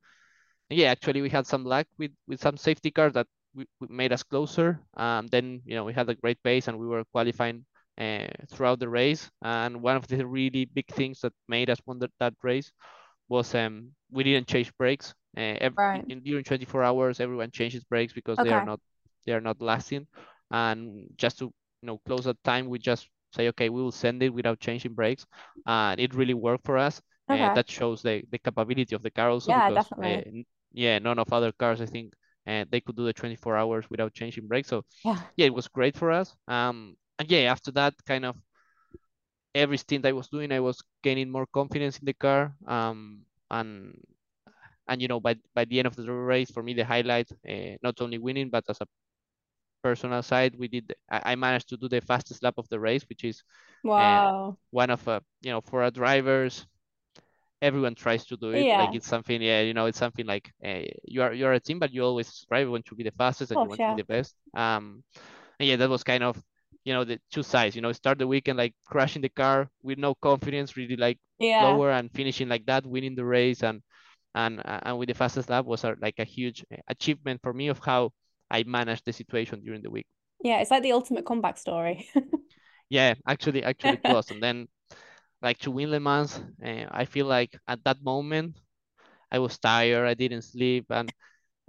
And 0.70 0.78
yeah 0.78 0.90
actually 0.90 1.20
we 1.20 1.28
had 1.28 1.46
some 1.46 1.64
luck 1.64 1.86
with 1.98 2.12
with 2.26 2.40
some 2.40 2.56
safety 2.56 2.90
cars 2.90 3.12
that 3.14 3.26
we, 3.54 3.66
we 3.80 3.88
made 3.90 4.12
us 4.12 4.22
closer 4.22 4.80
um 4.96 5.26
then 5.26 5.60
you 5.64 5.74
know 5.74 5.84
we 5.84 5.92
had 5.92 6.08
a 6.08 6.14
great 6.14 6.40
pace 6.42 6.68
and 6.68 6.78
we 6.78 6.86
were 6.86 7.04
qualifying 7.12 7.64
uh, 7.98 8.26
throughout 8.50 8.80
the 8.80 8.88
race. 8.88 9.30
And 9.42 9.82
one 9.82 9.96
of 9.96 10.06
the 10.06 10.26
really 10.26 10.64
big 10.64 10.86
things 10.88 11.20
that 11.20 11.32
made 11.48 11.70
us 11.70 11.80
win 11.86 11.98
that, 12.00 12.12
that 12.20 12.34
race 12.42 12.70
was 13.28 13.54
um, 13.54 13.90
we 14.10 14.24
didn't 14.24 14.48
change 14.48 14.72
brakes. 14.76 15.14
Uh, 15.36 15.56
every, 15.60 15.76
right. 15.78 16.04
in, 16.08 16.20
during 16.20 16.44
24 16.44 16.82
hours, 16.82 17.20
everyone 17.20 17.50
changes 17.50 17.84
brakes 17.84 18.12
because 18.12 18.38
okay. 18.38 18.48
they 18.48 18.54
are 18.54 18.64
not 18.64 18.80
they 19.26 19.32
are 19.32 19.40
not 19.40 19.60
lasting. 19.60 20.06
And 20.50 21.06
just 21.16 21.38
to 21.38 21.44
you 21.44 21.86
know 21.86 22.00
close 22.06 22.24
that 22.24 22.42
time, 22.42 22.68
we 22.68 22.78
just 22.78 23.08
say, 23.32 23.48
okay, 23.48 23.68
we 23.68 23.80
will 23.80 23.92
send 23.92 24.22
it 24.22 24.30
without 24.30 24.58
changing 24.58 24.94
brakes, 24.94 25.24
and 25.66 26.00
it 26.00 26.14
really 26.14 26.34
worked 26.34 26.64
for 26.64 26.76
us. 26.76 27.00
Okay. 27.30 27.44
Uh, 27.44 27.54
that 27.54 27.70
shows 27.70 28.02
the, 28.02 28.24
the 28.32 28.38
capability 28.38 28.92
of 28.92 29.04
the 29.04 29.10
car 29.10 29.30
also. 29.30 29.52
Yeah, 29.52 29.68
because, 29.68 29.88
definitely. 29.88 30.40
Uh, 30.40 30.42
yeah, 30.72 30.98
none 30.98 31.18
of 31.20 31.32
other 31.32 31.52
cars 31.52 31.80
I 31.80 31.86
think 31.86 32.12
and 32.46 32.70
they 32.70 32.80
could 32.80 32.96
do 32.96 33.04
the 33.04 33.12
24 33.12 33.56
hours 33.56 33.84
without 33.90 34.12
changing 34.12 34.46
brakes. 34.46 34.68
So 34.68 34.84
yeah, 35.04 35.18
yeah, 35.36 35.46
it 35.46 35.54
was 35.54 35.68
great 35.68 35.96
for 35.96 36.10
us. 36.10 36.34
Um, 36.48 36.96
and 37.20 37.30
yeah, 37.30 37.52
after 37.52 37.72
that, 37.72 37.94
kind 38.06 38.26
of 38.26 38.36
every 39.54 39.78
stint 39.78 40.06
I 40.06 40.12
was 40.12 40.28
doing, 40.28 40.52
I 40.52 40.60
was 40.60 40.82
gaining 41.02 41.30
more 41.30 41.46
confidence 41.46 41.98
in 41.98 42.06
the 42.06 42.14
car. 42.14 42.54
Um, 42.66 43.22
and 43.50 43.94
and 44.88 45.02
you 45.02 45.08
know, 45.08 45.20
by 45.20 45.36
by 45.54 45.64
the 45.66 45.78
end 45.80 45.86
of 45.88 45.96
the 45.96 46.10
race, 46.12 46.50
for 46.50 46.62
me, 46.62 46.74
the 46.74 46.84
highlight, 46.84 47.30
uh, 47.48 47.76
not 47.82 48.00
only 48.02 48.18
winning, 48.18 48.50
but 48.50 48.64
as 48.70 48.80
a 48.82 48.86
personal 49.82 50.22
side, 50.22 50.54
we 50.58 50.68
did. 50.68 50.94
I, 51.10 51.32
I 51.32 51.36
managed 51.36 51.68
to 51.70 51.78
do 51.78 51.88
the 51.88 52.00
fastest 52.00 52.42
lap 52.42 52.54
of 52.58 52.68
the 52.70 52.80
race, 52.80 53.04
which 53.08 53.24
is 53.24 53.42
wow, 53.82 54.22
uh, 54.22 54.52
one 54.70 54.90
of 54.90 55.06
uh, 55.08 55.20
you 55.42 55.52
know 55.52 55.60
for 55.62 55.82
our 55.82 55.90
drivers 55.90 56.66
everyone 57.62 57.94
tries 57.94 58.26
to 58.26 58.36
do 58.36 58.52
it 58.52 58.68
yeah, 58.68 58.76
like 58.76 58.94
it's 58.94 59.06
something 59.08 59.42
yeah 59.42 59.60
you 59.62 59.74
know 59.74 59.86
it's 59.86 59.98
something 59.98 60.26
like 60.26 60.52
uh, 60.64 60.82
you 61.04 61.22
are 61.22 61.32
you're 61.32 61.52
a 61.54 61.60
team 61.60 61.78
but 61.78 61.92
you 61.92 62.04
always 62.04 62.28
strive 62.28 62.68
want 62.70 62.84
to 62.86 62.94
be 62.94 63.04
the 63.04 63.12
fastest 63.12 63.52
and 63.52 63.60
course, 63.60 63.62
you 63.62 63.68
want 63.68 63.80
yeah. 63.80 63.96
to 63.96 64.02
be 64.02 64.02
the 64.02 64.04
best 64.04 64.34
um 64.54 65.02
yeah 65.58 65.76
that 65.76 65.90
was 65.90 66.04
kind 66.04 66.24
of 66.24 66.42
you 66.84 66.92
know 66.94 67.04
the 67.04 67.20
two 67.30 67.42
sides 67.42 67.76
you 67.76 67.82
know 67.82 67.92
start 67.92 68.18
the 68.18 68.26
weekend 68.26 68.58
like 68.58 68.74
crashing 68.86 69.22
the 69.22 69.28
car 69.28 69.68
with 69.82 69.98
no 69.98 70.14
confidence 70.14 70.76
really 70.76 70.96
like 70.96 71.18
yeah, 71.38 71.60
lower 71.60 71.90
and 71.92 72.10
finishing 72.12 72.48
like 72.48 72.64
that 72.66 72.86
winning 72.86 73.14
the 73.14 73.24
race 73.24 73.62
and 73.62 73.82
and 74.34 74.62
and 74.64 74.98
with 74.98 75.08
the 75.08 75.14
fastest 75.14 75.50
lap 75.50 75.64
was 75.66 75.84
like 76.00 76.18
a 76.18 76.24
huge 76.24 76.64
achievement 76.88 77.40
for 77.42 77.52
me 77.52 77.68
of 77.68 77.78
how 77.80 78.10
I 78.50 78.64
managed 78.64 79.04
the 79.04 79.12
situation 79.12 79.60
during 79.62 79.82
the 79.82 79.90
week 79.90 80.06
yeah. 80.42 80.60
It's 80.60 80.70
like 80.70 80.82
the 80.82 80.92
ultimate 80.92 81.24
comeback 81.26 81.58
story. 81.58 82.08
yeah 82.88 83.14
actually 83.26 83.62
actually 83.62 83.94
it 83.94 84.04
was 84.04 84.30
and 84.30 84.42
then 84.42 84.66
like 85.42 85.58
to 85.58 85.70
win 85.70 85.90
Le 85.90 86.00
Mans, 86.00 86.40
uh, 86.64 86.86
I 86.90 87.04
feel 87.04 87.26
like 87.26 87.56
at 87.68 87.84
that 87.84 88.02
moment 88.02 88.56
I 89.30 89.38
was 89.40 89.58
tired, 89.58 90.08
I 90.08 90.14
didn't 90.14 90.42
sleep, 90.42 90.86
and 90.90 91.12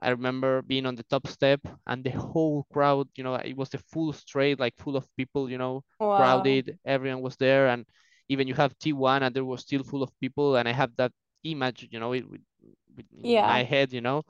I 0.02 0.10
remember 0.10 0.62
being 0.64 0.86
on 0.86 0.96
the 0.96 1.04
top 1.04 1.28
step 1.28 1.62
and 1.88 2.04
the 2.04 2.12
whole 2.12 2.66
crowd, 2.74 3.08
you 3.16 3.24
know, 3.24 3.36
it 3.36 3.56
was 3.56 3.70
the 3.70 3.78
full 3.78 4.14
straight, 4.14 4.60
like 4.60 4.76
full 4.78 4.96
of 4.98 5.08
people, 5.18 5.50
you 5.50 5.58
know, 5.58 5.84
wow, 6.00 6.62
crowded, 6.62 6.78
everyone 6.86 7.22
was 7.22 7.36
there, 7.38 7.68
and 7.70 7.86
even 8.30 8.48
you 8.48 8.54
have 8.56 8.78
T1 8.80 9.24
and 9.24 9.36
there 9.36 9.46
was 9.46 9.62
still 9.62 9.84
full 9.84 10.04
of 10.04 10.12
people, 10.20 10.56
and 10.56 10.68
I 10.68 10.74
have 10.74 10.96
that 10.98 11.12
image, 11.44 11.88
you 11.92 12.00
know, 12.00 12.14
it, 12.14 12.30
with, 12.30 12.42
with 12.96 13.06
in 13.14 13.40
yeah, 13.40 13.44
my 13.44 13.64
head, 13.64 13.94
you 13.94 14.02
know, 14.02 14.24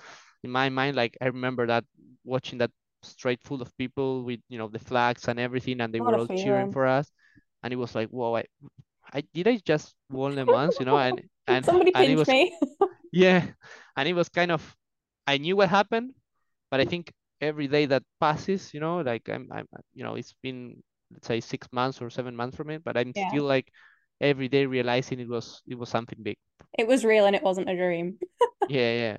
in 0.43 0.51
my 0.51 0.69
mind, 0.69 0.95
like 0.95 1.17
I 1.21 1.27
remember 1.27 1.67
that 1.67 1.85
watching 2.23 2.59
that 2.59 2.71
straight 3.03 3.41
full 3.43 3.61
of 3.61 3.75
people 3.77 4.23
with, 4.23 4.39
you 4.49 4.57
know, 4.57 4.67
the 4.67 4.79
flags 4.79 5.27
and 5.27 5.39
everything, 5.39 5.81
and 5.81 5.93
they 5.93 5.99
what 5.99 6.15
were 6.15 6.17
all 6.17 6.27
cheering 6.27 6.67
for 6.69 6.85
us, 6.87 7.11
and 7.63 7.73
it 7.73 7.77
was 7.77 7.95
like, 7.95 8.09
whoa, 8.09 8.35
I, 8.37 8.45
I 9.13 9.21
did 9.33 9.47
I 9.47 9.57
just 9.65 9.95
won 10.09 10.35
Le 10.35 10.45
Mans, 10.45 10.79
you 10.79 10.85
know, 10.85 10.97
and 10.97 11.21
and 11.47 11.65
Somebody 11.65 11.93
and 11.93 12.09
it 12.09 12.15
was 12.15 12.33
me. 12.33 12.57
yeah, 13.11 13.47
and 13.97 14.07
it 14.09 14.13
was 14.13 14.29
kind 14.29 14.51
of 14.51 14.75
I 15.31 15.37
knew 15.37 15.55
what 15.57 15.69
happened, 15.69 16.13
but 16.71 16.79
I 16.81 16.85
think 16.85 17.13
every 17.41 17.67
day 17.67 17.85
that 17.87 18.03
passes, 18.19 18.73
you 18.73 18.79
know, 18.81 19.01
like 19.01 19.29
I'm 19.29 19.49
I'm 19.51 19.67
you 19.93 20.03
know, 20.05 20.15
it's 20.15 20.35
been 20.43 20.83
let's 21.11 21.27
say 21.27 21.41
six 21.41 21.67
months 21.73 22.01
or 22.01 22.09
seven 22.09 22.35
months 22.35 22.57
from 22.57 22.69
it, 22.71 22.83
but 22.83 22.97
I'm 22.97 23.13
Yeah, 23.13 23.27
still 23.27 23.45
like 23.45 23.71
every 24.21 24.49
day 24.49 24.65
realizing 24.67 25.19
it 25.21 25.29
was 25.29 25.61
it 25.67 25.77
was 25.77 25.89
something 25.89 26.19
big. 26.23 26.37
it 26.77 26.87
was 26.87 27.05
real 27.05 27.25
and 27.25 27.35
it 27.35 27.43
wasn't 27.43 27.69
a 27.69 27.75
dream. 27.75 28.17
Yeah, 28.67 28.93
yeah. 28.93 29.17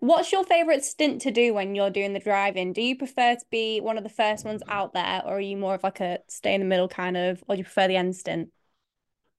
What's 0.00 0.32
your 0.32 0.44
favorite 0.44 0.84
stint 0.84 1.20
to 1.22 1.30
do 1.30 1.52
when 1.54 1.74
you're 1.74 1.90
doing 1.90 2.12
the 2.12 2.20
driving? 2.20 2.72
Do 2.72 2.80
you 2.82 2.96
prefer 2.96 3.34
to 3.36 3.44
be 3.50 3.80
one 3.80 3.98
of 3.98 4.04
the 4.04 4.10
first 4.10 4.44
ones 4.44 4.62
out 4.68 4.92
there, 4.94 5.22
or 5.24 5.36
are 5.36 5.40
you 5.40 5.56
more 5.56 5.74
of 5.74 5.82
like 5.82 6.00
a 6.00 6.18
stay 6.28 6.54
in 6.54 6.60
the 6.60 6.66
middle 6.66 6.88
kind 6.88 7.16
of, 7.16 7.42
or 7.48 7.54
do 7.54 7.58
you 7.60 7.64
prefer 7.64 7.88
the 7.88 7.96
end 7.96 8.16
stint? 8.16 8.50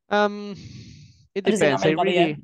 Um, 0.10 0.56
it 1.36 1.46
Or 1.46 1.52
does 1.52 1.62
it 1.62 1.70
depends. 1.70 1.86
I 1.86 1.92
really 1.92 2.16
you? 2.16 2.38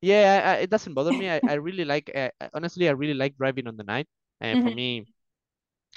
Yeah, 0.00 0.42
I, 0.44 0.50
I, 0.50 0.54
it 0.58 0.70
doesn't 0.70 0.94
bother 0.94 1.12
me. 1.12 1.28
I, 1.30 1.42
I 1.46 1.54
really 1.54 1.84
like 1.84 2.10
uh, 2.14 2.30
honestly, 2.54 2.88
I 2.88 2.92
really 2.92 3.14
like 3.14 3.36
driving 3.36 3.66
on 3.66 3.76
the 3.76 3.84
night. 3.84 4.06
And 4.40 4.60
for 4.60 4.70
hmm 4.70 4.72
me, 4.72 5.06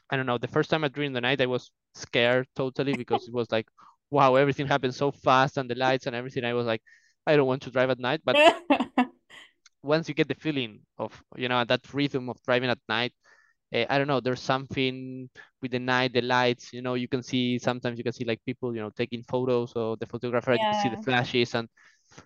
I 0.10 0.18
don't 0.18 0.26
know, 0.26 0.38
the 0.38 0.48
first 0.48 0.70
time 0.70 0.84
I 0.84 0.90
drove 0.90 1.08
in 1.08 1.14
the 1.14 1.22
night, 1.22 1.42
I 1.42 1.46
was 1.48 1.72
scared 1.96 2.48
totally 2.56 2.96
because 2.96 3.28
it 3.28 3.34
was 3.34 3.52
like, 3.52 3.68
wow, 4.10 4.36
everything 4.36 4.68
happened 4.68 4.96
so 4.96 5.12
fast 5.12 5.58
and 5.58 5.70
the 5.70 5.76
lights 5.76 6.06
and 6.08 6.16
everything. 6.16 6.44
I 6.46 6.54
was 6.54 6.66
like, 6.68 6.82
I 7.26 7.36
don't 7.36 7.48
want 7.48 7.64
to 7.64 7.72
drive 7.72 7.90
at 7.90 8.00
night. 8.00 8.22
But 8.26 8.38
once 9.84 10.08
you 10.08 10.14
get 10.16 10.28
the 10.28 10.36
feeling 10.36 10.80
of, 10.98 11.12
you 11.38 11.50
know, 11.50 11.64
that 11.66 11.82
rhythm 11.94 12.30
of 12.30 12.42
driving 12.44 12.70
at 12.70 12.80
night, 12.90 13.14
uh, 13.74 13.86
I 13.90 13.98
don't 13.98 14.08
know, 14.08 14.20
there's 14.20 14.42
something 14.42 15.30
with 15.62 15.72
the 15.72 15.80
night, 15.80 16.14
the 16.14 16.22
lights, 16.22 16.74
you 16.74 16.82
know, 16.82 16.96
you 16.96 17.08
can 17.08 17.24
see, 17.24 17.60
sometimes 17.60 17.98
you 17.98 18.04
can 18.04 18.14
see 18.14 18.26
like 18.26 18.42
people, 18.46 18.76
you 18.76 18.82
know, 18.82 18.92
taking 18.92 19.24
photos 19.24 19.74
or 19.76 19.98
the 19.98 20.08
photographer, 20.08 20.54
you 20.54 20.68
can 20.68 20.78
see 20.78 20.90
the 20.90 20.98
flashes 20.98 21.56
and 21.56 21.70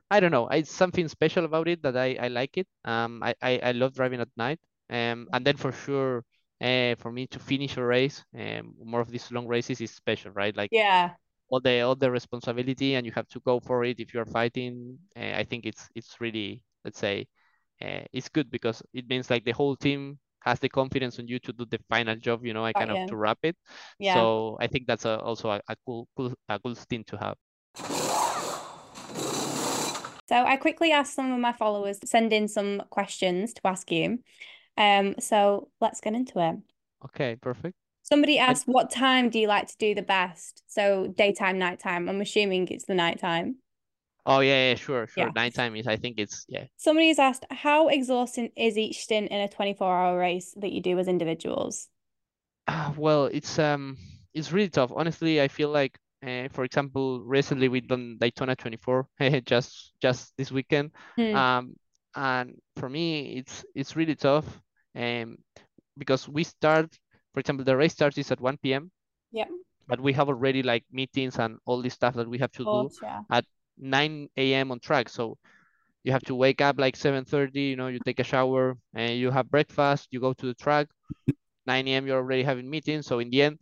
I 0.09 0.19
don't 0.19 0.31
know, 0.31 0.47
it's 0.49 0.71
something 0.71 1.07
special 1.07 1.45
about 1.45 1.67
it 1.67 1.81
that 1.83 1.97
I, 1.97 2.17
I 2.19 2.27
like 2.29 2.57
it. 2.57 2.67
Um, 2.85 3.21
I, 3.23 3.35
I, 3.41 3.59
I 3.63 3.71
love 3.71 3.93
driving 3.93 4.21
at 4.21 4.29
night. 4.37 4.59
Um, 4.89 5.27
and 5.33 5.45
then 5.45 5.57
for 5.57 5.71
sure, 5.71 6.23
uh, 6.61 6.95
for 6.97 7.11
me 7.11 7.27
to 7.27 7.39
finish 7.39 7.77
a 7.77 7.83
race, 7.85 8.23
um, 8.37 8.73
more 8.83 9.01
of 9.01 9.09
these 9.11 9.31
long 9.31 9.47
races 9.47 9.81
is 9.81 9.91
special, 9.91 10.31
right? 10.31 10.55
Like 10.55 10.71
yeah, 10.71 11.15
all 11.49 11.59
the 11.61 11.81
all 11.81 11.95
the 11.95 12.11
responsibility, 12.11 12.95
and 12.95 13.05
you 13.05 13.11
have 13.13 13.27
to 13.29 13.39
go 13.41 13.59
for 13.59 13.83
it 13.85 13.99
if 13.99 14.13
you're 14.13 14.25
fighting. 14.25 14.97
Uh, 15.15 15.33
I 15.35 15.43
think 15.43 15.65
it's 15.65 15.89
it's 15.95 16.19
really, 16.21 16.61
let's 16.83 16.99
say, 16.99 17.27
uh, 17.83 18.01
it's 18.13 18.29
good 18.29 18.49
because 18.51 18.81
it 18.93 19.07
means 19.09 19.29
like 19.29 19.45
the 19.45 19.51
whole 19.53 19.75
team 19.75 20.19
has 20.41 20.59
the 20.59 20.69
confidence 20.69 21.19
on 21.19 21.27
you 21.27 21.39
to 21.39 21.53
do 21.53 21.65
the 21.65 21.79
final 21.89 22.15
job. 22.15 22.45
You 22.45 22.53
know, 22.53 22.65
I 22.65 22.73
got 22.73 22.87
kind 22.87 22.91
of 22.91 23.05
to 23.07 23.15
wrap 23.17 23.39
it. 23.43 23.57
Yeah. 23.99 24.15
So 24.17 24.57
I 24.61 24.67
think 24.67 24.87
that's 24.87 25.05
a, 25.05 25.19
also 25.19 25.51
a, 25.51 25.61
a 25.69 25.75
cool 25.85 26.07
cool 26.17 26.33
a 26.49 26.59
cool 26.59 26.75
thing 26.75 27.03
to 27.05 27.17
have. 27.17 27.37
So 30.27 30.35
I 30.35 30.57
quickly 30.57 30.91
asked 30.91 31.13
some 31.15 31.31
of 31.31 31.39
my 31.39 31.53
followers 31.53 31.99
to 31.99 32.07
send 32.07 32.33
in 32.33 32.47
some 32.47 32.83
questions 32.89 33.53
to 33.53 33.61
ask 33.67 33.91
you. 33.91 34.19
Um, 34.77 35.15
so 35.19 35.69
let's 35.79 36.01
get 36.01 36.13
into 36.15 36.39
it. 36.39 36.57
Okay, 37.05 37.35
perfect. 37.35 37.75
Somebody 38.03 38.39
I, 38.39 38.47
asked, 38.47 38.67
what 38.67 38.89
time 38.91 39.29
do 39.29 39.39
you 39.39 39.47
like 39.47 39.67
to 39.67 39.77
do 39.77 39.95
the 39.95 40.01
best? 40.01 40.63
So 40.67 41.07
daytime, 41.07 41.57
nighttime. 41.59 42.07
I'm 42.09 42.21
assuming 42.21 42.67
it's 42.69 42.85
the 42.85 42.95
nighttime. 42.95 43.57
oh 44.25 44.39
yeah, 44.39 44.69
yeah, 44.69 44.75
sure, 44.75 45.07
sure. 45.07 45.25
Yeah. 45.25 45.31
Nighttime 45.35 45.75
is 45.75 45.87
I 45.87 45.97
think 45.97 46.19
it's 46.19 46.45
yeah. 46.47 46.65
Somebody 46.77 47.09
has 47.09 47.19
asked, 47.19 47.45
how 47.51 47.87
exhausting 47.87 48.51
is 48.55 48.77
each 48.77 48.99
stint 49.03 49.29
in 49.31 49.41
a 49.41 49.47
24-hour 49.47 50.17
race 50.17 50.53
that 50.57 50.71
you 50.71 50.81
do 50.81 50.97
as 50.99 51.07
individuals? 51.07 51.89
Uh, 52.67 52.91
well, 52.97 53.25
it's 53.25 53.59
um 53.59 53.97
it's 54.33 54.51
really 54.51 54.69
tough. 54.69 54.91
Honestly, 54.95 55.41
I 55.41 55.47
feel 55.47 55.69
like 55.69 55.97
uh, 56.25 56.47
for 56.51 56.63
example, 56.63 57.21
recently 57.21 57.67
we 57.67 57.81
done 57.81 58.17
Daytona 58.19 58.55
24 58.55 59.07
just 59.45 59.93
just 60.01 60.33
this 60.37 60.51
weekend. 60.51 60.91
Hmm. 61.15 61.35
Um, 61.35 61.75
and 62.15 62.55
for 62.77 62.89
me, 62.89 63.37
it's 63.37 63.65
it's 63.75 63.95
really 63.95 64.15
tough. 64.15 64.45
Um, 64.95 65.37
because 65.97 66.27
we 66.27 66.43
start, 66.43 66.89
for 67.33 67.39
example, 67.39 67.65
the 67.65 67.75
race 67.75 67.93
starts 67.93 68.17
is 68.17 68.31
at 68.31 68.39
1 68.39 68.57
p.m. 68.63 68.91
Yeah. 69.31 69.45
But 69.87 69.99
we 69.99 70.13
have 70.13 70.29
already 70.29 70.63
like 70.63 70.83
meetings 70.91 71.37
and 71.37 71.57
all 71.65 71.81
this 71.81 71.93
stuff 71.93 72.15
that 72.15 72.27
we 72.27 72.39
have 72.39 72.51
to 72.53 72.63
do 72.63 72.89
yeah. 73.03 73.21
at 73.29 73.45
9 73.77 74.29
a.m. 74.37 74.71
on 74.71 74.79
track. 74.79 75.09
So 75.09 75.37
you 76.03 76.11
have 76.11 76.23
to 76.23 76.35
wake 76.35 76.61
up 76.61 76.79
like 76.79 76.95
7:30. 76.95 77.69
You 77.69 77.75
know, 77.75 77.87
you 77.87 77.99
take 77.99 78.19
a 78.19 78.23
shower 78.23 78.77
and 78.93 79.19
you 79.19 79.31
have 79.31 79.51
breakfast. 79.51 80.07
You 80.11 80.19
go 80.19 80.33
to 80.33 80.45
the 80.45 80.55
track. 80.55 80.87
9 81.67 81.87
a.m. 81.87 82.07
You're 82.07 82.17
already 82.17 82.43
having 82.43 82.69
meetings. 82.69 83.05
So 83.05 83.19
in 83.19 83.29
the 83.29 83.41
end, 83.41 83.59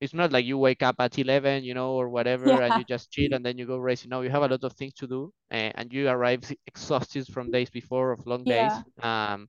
it's 0.00 0.14
not 0.14 0.32
like 0.32 0.44
you 0.44 0.58
wake 0.58 0.82
up 0.82 0.96
at 0.98 1.18
11 1.18 1.64
you 1.64 1.74
know 1.74 1.92
or 1.94 2.08
whatever 2.08 2.60
and 2.60 2.76
you 2.76 2.84
just 2.84 3.10
chill 3.10 3.32
and 3.32 3.44
then 3.44 3.58
you 3.58 3.66
go 3.66 3.76
racing 3.78 4.10
no 4.10 4.22
you 4.22 4.30
have 4.30 4.42
a 4.42 4.48
lot 4.48 4.62
of 4.64 4.72
things 4.74 4.92
to 4.94 5.06
do 5.06 5.32
uh, 5.52 5.70
and 5.76 5.92
you 5.92 6.08
arrive 6.08 6.42
exhausted 6.66 7.26
from 7.28 7.50
days 7.50 7.70
before 7.70 8.12
of 8.12 8.26
long 8.26 8.44
Yeah. 8.44 8.44
days 8.46 8.84
um 9.02 9.48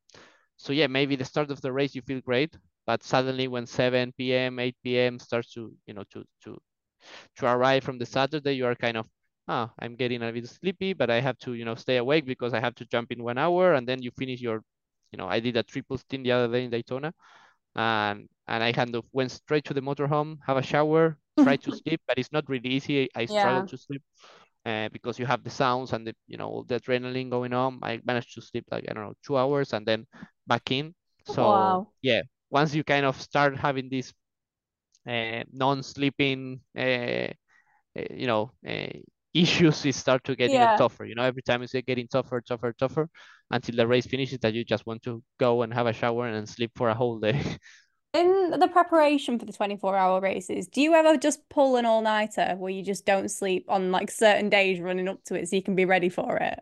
so 0.58 0.74
yeah 0.74 0.88
maybe 0.88 1.16
the 1.16 1.26
start 1.26 1.52
of 1.52 1.62
the 1.62 1.72
race 1.72 1.96
you 1.96 2.02
feel 2.02 2.22
great 2.22 2.58
but 2.86 3.04
suddenly 3.04 3.48
when 3.48 3.66
7 3.66 4.14
p.m 4.18 4.60
8 4.60 4.76
p.m 4.84 5.20
starts 5.20 5.52
to 5.54 5.72
you 5.88 5.94
know 5.94 6.04
to 6.12 6.24
to 6.44 6.58
to 7.38 7.46
arrive 7.46 7.84
from 7.84 7.98
the 7.98 8.06
saturday 8.06 8.54
you 8.54 8.66
are 8.66 8.76
kind 8.76 8.98
of 8.98 9.08
oh 9.48 9.70
i'm 9.80 9.96
getting 9.96 10.22
a 10.24 10.32
bit 10.32 10.48
sleepy 10.48 10.94
but 10.94 11.10
i 11.10 11.20
have 11.20 11.38
to 11.38 11.54
you 11.54 11.66
know 11.66 11.76
stay 11.76 11.98
awake 11.98 12.26
because 12.26 12.54
i 12.54 12.60
have 12.60 12.76
to 12.76 12.86
jump 12.86 13.12
in 13.12 13.24
one 13.24 13.38
hour 13.38 13.74
and 13.74 13.88
then 13.88 14.02
you 14.02 14.12
finish 14.12 14.42
your 14.42 14.62
you 15.12 15.18
know 15.18 15.28
i 15.28 15.40
did 15.40 15.58
a 15.58 15.64
triple 15.64 15.98
stint 15.98 16.24
the 16.24 16.32
other 16.32 16.52
day 16.52 16.64
in 16.66 16.70
daytona 16.72 17.14
and 17.76 18.28
and 18.48 18.64
I 18.64 18.72
kind 18.74 18.96
of 18.96 19.06
went 19.14 19.32
straight 19.32 19.66
to 19.66 19.74
the 19.74 19.82
motorhome, 19.82 20.40
have 20.46 20.58
a 20.58 20.62
shower, 20.64 21.18
try 21.40 21.58
to 21.58 21.72
sleep, 21.72 22.02
but 22.08 22.18
it's 22.18 22.32
not 22.32 22.48
really 22.50 22.70
easy. 22.70 23.10
I 23.16 23.26
struggle 23.26 23.64
Yeah. 23.64 23.66
to 23.66 23.78
sleep 23.78 24.04
uh, 24.66 24.90
because 24.90 25.20
you 25.20 25.26
have 25.26 25.44
the 25.44 25.50
sounds 25.50 25.94
and 25.94 26.08
the 26.08 26.16
you 26.28 26.38
know 26.38 26.66
the 26.68 26.80
adrenaline 26.80 27.30
going 27.30 27.54
on. 27.54 27.80
I 27.84 28.02
managed 28.06 28.34
to 28.36 28.42
sleep 28.42 28.66
like 28.72 28.86
I 28.90 28.94
don't 28.94 29.04
know 29.06 29.14
two 29.26 29.38
hours 29.38 29.74
and 29.74 29.86
then 29.86 30.06
back 30.48 30.72
in. 30.72 30.94
So 31.26 31.80
Wow. 31.80 31.94
yeah, 32.02 32.22
once 32.50 32.74
you 32.76 32.84
kind 32.84 33.06
of 33.06 33.20
start 33.22 33.58
having 33.58 33.90
this 33.90 34.14
uh, 35.08 35.44
non-sleeping, 35.52 36.62
uh, 36.78 36.82
uh, 36.82 37.32
you 38.12 38.28
know, 38.28 38.52
uh, 38.68 38.88
issues, 39.36 39.86
it 39.86 39.94
start 39.94 40.24
to 40.24 40.36
get 40.36 40.50
even 40.50 40.78
tougher. 40.78 41.06
You 41.06 41.16
know, 41.16 41.24
every 41.24 41.42
time 41.44 41.62
it's 41.62 41.74
getting 41.74 42.08
tougher, 42.08 42.42
tougher, 42.42 42.74
tougher, 42.74 43.10
until 43.52 43.76
the 43.76 43.86
race 43.86 44.06
finishes 44.06 44.40
that 44.40 44.54
you 44.54 44.64
just 44.64 44.86
want 44.88 45.04
to 45.04 45.22
go 45.40 45.62
and 45.62 45.74
have 45.74 45.88
a 45.88 45.94
shower 45.94 46.28
and 46.28 46.48
sleep 46.48 46.72
for 46.76 46.90
a 46.90 46.96
whole 46.96 47.20
day. 47.20 47.40
In 48.14 48.52
the 48.58 48.70
preparation 48.70 49.38
for 49.38 49.46
the 49.46 49.52
24-hour 49.52 50.22
races, 50.22 50.68
do 50.68 50.82
you 50.82 50.94
ever 50.94 51.18
just 51.18 51.50
pull 51.50 51.76
an 51.76 51.86
all-nighter 51.86 52.56
where 52.58 52.72
you 52.72 52.82
just 52.82 53.06
don't 53.06 53.30
sleep 53.30 53.66
on 53.68 53.92
like 53.92 54.10
certain 54.10 54.50
days 54.50 54.80
running 54.80 55.10
up 55.10 55.22
to 55.26 55.36
it 55.36 55.50
so 55.50 55.58
you 55.58 55.62
can 55.62 55.76
be 55.76 55.84
ready 55.84 56.08
for 56.08 56.38
it? 56.38 56.60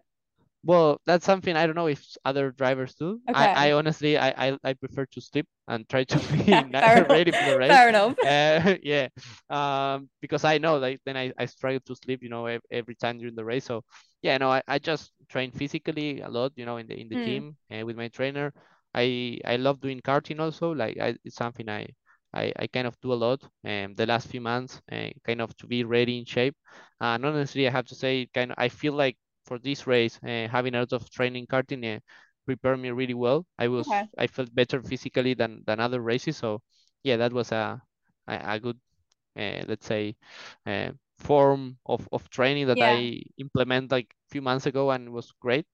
Well, 0.65 1.01
that's 1.05 1.25
something 1.25 1.55
I 1.57 1.65
don't 1.65 1.75
know 1.75 1.87
if 1.87 2.05
other 2.23 2.51
drivers 2.51 2.95
do. 2.95 3.19
Okay. 3.29 3.47
I, 3.53 3.69
I 3.69 3.71
honestly 3.73 4.17
I, 4.17 4.29
I 4.49 4.57
I 4.63 4.73
prefer 4.73 5.05
to 5.07 5.21
sleep 5.21 5.45
and 5.67 5.87
try 5.89 6.05
to 6.05 6.19
be 6.45 6.63
Yeah, 6.81 7.03
ready 7.09 7.31
for 7.33 7.43
the 7.45 7.55
race. 7.55 7.85
Fair 7.85 7.89
enough. 7.89 8.15
Uh, 8.23 8.75
yeah. 8.83 9.09
Um, 9.49 10.09
because 10.21 10.45
I 10.45 10.57
know 10.59 10.77
like 10.77 11.01
then 11.05 11.17
I, 11.17 11.33
I 11.37 11.45
struggle 11.47 11.81
to 11.81 11.95
sleep, 11.95 12.23
you 12.23 12.29
know, 12.29 12.45
every 12.71 12.95
time 12.95 13.17
during 13.19 13.35
the 13.35 13.43
race. 13.45 13.65
So 13.65 13.83
yeah, 14.21 14.37
no, 14.37 14.51
I, 14.51 14.61
I 14.67 14.79
just 14.79 15.11
train 15.29 15.51
physically 15.51 16.21
a 16.21 16.29
lot, 16.29 16.53
you 16.55 16.65
know, 16.65 16.77
in 16.77 16.87
the 16.87 16.97
in 16.99 17.09
the 17.09 17.15
Mm. 17.15 17.17
gym 17.17 17.57
uh, 17.69 17.85
with 17.85 17.97
my 17.97 18.07
trainer. 18.07 18.53
I 18.95 19.39
I 19.45 19.57
love 19.57 19.81
doing 19.81 19.99
karting 20.01 20.39
also. 20.39 20.71
Like 20.73 20.97
I, 20.99 21.15
it's 21.25 21.35
something 21.35 21.67
I 21.69 21.87
I, 22.33 22.53
I 22.57 22.67
kind 22.67 22.87
of 22.87 22.99
do 23.01 23.13
a 23.13 23.15
lot 23.19 23.43
um, 23.65 23.95
the 23.95 24.05
last 24.05 24.27
few 24.27 24.41
months, 24.41 24.81
uh, 24.91 25.09
kind 25.25 25.41
of 25.41 25.55
to 25.57 25.67
be 25.67 25.83
ready 25.83 26.17
in 26.19 26.25
shape. 26.25 26.55
And 27.01 27.25
honestly, 27.25 27.67
I 27.67 27.71
have 27.71 27.85
to 27.87 27.95
say, 27.95 28.27
kind 28.33 28.51
of, 28.51 28.55
I 28.57 28.69
feel 28.69 28.93
like 28.93 29.17
for 29.45 29.59
this 29.59 29.87
race, 29.87 30.19
uh, 30.23 30.47
having 30.49 30.75
a 30.75 30.79
lot 30.79 30.93
of 30.93 31.09
training 31.09 31.47
karting 31.47 31.97
uh, 31.97 31.99
prepared 32.45 32.79
me 32.79 32.91
really 32.91 33.13
well. 33.15 33.45
I 33.57 33.67
was 33.67 33.89
Okay. 33.91 34.09
I 34.17 34.27
felt 34.27 34.53
better 34.55 34.81
physically 34.81 35.33
than 35.33 35.63
than 35.65 35.79
other 35.79 36.01
races. 36.01 36.37
So 36.37 36.61
yeah, 37.03 37.17
that 37.17 37.33
was 37.33 37.51
a 37.51 37.81
a, 38.27 38.55
a 38.55 38.59
good 38.59 38.79
uh, 39.37 39.63
let's 39.67 39.85
say 39.85 40.15
uh, 40.65 40.91
form 41.17 41.77
of, 41.85 42.07
of 42.11 42.29
training 42.29 42.67
that 42.67 42.81
Yeah. 42.81 42.81
I 42.81 43.21
implement 43.37 43.91
like 43.91 44.07
a 44.13 44.31
few 44.31 44.41
months 44.41 44.65
ago 44.65 44.91
and 44.91 45.07
it 45.07 45.11
was 45.11 45.31
great. 45.39 45.65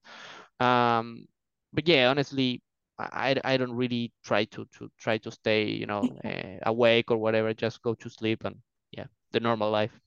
Um, 0.60 1.26
but 1.72 1.86
yeah, 1.88 2.08
honestly, 2.10 2.62
I, 2.98 3.36
I 3.44 3.56
don't 3.56 3.72
really 3.72 4.12
try 4.24 4.44
to 4.46 4.66
to 4.78 4.90
try 4.98 5.18
to 5.18 5.30
stay 5.30 5.64
you 5.70 5.86
know 5.86 6.08
uh, 6.24 6.58
awake 6.66 7.10
or 7.10 7.18
whatever. 7.18 7.52
Just 7.54 7.82
go 7.82 7.94
to 7.94 8.10
sleep 8.10 8.44
and 8.44 8.56
yeah, 8.92 9.06
the 9.32 9.40
normal 9.40 9.70
life. 9.70 9.98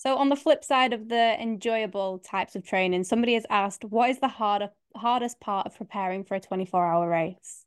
So 0.00 0.16
on 0.16 0.30
the 0.30 0.36
flip 0.36 0.64
side 0.64 0.94
of 0.94 1.10
the 1.10 1.38
enjoyable 1.38 2.20
types 2.20 2.56
of 2.56 2.64
training, 2.64 3.04
somebody 3.04 3.34
has 3.34 3.44
asked, 3.50 3.84
what 3.84 4.08
is 4.08 4.18
the 4.18 4.28
harder 4.28 4.70
hardest 4.96 5.40
part 5.40 5.66
of 5.66 5.76
preparing 5.76 6.24
for 6.24 6.36
a 6.36 6.40
24-hour 6.40 7.06
race? 7.06 7.66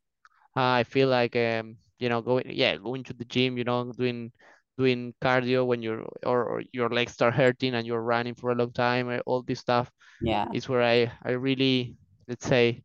I 0.55 0.83
feel 0.83 1.09
like 1.09 1.35
um 1.35 1.77
you 1.99 2.09
know 2.09 2.21
going 2.21 2.45
yeah 2.49 2.77
going 2.77 3.03
to 3.05 3.13
the 3.13 3.25
gym 3.25 3.57
you 3.57 3.63
know 3.63 3.91
doing 3.93 4.31
doing 4.77 5.13
cardio 5.21 5.65
when 5.65 5.81
you're 5.81 6.01
or, 6.25 6.43
or 6.45 6.63
your 6.71 6.89
legs 6.89 7.13
start 7.13 7.33
hurting 7.35 7.75
and 7.75 7.85
you're 7.85 8.01
running 8.01 8.35
for 8.35 8.51
a 8.51 8.55
long 8.55 8.71
time 8.73 9.09
uh, 9.09 9.19
all 9.25 9.41
this 9.43 9.59
stuff 9.59 9.89
Yeah. 10.21 10.53
is 10.53 10.69
where 10.69 10.83
I 10.83 11.11
I 11.23 11.31
really 11.31 11.95
let's 12.27 12.45
say 12.47 12.83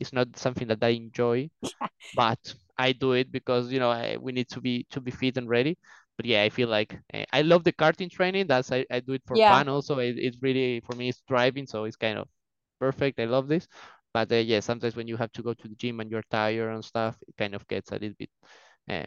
it's 0.00 0.12
not 0.12 0.36
something 0.36 0.68
that 0.68 0.82
I 0.84 0.90
enjoy 0.90 1.50
but 2.14 2.40
I 2.78 2.92
do 2.92 3.12
it 3.12 3.32
because 3.32 3.72
you 3.72 3.78
know 3.80 3.90
I, 3.90 4.16
we 4.20 4.32
need 4.32 4.48
to 4.50 4.60
be 4.60 4.86
to 4.90 5.00
be 5.00 5.10
fit 5.10 5.36
and 5.38 5.48
ready 5.48 5.78
but 6.16 6.26
yeah 6.26 6.42
I 6.42 6.48
feel 6.50 6.68
like 6.68 6.98
uh, 7.12 7.24
I 7.32 7.42
love 7.42 7.64
the 7.64 7.72
karting 7.72 8.10
training 8.10 8.46
that's 8.46 8.72
I, 8.72 8.84
I 8.90 9.00
do 9.00 9.12
it 9.14 9.22
for 9.26 9.38
Yeah. 9.38 9.50
fun 9.50 9.68
also 9.68 9.98
it, 9.98 10.16
it's 10.18 10.38
really 10.42 10.80
for 10.80 10.94
me 10.96 11.08
it's 11.08 11.22
driving 11.28 11.66
so 11.66 11.84
it's 11.84 11.96
kind 11.96 12.18
of 12.18 12.28
perfect 12.80 13.20
I 13.20 13.24
love 13.26 13.48
this 13.48 13.68
but 14.12 14.30
uh, 14.32 14.36
yeah 14.36 14.60
sometimes 14.60 14.96
when 14.96 15.08
you 15.08 15.16
have 15.16 15.32
to 15.32 15.42
go 15.42 15.54
to 15.54 15.68
the 15.68 15.74
gym 15.76 16.00
and 16.00 16.10
you're 16.10 16.24
tired 16.30 16.72
and 16.72 16.84
stuff 16.84 17.16
it 17.26 17.36
kind 17.36 17.54
of 17.54 17.66
gets 17.68 17.90
a 17.90 17.94
little 17.94 18.16
bit 18.18 18.30
uh, 18.90 19.04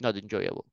not 0.00 0.16
enjoyable 0.16 0.64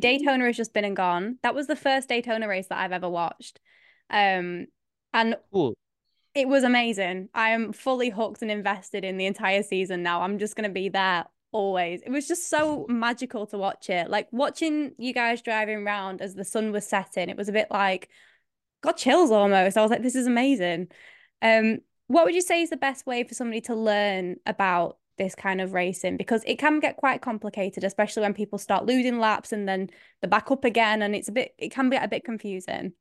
Daytona 0.00 0.46
has 0.46 0.56
just 0.56 0.74
been 0.74 0.84
and 0.84 0.96
gone. 0.96 1.38
That 1.42 1.54
was 1.54 1.68
the 1.68 1.76
first 1.76 2.08
Daytona 2.08 2.48
race 2.48 2.66
that 2.68 2.78
I've 2.78 2.92
ever 2.92 3.08
watched. 3.08 3.60
Um, 4.10 4.66
and 5.14 5.36
cool 5.52 5.74
it 6.34 6.48
was 6.48 6.64
amazing. 6.64 7.28
I 7.34 7.50
am 7.50 7.72
fully 7.72 8.10
hooked 8.10 8.42
and 8.42 8.50
invested 8.50 9.04
in 9.04 9.18
the 9.18 9.26
entire 9.26 9.62
season 9.62 10.02
now. 10.02 10.22
I'm 10.22 10.38
just 10.38 10.56
going 10.56 10.68
to 10.68 10.72
be 10.72 10.88
there 10.88 11.26
always. 11.52 12.02
It 12.02 12.10
was 12.10 12.26
just 12.28 12.50
so 12.50 12.86
magical 12.88 13.46
to 13.48 13.58
watch 13.58 13.90
it. 13.90 14.10
Like 14.10 14.28
watching 14.32 14.94
you 14.98 15.12
guys 15.12 15.42
driving 15.42 15.86
around 15.86 16.20
as 16.22 16.34
the 16.34 16.44
sun 16.44 16.72
was 16.72 16.86
setting, 16.86 17.28
it 17.28 17.36
was 17.36 17.48
a 17.48 17.52
bit 17.52 17.68
like 17.70 18.08
got 18.82 18.96
chills 18.96 19.30
almost. 19.30 19.76
I 19.76 19.82
was 19.82 19.90
like, 19.90 20.02
this 20.02 20.16
is 20.16 20.26
amazing. 20.26 20.88
Um, 21.40 21.78
what 22.08 22.24
would 22.24 22.34
you 22.34 22.42
say 22.42 22.62
is 22.62 22.70
the 22.70 22.76
best 22.76 23.06
way 23.06 23.24
for 23.24 23.34
somebody 23.34 23.60
to 23.62 23.74
learn 23.74 24.36
about 24.46 24.98
this 25.18 25.34
kind 25.34 25.60
of 25.60 25.72
racing? 25.72 26.16
Because 26.16 26.42
it 26.46 26.58
can 26.58 26.80
get 26.80 26.96
quite 26.96 27.22
complicated, 27.22 27.84
especially 27.84 28.22
when 28.22 28.34
people 28.34 28.58
start 28.58 28.86
losing 28.86 29.18
laps 29.18 29.52
and 29.52 29.68
then 29.68 29.90
they're 30.20 30.30
back 30.30 30.50
up 30.50 30.64
again, 30.64 31.02
and 31.02 31.14
it's 31.14 31.28
a 31.28 31.32
bit, 31.32 31.54
it 31.58 31.70
can 31.70 31.90
get 31.90 32.04
a 32.04 32.08
bit 32.08 32.24
confusing. 32.24 32.92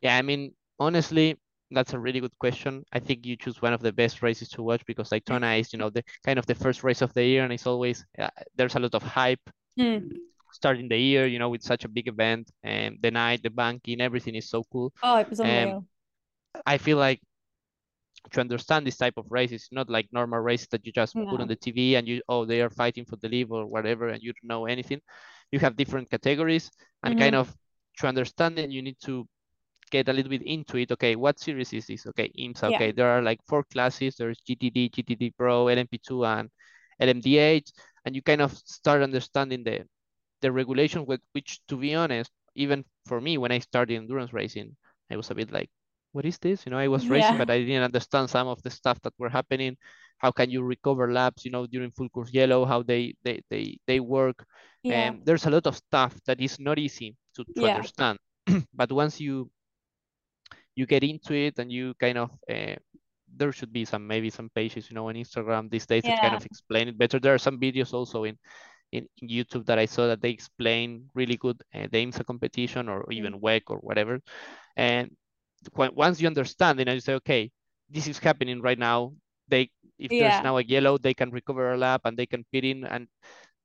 yeah 0.00 0.16
I 0.16 0.22
mean 0.22 0.52
honestly 0.78 1.38
that's 1.70 1.92
a 1.94 1.98
really 1.98 2.20
good 2.20 2.36
question 2.38 2.84
I 2.92 3.00
think 3.00 3.26
you 3.26 3.36
choose 3.36 3.60
one 3.62 3.72
of 3.72 3.80
the 3.80 3.92
best 3.92 4.22
races 4.22 4.48
to 4.50 4.62
watch 4.62 4.84
because 4.86 5.10
Daytona 5.10 5.54
is 5.54 5.72
you 5.72 5.78
know 5.78 5.90
the 5.90 6.02
kind 6.24 6.38
of 6.38 6.46
the 6.46 6.54
first 6.54 6.84
race 6.84 7.02
of 7.02 7.12
the 7.14 7.24
year 7.24 7.44
and 7.44 7.52
it's 7.52 7.66
always 7.66 8.04
uh, 8.18 8.28
there's 8.56 8.76
a 8.76 8.80
lot 8.80 8.94
of 8.94 9.02
hype 9.02 9.40
Mm. 9.78 10.14
starting 10.52 10.88
the 10.88 10.96
year 10.96 11.26
you 11.26 11.38
know 11.38 11.48
with 11.48 11.62
such 11.62 11.84
a 11.84 11.88
big 11.88 12.08
event 12.08 12.50
and 12.62 12.96
the 13.02 13.10
night 13.10 13.42
the 13.42 13.50
banking 13.50 14.00
everything 14.00 14.34
is 14.34 14.48
so 14.48 14.62
cool 14.72 14.92
Oh, 15.02 15.16
it 15.18 15.30
was 15.30 15.40
um. 15.42 15.86
I 16.66 16.78
feel 16.78 16.98
like 16.98 17.20
to 18.32 18.40
understand 18.40 18.86
this 18.86 18.96
type 18.96 19.14
of 19.16 19.30
race, 19.30 19.52
it's 19.52 19.70
not 19.72 19.90
like 19.90 20.08
normal 20.12 20.40
races 20.40 20.68
that 20.70 20.84
you 20.86 20.92
just 20.92 21.16
put 21.28 21.40
on 21.40 21.48
the 21.48 21.56
TV 21.56 21.96
and 21.96 22.08
you 22.08 22.22
oh 22.28 22.44
they 22.44 22.60
are 22.62 22.70
fighting 22.70 23.04
for 23.04 23.16
the 23.16 23.28
lead 23.28 23.48
or 23.50 23.66
whatever 23.66 24.08
and 24.08 24.22
you 24.22 24.32
don't 24.32 24.48
know 24.48 24.66
anything. 24.66 25.00
You 25.52 25.58
have 25.60 25.76
different 25.76 26.10
categories 26.10 26.70
and 27.02 27.16
kind 27.16 27.34
Mhm. 27.34 27.34
of 27.34 27.54
to 27.98 28.06
understand 28.06 28.58
it 28.58 28.70
you 28.70 28.82
need 28.82 28.96
to 29.04 29.26
get 29.94 30.08
a 30.08 30.12
little 30.12 30.30
bit 30.30 30.42
into 30.42 30.76
it. 30.78 30.92
Okay, 30.92 31.14
what 31.16 31.38
series 31.38 31.72
is 31.72 31.86
this? 31.86 32.06
Okay, 32.06 32.30
IMSA. 32.38 32.70
Yeah. 32.70 32.76
Okay, 32.76 32.92
there 32.92 33.08
are 33.10 33.22
like 33.22 33.40
four 33.48 33.64
classes. 33.64 34.16
There's 34.16 34.40
GTD, 34.46 34.90
GTD 34.90 35.30
Pro, 35.38 35.66
LMP2, 35.68 36.24
and 36.24 36.50
LMDH, 37.00 37.72
and 38.04 38.14
you 38.16 38.22
kind 38.22 38.42
of 38.42 38.52
start 38.66 39.02
understanding 39.02 39.64
the 39.64 39.86
the 40.40 40.52
regulation 40.52 41.06
with 41.06 41.20
which, 41.32 41.60
to 41.68 41.76
be 41.76 41.94
honest, 41.94 42.30
even 42.54 42.84
for 43.06 43.20
me 43.20 43.38
when 43.38 43.52
I 43.52 43.58
started 43.60 43.96
endurance 43.96 44.32
racing, 44.32 44.76
I 45.10 45.16
was 45.16 45.30
a 45.30 45.34
bit 45.34 45.52
like, 45.52 45.70
what 46.12 46.24
is 46.24 46.38
this? 46.38 46.64
You 46.66 46.70
know, 46.70 46.78
I 46.78 46.88
was 46.88 47.08
racing, 47.10 47.36
Yeah. 47.36 47.38
but 47.38 47.50
I 47.50 47.58
didn't 47.60 47.82
understand 47.84 48.30
some 48.30 48.46
of 48.48 48.62
the 48.62 48.70
stuff 48.70 49.00
that 49.02 49.14
were 49.18 49.28
happening. 49.30 49.76
How 50.18 50.30
can 50.32 50.50
you 50.50 50.62
recover 50.62 51.12
laps? 51.12 51.44
You 51.44 51.50
know, 51.50 51.66
during 51.66 51.90
full 51.92 52.08
course 52.08 52.32
yellow, 52.32 52.64
how 52.64 52.82
they 52.82 53.14
they 53.24 53.42
they 53.50 53.78
they 53.86 54.00
work. 54.00 54.44
Yeah. 54.82 55.14
And 55.16 55.24
there's 55.26 55.46
a 55.46 55.50
lot 55.50 55.66
of 55.66 55.76
stuff 55.76 56.14
that 56.26 56.40
is 56.40 56.58
not 56.60 56.78
easy 56.78 57.16
to 57.36 57.44
to 57.58 57.66
Yeah. 57.66 57.74
understand. 57.74 58.18
but 58.74 58.92
once 58.92 59.20
you 59.20 59.50
you 60.76 60.86
get 60.86 61.04
into 61.04 61.34
it 61.34 61.58
and 61.58 61.70
you 61.70 61.94
kind 62.00 62.18
of 62.18 62.30
uh, 62.50 62.74
there 63.36 63.52
should 63.52 63.72
be 63.72 63.84
some 63.84 64.06
maybe 64.06 64.30
some 64.30 64.50
pages 64.54 64.88
you 64.90 64.94
know 64.94 65.08
on 65.08 65.14
Instagram 65.14 65.70
these 65.70 65.86
days 65.86 66.04
that 66.04 66.20
kind 66.20 66.34
of 66.34 66.44
explain 66.44 66.88
it 66.88 66.98
better. 66.98 67.18
There 67.18 67.34
are 67.34 67.38
some 67.38 67.58
videos 67.58 67.92
also 67.92 68.24
in 68.24 68.38
in, 68.92 69.08
YouTube 69.22 69.66
that 69.66 69.78
I 69.78 69.86
saw 69.86 70.06
that 70.06 70.20
they 70.20 70.30
explain 70.30 71.08
really 71.14 71.36
good 71.36 71.60
uh, 71.74 71.88
the 71.90 72.06
IMSA 72.06 72.24
competition 72.24 72.88
or 72.88 73.04
even 73.10 73.40
WEC 73.40 73.62
or 73.68 73.78
whatever. 73.78 74.20
And 74.76 75.10
once 75.76 76.20
you 76.20 76.26
understand, 76.28 76.78
then 76.78 76.88
you 76.88 77.00
say, 77.00 77.14
okay, 77.14 77.50
this 77.90 78.06
is 78.06 78.18
happening 78.18 78.60
right 78.60 78.78
now. 78.78 79.12
They 79.48 79.70
if 79.98 80.10
there's 80.10 80.42
now 80.42 80.58
a 80.58 80.62
yellow, 80.62 80.98
they 80.98 81.14
can 81.14 81.30
recover 81.30 81.72
a 81.72 81.76
lap 81.76 82.02
and 82.04 82.16
they 82.16 82.26
can 82.26 82.44
pit 82.52 82.64
in 82.64 82.84
and 82.84 83.08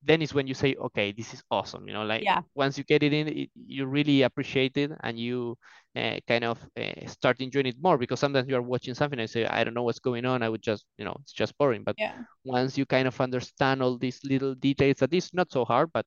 then 0.02 0.22
is 0.22 0.34
when 0.34 0.48
you 0.48 0.54
say, 0.54 0.76
okay, 0.76 1.12
this 1.12 1.34
is 1.34 1.44
awesome. 1.52 1.88
You 1.88 1.94
know, 1.94 2.04
like 2.04 2.24
Yeah. 2.24 2.42
once 2.56 2.78
you 2.78 2.84
get 2.84 3.04
it 3.04 3.12
in, 3.14 3.28
it, 3.28 3.50
you 3.56 3.86
really 3.86 4.22
appreciate 4.24 4.78
it 4.78 4.92
and 5.04 5.20
you 5.20 5.58
uh, 5.96 6.20
kind 6.28 6.44
of 6.44 6.60
uh, 6.80 7.08
start 7.08 7.42
enjoying 7.42 7.66
it 7.68 7.76
more 7.82 7.98
because 7.98 8.20
sometimes 8.20 8.48
you 8.50 8.56
are 8.56 8.62
watching 8.62 8.94
something 8.94 9.20
and 9.20 9.30
say, 9.30 9.46
I 9.46 9.64
don't 9.64 9.74
know 9.74 9.84
what's 9.84 10.00
going 10.00 10.26
on. 10.26 10.44
I 10.44 10.50
would 10.50 10.62
just, 10.62 10.86
you 10.98 11.06
know, 11.06 11.18
it's 11.22 11.34
just 11.34 11.58
boring. 11.58 11.84
But 11.84 11.98
Yeah. 11.98 12.24
once 12.44 12.78
you 12.78 12.86
kind 12.86 13.08
of 13.08 13.20
understand 13.22 13.82
all 13.82 13.98
these 13.98 14.20
little 14.24 14.56
details, 14.56 14.98
that 14.98 15.14
is 15.14 15.34
not 15.34 15.52
so 15.52 15.66
hard, 15.66 15.92
but 15.94 16.06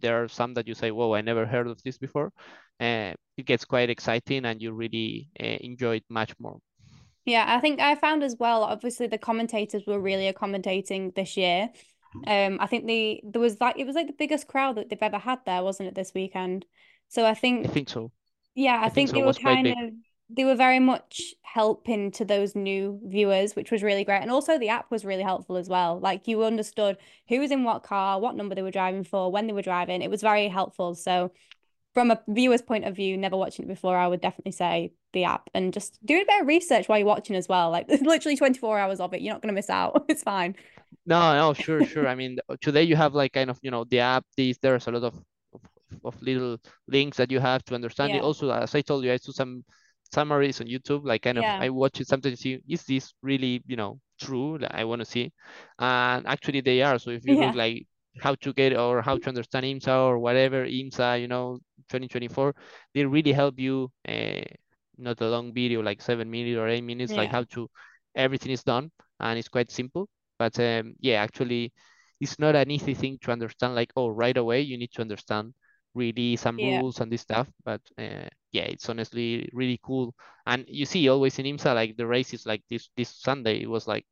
there 0.00 0.22
are 0.22 0.28
some 0.28 0.54
that 0.54 0.68
you 0.68 0.74
say, 0.74 0.90
whoa, 0.90 1.14
I 1.14 1.20
never 1.22 1.46
heard 1.46 1.66
of 1.68 1.82
this 1.82 1.98
before. 1.98 2.32
Uh, 2.80 3.14
it 3.36 3.46
gets 3.46 3.64
quite 3.64 3.90
exciting 3.90 4.44
and 4.46 4.60
you 4.62 4.72
really 4.72 5.28
uh, 5.40 5.44
enjoy 5.60 5.96
it 5.96 6.04
much 6.08 6.34
more. 6.38 6.60
Yeah, 7.24 7.44
I 7.46 7.60
think 7.60 7.80
I 7.80 7.94
found 7.94 8.22
as 8.22 8.36
well, 8.38 8.62
obviously 8.64 9.06
the 9.06 9.18
commentators 9.18 9.86
were 9.86 10.00
really 10.00 10.26
accommodating 10.26 11.12
this 11.12 11.36
year. 11.36 11.70
Um, 12.26 12.58
I 12.60 12.66
think 12.66 12.86
the 12.86 13.20
there 13.24 13.40
was 13.40 13.60
like 13.60 13.78
it 13.78 13.86
was 13.86 13.94
like 13.96 14.06
the 14.06 14.12
biggest 14.12 14.46
crowd 14.48 14.76
that 14.76 14.88
they've 14.88 15.02
ever 15.02 15.18
had 15.18 15.40
there, 15.46 15.62
wasn't 15.62 15.88
it, 15.88 15.94
this 15.94 16.12
weekend? 16.14 16.66
So 17.08 17.26
I 17.26 17.34
think 17.34 17.66
I 17.66 17.68
think 17.68 17.88
so. 17.88 18.12
Yeah, 18.60 18.80
I 18.82 18.84
I 18.84 18.88
think 18.90 19.08
think 19.08 19.10
so. 19.10 19.16
they 19.16 19.22
were 19.22 19.34
kind 19.34 19.62
big. 19.62 19.76
of 19.76 19.94
they 20.32 20.44
were 20.44 20.54
very 20.54 20.78
much 20.78 21.34
helping 21.42 22.10
to 22.12 22.24
those 22.24 22.54
new 22.54 23.00
viewers, 23.04 23.56
which 23.56 23.72
was 23.72 23.82
really 23.82 24.04
great. 24.04 24.22
And 24.22 24.30
also 24.30 24.58
the 24.58 24.68
app 24.68 24.90
was 24.90 25.04
really 25.04 25.24
helpful 25.24 25.56
as 25.56 25.68
well. 25.68 25.98
Like 25.98 26.28
you 26.28 26.44
understood 26.44 26.98
who 27.28 27.40
was 27.40 27.50
in 27.50 27.64
what 27.64 27.82
car, 27.82 28.20
what 28.20 28.36
number 28.36 28.54
they 28.54 28.62
were 28.62 28.70
driving 28.70 29.02
for, 29.04 29.32
when 29.32 29.46
they 29.48 29.52
were 29.52 29.62
driving. 29.62 30.02
It 30.02 30.10
was 30.10 30.22
very 30.22 30.46
helpful. 30.48 30.94
So 30.94 31.32
from 31.94 32.10
a 32.12 32.22
viewer's 32.28 32.62
point 32.62 32.84
of 32.86 32.96
view, 32.96 33.16
never 33.16 33.36
watching 33.36 33.66
it 33.66 33.68
before, 33.68 33.96
I 33.96 34.08
would 34.08 34.20
definitely 34.20 34.52
say 34.52 34.92
the 35.12 35.24
app 35.24 35.50
and 35.54 35.72
just 35.72 35.98
do 36.06 36.16
a 36.20 36.24
bit 36.26 36.42
of 36.42 36.46
research 36.48 36.88
while 36.88 36.98
you're 36.98 37.06
watching 37.08 37.36
as 37.36 37.48
well. 37.48 37.70
Like 37.70 37.88
literally 38.02 38.36
24 38.36 38.78
hours 38.78 39.00
of 39.00 39.14
it. 39.14 39.22
You're 39.22 39.34
not 39.34 39.42
going 39.42 39.54
to 39.54 39.58
miss 39.58 39.70
out. 39.70 40.06
It's 40.10 40.22
fine. 40.22 40.56
No, 41.06 41.34
no, 41.34 41.54
sure, 41.54 41.84
sure. 41.84 42.06
I 42.06 42.14
mean, 42.14 42.38
today 42.60 42.82
you 42.84 42.96
have 42.96 43.14
like 43.14 43.32
kind 43.32 43.50
of, 43.50 43.58
you 43.62 43.70
know, 43.70 43.84
the 43.84 44.00
app, 44.00 44.24
these, 44.36 44.58
there's 44.58 44.86
a 44.86 44.90
lot 44.90 45.04
of, 45.04 45.14
of, 46.04 46.20
little 46.22 46.58
links 46.88 47.16
that 47.18 47.30
you 47.30 47.40
have 47.40 47.64
to 47.64 47.74
understand 47.74 48.14
it. 48.14 48.20
Also, 48.22 48.50
as 48.50 48.74
I 48.74 48.80
told 48.82 49.04
you, 49.04 49.12
I 49.12 49.16
do 49.18 49.32
some 49.32 49.64
summaries 50.12 50.60
on 50.60 50.66
YouTube, 50.66 51.04
like 51.04 51.22
kind 51.22 51.38
of, 51.38 51.46
Yeah. 51.46 51.58
I 51.58 51.70
watch 51.70 52.00
it 52.00 52.08
sometimes, 52.08 52.40
see, 52.40 52.60
is 52.68 52.84
this 52.84 53.12
really, 53.22 53.62
you 53.66 53.76
know, 53.76 54.00
true? 54.20 54.58
Like, 54.58 54.74
I 54.74 54.84
want 54.84 55.00
to 55.00 55.04
see. 55.06 55.32
And 55.78 56.26
actually 56.26 56.60
they 56.60 56.82
are. 56.82 56.98
So 56.98 57.10
if 57.10 57.24
you 57.26 57.36
Yeah. 57.36 57.36
look 57.36 57.54
like 57.54 57.86
how 58.20 58.34
to 58.36 58.52
get 58.52 58.76
or 58.76 59.02
how 59.02 59.16
to 59.18 59.28
understand 59.28 59.64
IMSA 59.66 60.06
or 60.08 60.18
whatever, 60.18 60.64
IMSA, 60.66 61.20
you 61.20 61.28
know, 61.28 61.58
2024, 61.88 62.54
they 62.94 63.04
really 63.04 63.32
help 63.32 63.58
you 63.58 63.90
uh, 64.08 64.42
not 64.98 65.20
a 65.20 65.28
long 65.28 65.52
video 65.52 65.82
like 65.82 66.02
seven 66.02 66.30
minutes 66.30 66.58
or 66.58 66.68
eight 66.68 66.82
minutes, 66.84 67.16
like 67.16 67.30
how 67.30 67.44
to 67.44 67.68
everything 68.14 68.52
is 68.52 68.62
done 68.62 68.90
and 69.20 69.38
it's 69.38 69.48
quite 69.48 69.70
simple. 69.70 70.08
But 70.38 70.58
um, 70.60 70.94
yeah, 71.00 71.22
actually, 71.22 71.72
it's 72.20 72.38
not 72.38 72.56
an 72.56 72.70
easy 72.70 72.94
thing 72.94 73.18
to 73.22 73.32
understand. 73.32 73.74
Like 73.74 73.92
oh, 73.96 74.08
right 74.08 74.36
away 74.36 74.60
you 74.62 74.76
need 74.78 74.90
to 74.92 75.02
understand 75.02 75.54
really 75.94 76.36
some 76.36 76.58
Yeah. 76.58 76.82
rules 76.82 77.00
and 77.00 77.10
this 77.12 77.22
stuff. 77.22 77.48
But 77.64 77.80
uh, 77.98 78.28
yeah, 78.52 78.64
it's 78.64 78.88
honestly 78.88 79.48
really 79.52 79.80
cool. 79.82 80.14
And 80.46 80.64
you 80.68 80.86
see 80.86 81.08
always 81.08 81.38
in 81.38 81.46
IMSA 81.46 81.74
like 81.74 81.96
the 81.96 82.06
race 82.06 82.34
is 82.34 82.46
like 82.46 82.62
this 82.70 82.90
this 82.96 83.10
Sunday 83.14 83.62
it 83.62 83.70
was 83.70 83.86
like 83.88 84.06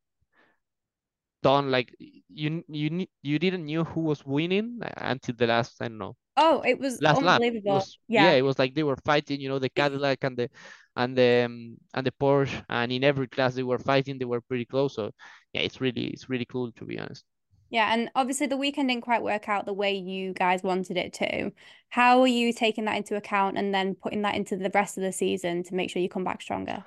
done 1.43 1.71
like 1.71 1.95
you 2.29 2.65
you 2.69 3.07
you 3.23 3.39
didn't 3.39 3.65
knew 3.65 3.85
who 3.85 4.01
was 4.03 4.25
winning 4.27 4.81
until 4.97 5.35
the 5.37 5.47
last 5.47 5.81
I 5.81 5.89
don't 5.89 5.99
know 5.99 6.17
Oh, 6.39 6.63
it 6.63 6.79
was 6.79 7.01
last 7.01 7.23
lap. 7.23 7.45
Unbelievable. 7.45 7.63
was 7.65 7.99
yeah, 8.15 8.33
Yeah. 8.33 8.35
it 8.35 8.43
was 8.43 8.59
like 8.59 8.75
they 8.75 8.85
were 8.85 8.97
fighting, 9.05 9.41
you 9.41 9.49
know, 9.49 9.59
the 9.59 9.71
Cadillac 9.71 10.25
and 10.25 10.37
the 10.39 10.51
and 10.97 11.17
the 11.17 11.45
um, 11.47 11.77
and 11.95 12.07
the 12.07 12.13
Porsche, 12.13 12.65
and 12.71 12.93
in 12.93 13.05
every 13.05 13.29
class 13.29 13.55
they 13.55 13.63
were 13.65 13.79
fighting. 13.79 14.19
They 14.19 14.25
were 14.27 14.41
pretty 14.43 14.67
close. 14.67 14.97
So 14.97 15.13
yeah, 15.55 15.63
it's 15.63 15.81
really 15.81 16.09
it's 16.09 16.29
really 16.31 16.47
cool 16.47 16.73
to 16.73 16.85
be 16.87 16.99
honest. 16.99 17.25
Yeah, 17.71 17.93
and 17.93 18.11
obviously 18.15 18.47
the 18.47 18.57
weekend 18.57 18.89
didn't 18.89 19.05
quite 19.05 19.23
work 19.23 19.49
out 19.49 19.67
the 19.67 19.73
way 19.75 19.95
you 19.95 20.33
guys 20.33 20.63
wanted 20.63 20.97
it 20.97 21.13
to. 21.15 21.53
How 21.91 22.21
are 22.23 22.27
you 22.27 22.53
taking 22.53 22.85
that 22.87 22.97
into 22.97 23.17
account 23.17 23.59
and 23.59 23.75
then 23.75 23.95
putting 23.95 24.23
that 24.23 24.35
into 24.37 24.57
the 24.57 24.71
rest 24.75 24.97
of 24.97 25.03
the 25.03 25.13
season 25.13 25.63
to 25.65 25.75
make 25.75 25.91
sure 25.91 26.01
you 26.03 26.09
come 26.09 26.25
back 26.25 26.41
stronger? 26.41 26.85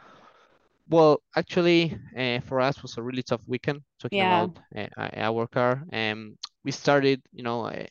Well, 0.90 1.22
actually, 1.36 1.98
uh, 2.18 2.42
for 2.42 2.60
us 2.60 2.82
was 2.82 2.98
a 2.98 3.02
really 3.04 3.24
tough 3.24 3.48
weekend 3.48 3.82
talking 4.00 4.24
Yeah. 4.24 4.26
about 4.26 4.52
uh, 4.76 4.88
our 5.16 5.48
car. 5.48 5.84
Um, 5.94 6.38
we 6.66 6.72
started, 6.72 7.22
you 7.32 7.44
know, 7.44 7.66
uh, 7.66 7.86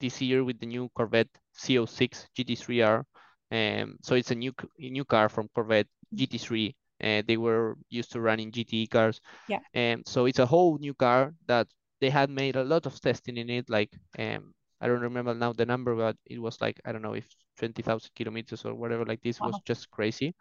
this 0.00 0.20
year 0.22 0.42
with 0.42 0.58
the 0.58 0.66
new 0.66 0.88
Corvette 0.96 1.28
Z06 1.58 2.26
GT3R. 2.34 3.04
Um, 3.50 3.98
so 4.02 4.14
it's 4.14 4.30
a 4.30 4.34
new 4.34 4.52
new 4.78 5.04
car 5.04 5.28
from 5.28 5.48
Corvette 5.54 5.88
GT3. 6.14 6.74
Uh, 7.02 7.22
they 7.26 7.36
were 7.36 7.76
used 7.90 8.12
to 8.12 8.20
running 8.20 8.50
GTE 8.52 8.86
cars. 8.86 9.20
Yeah. 9.46 9.60
Um, 9.74 10.02
so 10.06 10.26
it's 10.26 10.38
a 10.38 10.46
whole 10.46 10.78
new 10.78 10.94
car 10.94 11.34
that 11.46 11.68
they 12.00 12.10
had 12.10 12.30
made 12.30 12.56
a 12.56 12.64
lot 12.64 12.86
of 12.86 13.00
testing 13.00 13.36
in 13.36 13.50
it. 13.50 13.70
Like, 13.70 13.90
um, 14.18 14.54
I 14.80 14.88
don't 14.88 15.00
remember 15.00 15.34
now 15.34 15.52
the 15.52 15.66
number, 15.66 15.94
but 15.96 16.16
it 16.26 16.40
was 16.40 16.60
like 16.60 16.80
I 16.84 16.92
don't 16.92 17.02
know 17.02 17.14
if 17.14 17.26
20,000 17.58 18.10
kilometers 18.16 18.64
or 18.64 18.74
whatever. 18.74 19.04
Like 19.04 19.22
this 19.22 19.42
was 19.42 19.60
just 19.60 19.90
crazy. 19.90 20.34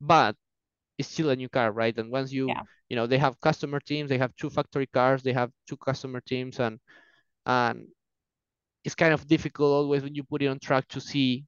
But 0.00 0.36
it's 0.98 1.08
still 1.10 1.30
a 1.30 1.36
new 1.36 1.48
car, 1.48 1.72
right? 1.72 1.96
And 1.98 2.10
once 2.12 2.32
you, 2.32 2.54
Yeah. 2.54 2.62
you 2.88 2.96
know, 2.96 3.06
they 3.06 3.18
have 3.18 3.40
customer 3.40 3.80
teams, 3.80 4.08
they 4.10 4.18
have 4.18 4.34
two 4.36 4.50
factory 4.50 4.86
cars, 4.88 5.22
they 5.22 5.32
have 5.34 5.50
two 5.68 5.76
customer 5.78 6.20
teams, 6.22 6.60
and 6.60 6.80
and 7.46 7.88
it's 8.84 8.94
kind 8.94 9.12
of 9.14 9.26
difficult 9.26 9.72
always 9.72 10.02
when 10.02 10.14
you 10.14 10.24
put 10.24 10.42
it 10.42 10.48
on 10.48 10.58
track 10.58 10.86
to 10.88 11.00
see 11.00 11.44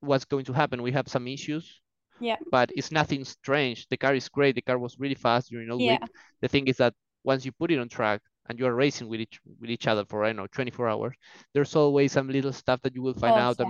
what's 0.00 0.24
going 0.24 0.44
to 0.46 0.52
happen. 0.52 0.82
We 0.82 0.92
have 0.92 1.08
some 1.08 1.26
issues, 1.28 1.80
Yeah. 2.20 2.36
but 2.50 2.70
it's 2.76 2.92
nothing 2.92 3.24
strange. 3.24 3.86
The 3.88 3.96
car 3.96 4.14
is 4.14 4.28
great. 4.28 4.54
The 4.56 4.62
car 4.62 4.78
was 4.78 4.98
really 4.98 5.14
fast 5.14 5.50
during 5.50 5.70
all 5.70 5.78
Yeah. 5.78 5.98
week. 5.98 6.10
The 6.42 6.48
thing 6.48 6.68
is 6.68 6.76
that 6.78 6.94
once 7.24 7.44
you 7.44 7.52
put 7.52 7.70
it 7.72 7.78
on 7.78 7.88
track 7.88 8.22
and 8.48 8.58
you 8.58 8.66
are 8.66 8.74
racing 8.74 9.08
with 9.08 9.20
each 9.20 9.40
with 9.60 9.70
each 9.70 9.86
other 9.86 10.04
for 10.04 10.24
I 10.24 10.28
don't 10.28 10.36
know 10.36 10.46
24 10.46 10.88
hours, 10.88 11.14
there's 11.54 11.74
always 11.76 12.12
some 12.12 12.28
little 12.28 12.52
stuff 12.52 12.80
that 12.82 12.94
you 12.94 13.02
will 13.02 13.14
find 13.14 13.36
course, 13.36 13.38
out 13.38 13.58
that 13.58 13.64
yeah. 13.64 13.66